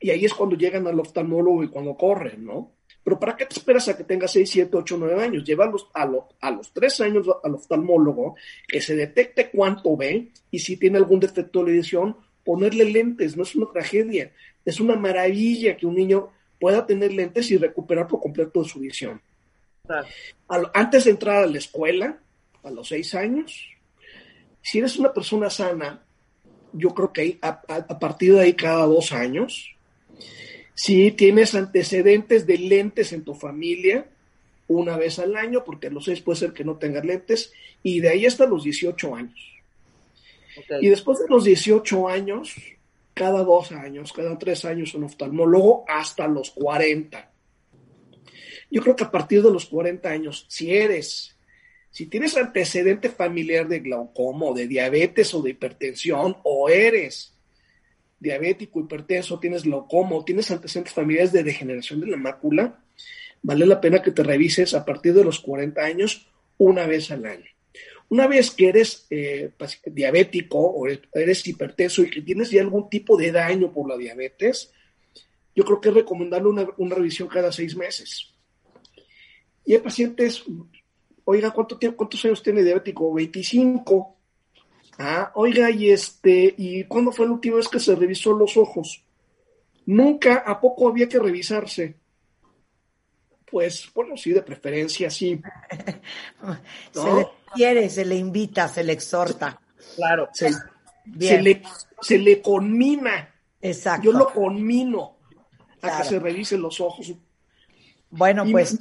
Y 0.00 0.10
ahí 0.10 0.24
es 0.24 0.34
cuando 0.34 0.56
llegan 0.56 0.86
al 0.86 0.98
oftalmólogo 0.98 1.62
y 1.62 1.68
cuando 1.68 1.96
corren, 1.96 2.44
¿no? 2.44 2.72
Pero 3.04 3.18
¿para 3.18 3.36
qué 3.36 3.46
te 3.46 3.54
esperas 3.54 3.88
a 3.88 3.96
que 3.96 4.04
tenga 4.04 4.28
6, 4.28 4.48
7, 4.50 4.76
8, 4.76 4.96
9 4.98 5.22
años? 5.22 5.44
Llévalos 5.44 5.88
a, 5.94 6.04
lo- 6.04 6.28
a 6.40 6.50
los 6.50 6.72
3 6.72 7.00
años 7.00 7.26
al 7.42 7.54
oftalmólogo, 7.54 8.36
que 8.66 8.80
se 8.80 8.94
detecte 8.96 9.50
cuánto 9.50 9.96
ve 9.96 10.28
y 10.50 10.58
si 10.58 10.76
tiene 10.76 10.98
algún 10.98 11.20
defecto 11.20 11.64
de 11.64 11.72
visión, 11.72 12.16
ponerle 12.44 12.84
lentes. 12.84 13.36
No 13.36 13.42
es 13.44 13.54
una 13.54 13.70
tragedia, 13.72 14.32
es 14.64 14.80
una 14.80 14.96
maravilla 14.96 15.76
que 15.76 15.86
un 15.86 15.94
niño 15.94 16.30
pueda 16.60 16.84
tener 16.86 17.12
lentes 17.12 17.50
y 17.50 17.56
recuperar 17.56 18.06
por 18.08 18.20
completo 18.20 18.64
su 18.64 18.80
visión. 18.80 19.20
Al- 20.48 20.70
antes 20.74 21.04
de 21.04 21.12
entrar 21.12 21.44
a 21.44 21.46
la 21.46 21.58
escuela, 21.58 22.18
a 22.62 22.70
los 22.70 22.88
6 22.88 23.14
años, 23.14 23.68
si 24.60 24.78
eres 24.78 24.98
una 24.98 25.12
persona 25.14 25.48
sana, 25.48 26.02
yo 26.72 26.90
creo 26.90 27.12
que 27.12 27.38
a- 27.40 27.62
a 27.68 27.98
partir 27.98 28.34
de 28.34 28.40
ahí 28.40 28.52
cada 28.54 28.84
dos 28.84 29.12
años, 29.12 29.74
si 30.78 31.10
tienes 31.10 31.56
antecedentes 31.56 32.46
de 32.46 32.56
lentes 32.56 33.12
en 33.12 33.24
tu 33.24 33.34
familia, 33.34 34.06
una 34.68 34.96
vez 34.96 35.18
al 35.18 35.34
año, 35.34 35.64
porque 35.64 35.88
a 35.88 35.90
los 35.90 36.04
seis 36.04 36.20
puede 36.20 36.38
ser 36.38 36.52
que 36.52 36.62
no 36.62 36.76
tengas 36.76 37.04
lentes, 37.04 37.52
y 37.82 37.98
de 37.98 38.10
ahí 38.10 38.26
hasta 38.26 38.46
los 38.46 38.62
18 38.62 39.12
años. 39.16 39.60
Y 40.80 40.88
después 40.88 41.18
de 41.18 41.26
los 41.28 41.42
18 41.42 42.08
años, 42.08 42.54
cada 43.12 43.42
dos 43.42 43.72
años, 43.72 44.12
cada 44.12 44.38
tres 44.38 44.64
años 44.64 44.94
un 44.94 45.02
oftalmólogo, 45.02 45.84
hasta 45.88 46.28
los 46.28 46.52
40. 46.52 47.28
Yo 48.70 48.80
creo 48.80 48.94
que 48.94 49.02
a 49.02 49.10
partir 49.10 49.42
de 49.42 49.50
los 49.50 49.66
40 49.66 50.08
años, 50.08 50.46
si 50.48 50.72
eres, 50.72 51.36
si 51.90 52.06
tienes 52.06 52.36
antecedente 52.36 53.08
familiar 53.08 53.66
de 53.66 53.80
glaucoma 53.80 54.46
o 54.46 54.54
de 54.54 54.68
diabetes 54.68 55.34
o 55.34 55.42
de 55.42 55.50
hipertensión, 55.50 56.36
o 56.44 56.68
eres 56.68 57.36
diabético, 58.20 58.80
hipertenso, 58.80 59.38
tienes 59.38 59.62
glaucoma 59.64 60.24
tienes 60.24 60.50
antecedentes 60.50 60.94
familiares 60.94 61.32
de 61.32 61.42
degeneración 61.44 62.00
de 62.00 62.08
la 62.08 62.16
mácula, 62.16 62.82
vale 63.42 63.66
la 63.66 63.80
pena 63.80 64.02
que 64.02 64.10
te 64.10 64.22
revises 64.22 64.74
a 64.74 64.84
partir 64.84 65.14
de 65.14 65.24
los 65.24 65.38
40 65.40 65.80
años 65.82 66.28
una 66.58 66.86
vez 66.86 67.10
al 67.10 67.24
año. 67.26 67.46
Una 68.10 68.26
vez 68.26 68.50
que 68.50 68.68
eres 68.68 69.06
eh, 69.10 69.50
paci- 69.58 69.80
diabético 69.84 70.58
o 70.58 70.86
eres- 70.86 71.00
eres 71.12 71.46
hipertenso 71.46 72.02
y 72.02 72.10
que 72.10 72.22
tienes 72.22 72.50
ya 72.50 72.60
algún 72.62 72.88
tipo 72.88 73.16
de 73.16 73.30
daño 73.32 73.70
por 73.72 73.88
la 73.88 73.96
diabetes, 73.96 74.72
yo 75.54 75.64
creo 75.64 75.80
que 75.80 75.88
es 75.90 75.94
recomendable 75.94 76.48
una, 76.76 76.94
revisión 76.94 77.28
cada 77.28 77.52
seis 77.52 77.76
meses. 77.76 78.32
Y 79.64 79.74
hay 79.74 79.80
pacientes, 79.80 80.42
oiga, 81.24 81.50
¿cuánto 81.50 81.76
tiempo, 81.76 81.98
¿cuántos 81.98 82.24
años 82.24 82.42
tiene 82.42 82.62
diabético? 82.64 83.12
25. 83.12 84.16
Ah, 84.98 85.30
oiga, 85.34 85.70
y 85.70 85.90
este, 85.90 86.54
¿y 86.58 86.84
cuándo 86.84 87.12
fue 87.12 87.26
la 87.26 87.32
última 87.32 87.56
vez 87.56 87.68
que 87.68 87.78
se 87.78 87.94
revisó 87.94 88.32
los 88.32 88.56
ojos? 88.56 89.04
Nunca, 89.86 90.38
¿a 90.38 90.60
poco 90.60 90.88
había 90.88 91.08
que 91.08 91.20
revisarse? 91.20 91.94
Pues, 93.50 93.88
bueno, 93.94 94.16
sí, 94.16 94.32
de 94.32 94.42
preferencia, 94.42 95.08
sí. 95.08 95.40
Se 96.92 97.00
¿No? 97.00 97.18
le 97.18 97.28
quiere, 97.54 97.88
se 97.88 98.04
le 98.04 98.16
invita, 98.16 98.68
se 98.68 98.84
le 98.84 98.92
exhorta. 98.92 99.60
Claro. 99.96 100.28
Se, 100.32 100.50
se 100.52 101.42
le, 101.42 101.62
se 102.02 102.18
le 102.18 102.42
conmina. 102.42 103.34
Exacto. 103.62 104.04
Yo 104.04 104.12
lo 104.12 104.32
conmino 104.32 105.16
a 105.80 105.98
que 105.98 106.04
se 106.04 106.18
revisen 106.18 106.60
los 106.60 106.80
ojos. 106.80 107.14
Bueno, 108.10 108.44
Y 108.44 108.52
pues 108.52 108.78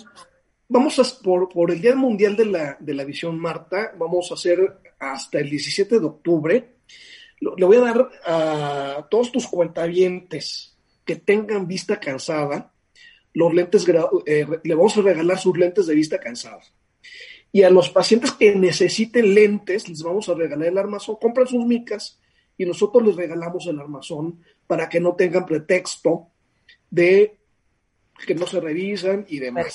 Vamos 0.70 1.00
a, 1.00 1.24
por, 1.24 1.48
por 1.48 1.72
el 1.72 1.80
Día 1.80 1.96
Mundial 1.96 2.36
de 2.36 2.46
la, 2.46 2.78
de 2.80 2.94
la 2.94 3.06
Visión, 3.06 3.40
Marta, 3.40 3.94
vamos 3.98 4.30
a 4.32 4.34
hacer 4.34 4.80
hasta 5.00 5.40
el 5.40 5.50
17 5.50 6.00
de 6.00 6.06
octubre. 6.06 6.76
Lo- 7.40 7.56
Le 7.56 7.66
voy 7.66 7.78
a 7.78 7.82
dar 7.82 8.10
a 8.26 9.08
todos 9.10 9.32
tus 9.32 9.48
cuentavientes 9.48 10.76
que 11.06 11.16
tengan 11.16 11.68
vista 11.68 12.00
cansada, 12.00 12.74
los 13.34 13.54
lentes, 13.54 13.86
eh, 14.26 14.46
le 14.64 14.76
vamos 14.76 14.98
a 14.98 15.02
regalar 15.02 15.38
sus 15.40 15.58
lentes 15.58 15.86
de 15.88 15.96
vista 15.96 16.20
cansada. 16.20 16.62
Y 17.52 17.64
a 17.64 17.70
los 17.70 17.90
pacientes 17.90 18.32
que 18.32 18.56
necesiten 18.56 19.34
lentes, 19.34 19.88
les 19.88 20.02
vamos 20.04 20.28
a 20.30 20.34
regalar 20.34 20.68
el 20.68 20.78
armazón. 20.78 21.18
Compran 21.22 21.48
sus 21.48 21.66
micas 21.66 22.20
y 22.58 22.66
nosotros 22.66 23.06
les 23.06 23.16
regalamos 23.16 23.66
el 23.68 23.80
armazón 23.80 24.42
para 24.66 24.90
que 24.90 25.00
no 25.00 25.16
tengan 25.16 25.46
pretexto 25.46 26.28
de 26.90 27.38
que 28.26 28.36
no 28.36 28.48
se 28.48 28.60
revisan 28.60 29.26
y 29.30 29.40
demás. 29.40 29.68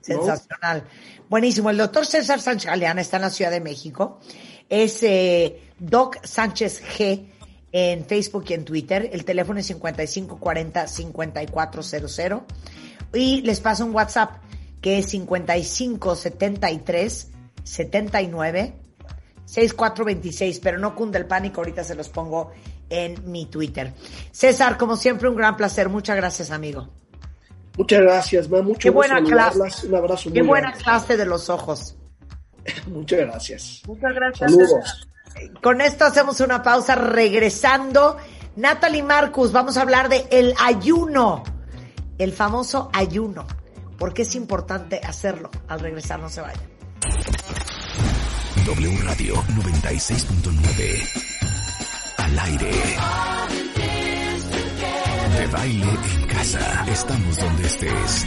Sensacional. 0.00 0.84
Buenísimo. 1.28 1.68
El 1.70 1.76
doctor 1.76 2.06
César 2.06 2.40
Sánchez 2.40 2.66
Galeana 2.70 3.00
está 3.02 3.16
en 3.16 3.22
la 3.22 3.30
Ciudad 3.30 3.50
de 3.50 3.60
México. 3.60 4.20
Es 4.70 5.02
eh, 5.02 5.60
Doc 5.78 6.24
Sánchez 6.24 6.82
G 6.82 7.26
en 7.72 8.06
Facebook 8.06 8.46
y 8.48 8.54
en 8.54 8.64
Twitter. 8.64 9.10
El 9.12 9.26
teléfono 9.26 9.60
es 9.60 9.70
5540-5400. 9.78 12.42
Y 13.12 13.42
les 13.42 13.60
paso 13.60 13.84
un 13.84 13.94
WhatsApp 13.94 14.38
que 14.80 14.98
es 14.98 15.06
5573 15.10 17.28
79 17.64 18.72
6426, 19.44 20.60
pero 20.60 20.78
no 20.78 20.94
cunde 20.94 21.18
el 21.18 21.26
pánico, 21.26 21.60
ahorita 21.60 21.82
se 21.82 21.96
los 21.96 22.08
pongo 22.08 22.52
en 22.88 23.30
mi 23.30 23.46
Twitter. 23.46 23.92
César, 24.30 24.78
como 24.78 24.94
siempre, 24.96 25.28
un 25.28 25.34
gran 25.34 25.56
placer. 25.56 25.88
Muchas 25.88 26.14
gracias, 26.16 26.52
amigo. 26.52 26.88
Muchas 27.76 28.00
gracias, 28.00 28.48
ma. 28.48 28.62
Mucho 28.62 28.78
Qué 28.78 28.90
buena 28.90 29.20
clase. 29.22 29.88
Un 29.88 29.96
abrazo 29.96 30.30
Qué 30.32 30.38
muy 30.40 30.48
buena 30.48 30.68
grande. 30.68 30.84
clase 30.84 31.16
de 31.16 31.26
los 31.26 31.50
ojos. 31.50 31.96
Muchas 32.86 33.18
gracias. 33.20 33.82
Muchas 33.86 34.14
gracias. 34.14 34.50
Saludos. 34.50 35.08
Con 35.62 35.80
esto 35.80 36.04
hacemos 36.04 36.40
una 36.40 36.62
pausa 36.62 36.94
regresando. 36.94 38.16
Natalie 38.56 39.02
Marcus, 39.02 39.52
vamos 39.52 39.76
a 39.76 39.82
hablar 39.82 40.08
de 40.08 40.26
el 40.30 40.54
ayuno, 40.60 41.44
el 42.18 42.32
famoso 42.32 42.90
ayuno. 42.92 43.46
¿Por 43.98 44.12
qué 44.12 44.22
es 44.22 44.34
importante 44.34 45.00
hacerlo? 45.02 45.50
Al 45.68 45.80
regresar, 45.80 46.18
no 46.20 46.28
se 46.28 46.40
vayan. 46.40 46.70
W 48.64 48.96
Radio 49.02 49.34
96.9. 49.34 51.30
Al 52.18 52.38
aire. 52.38 52.70
De 55.38 55.46
baile 55.48 55.86
en 55.86 56.26
casa. 56.28 56.86
Estamos 56.88 57.36
donde 57.36 57.66
estés. 57.66 58.26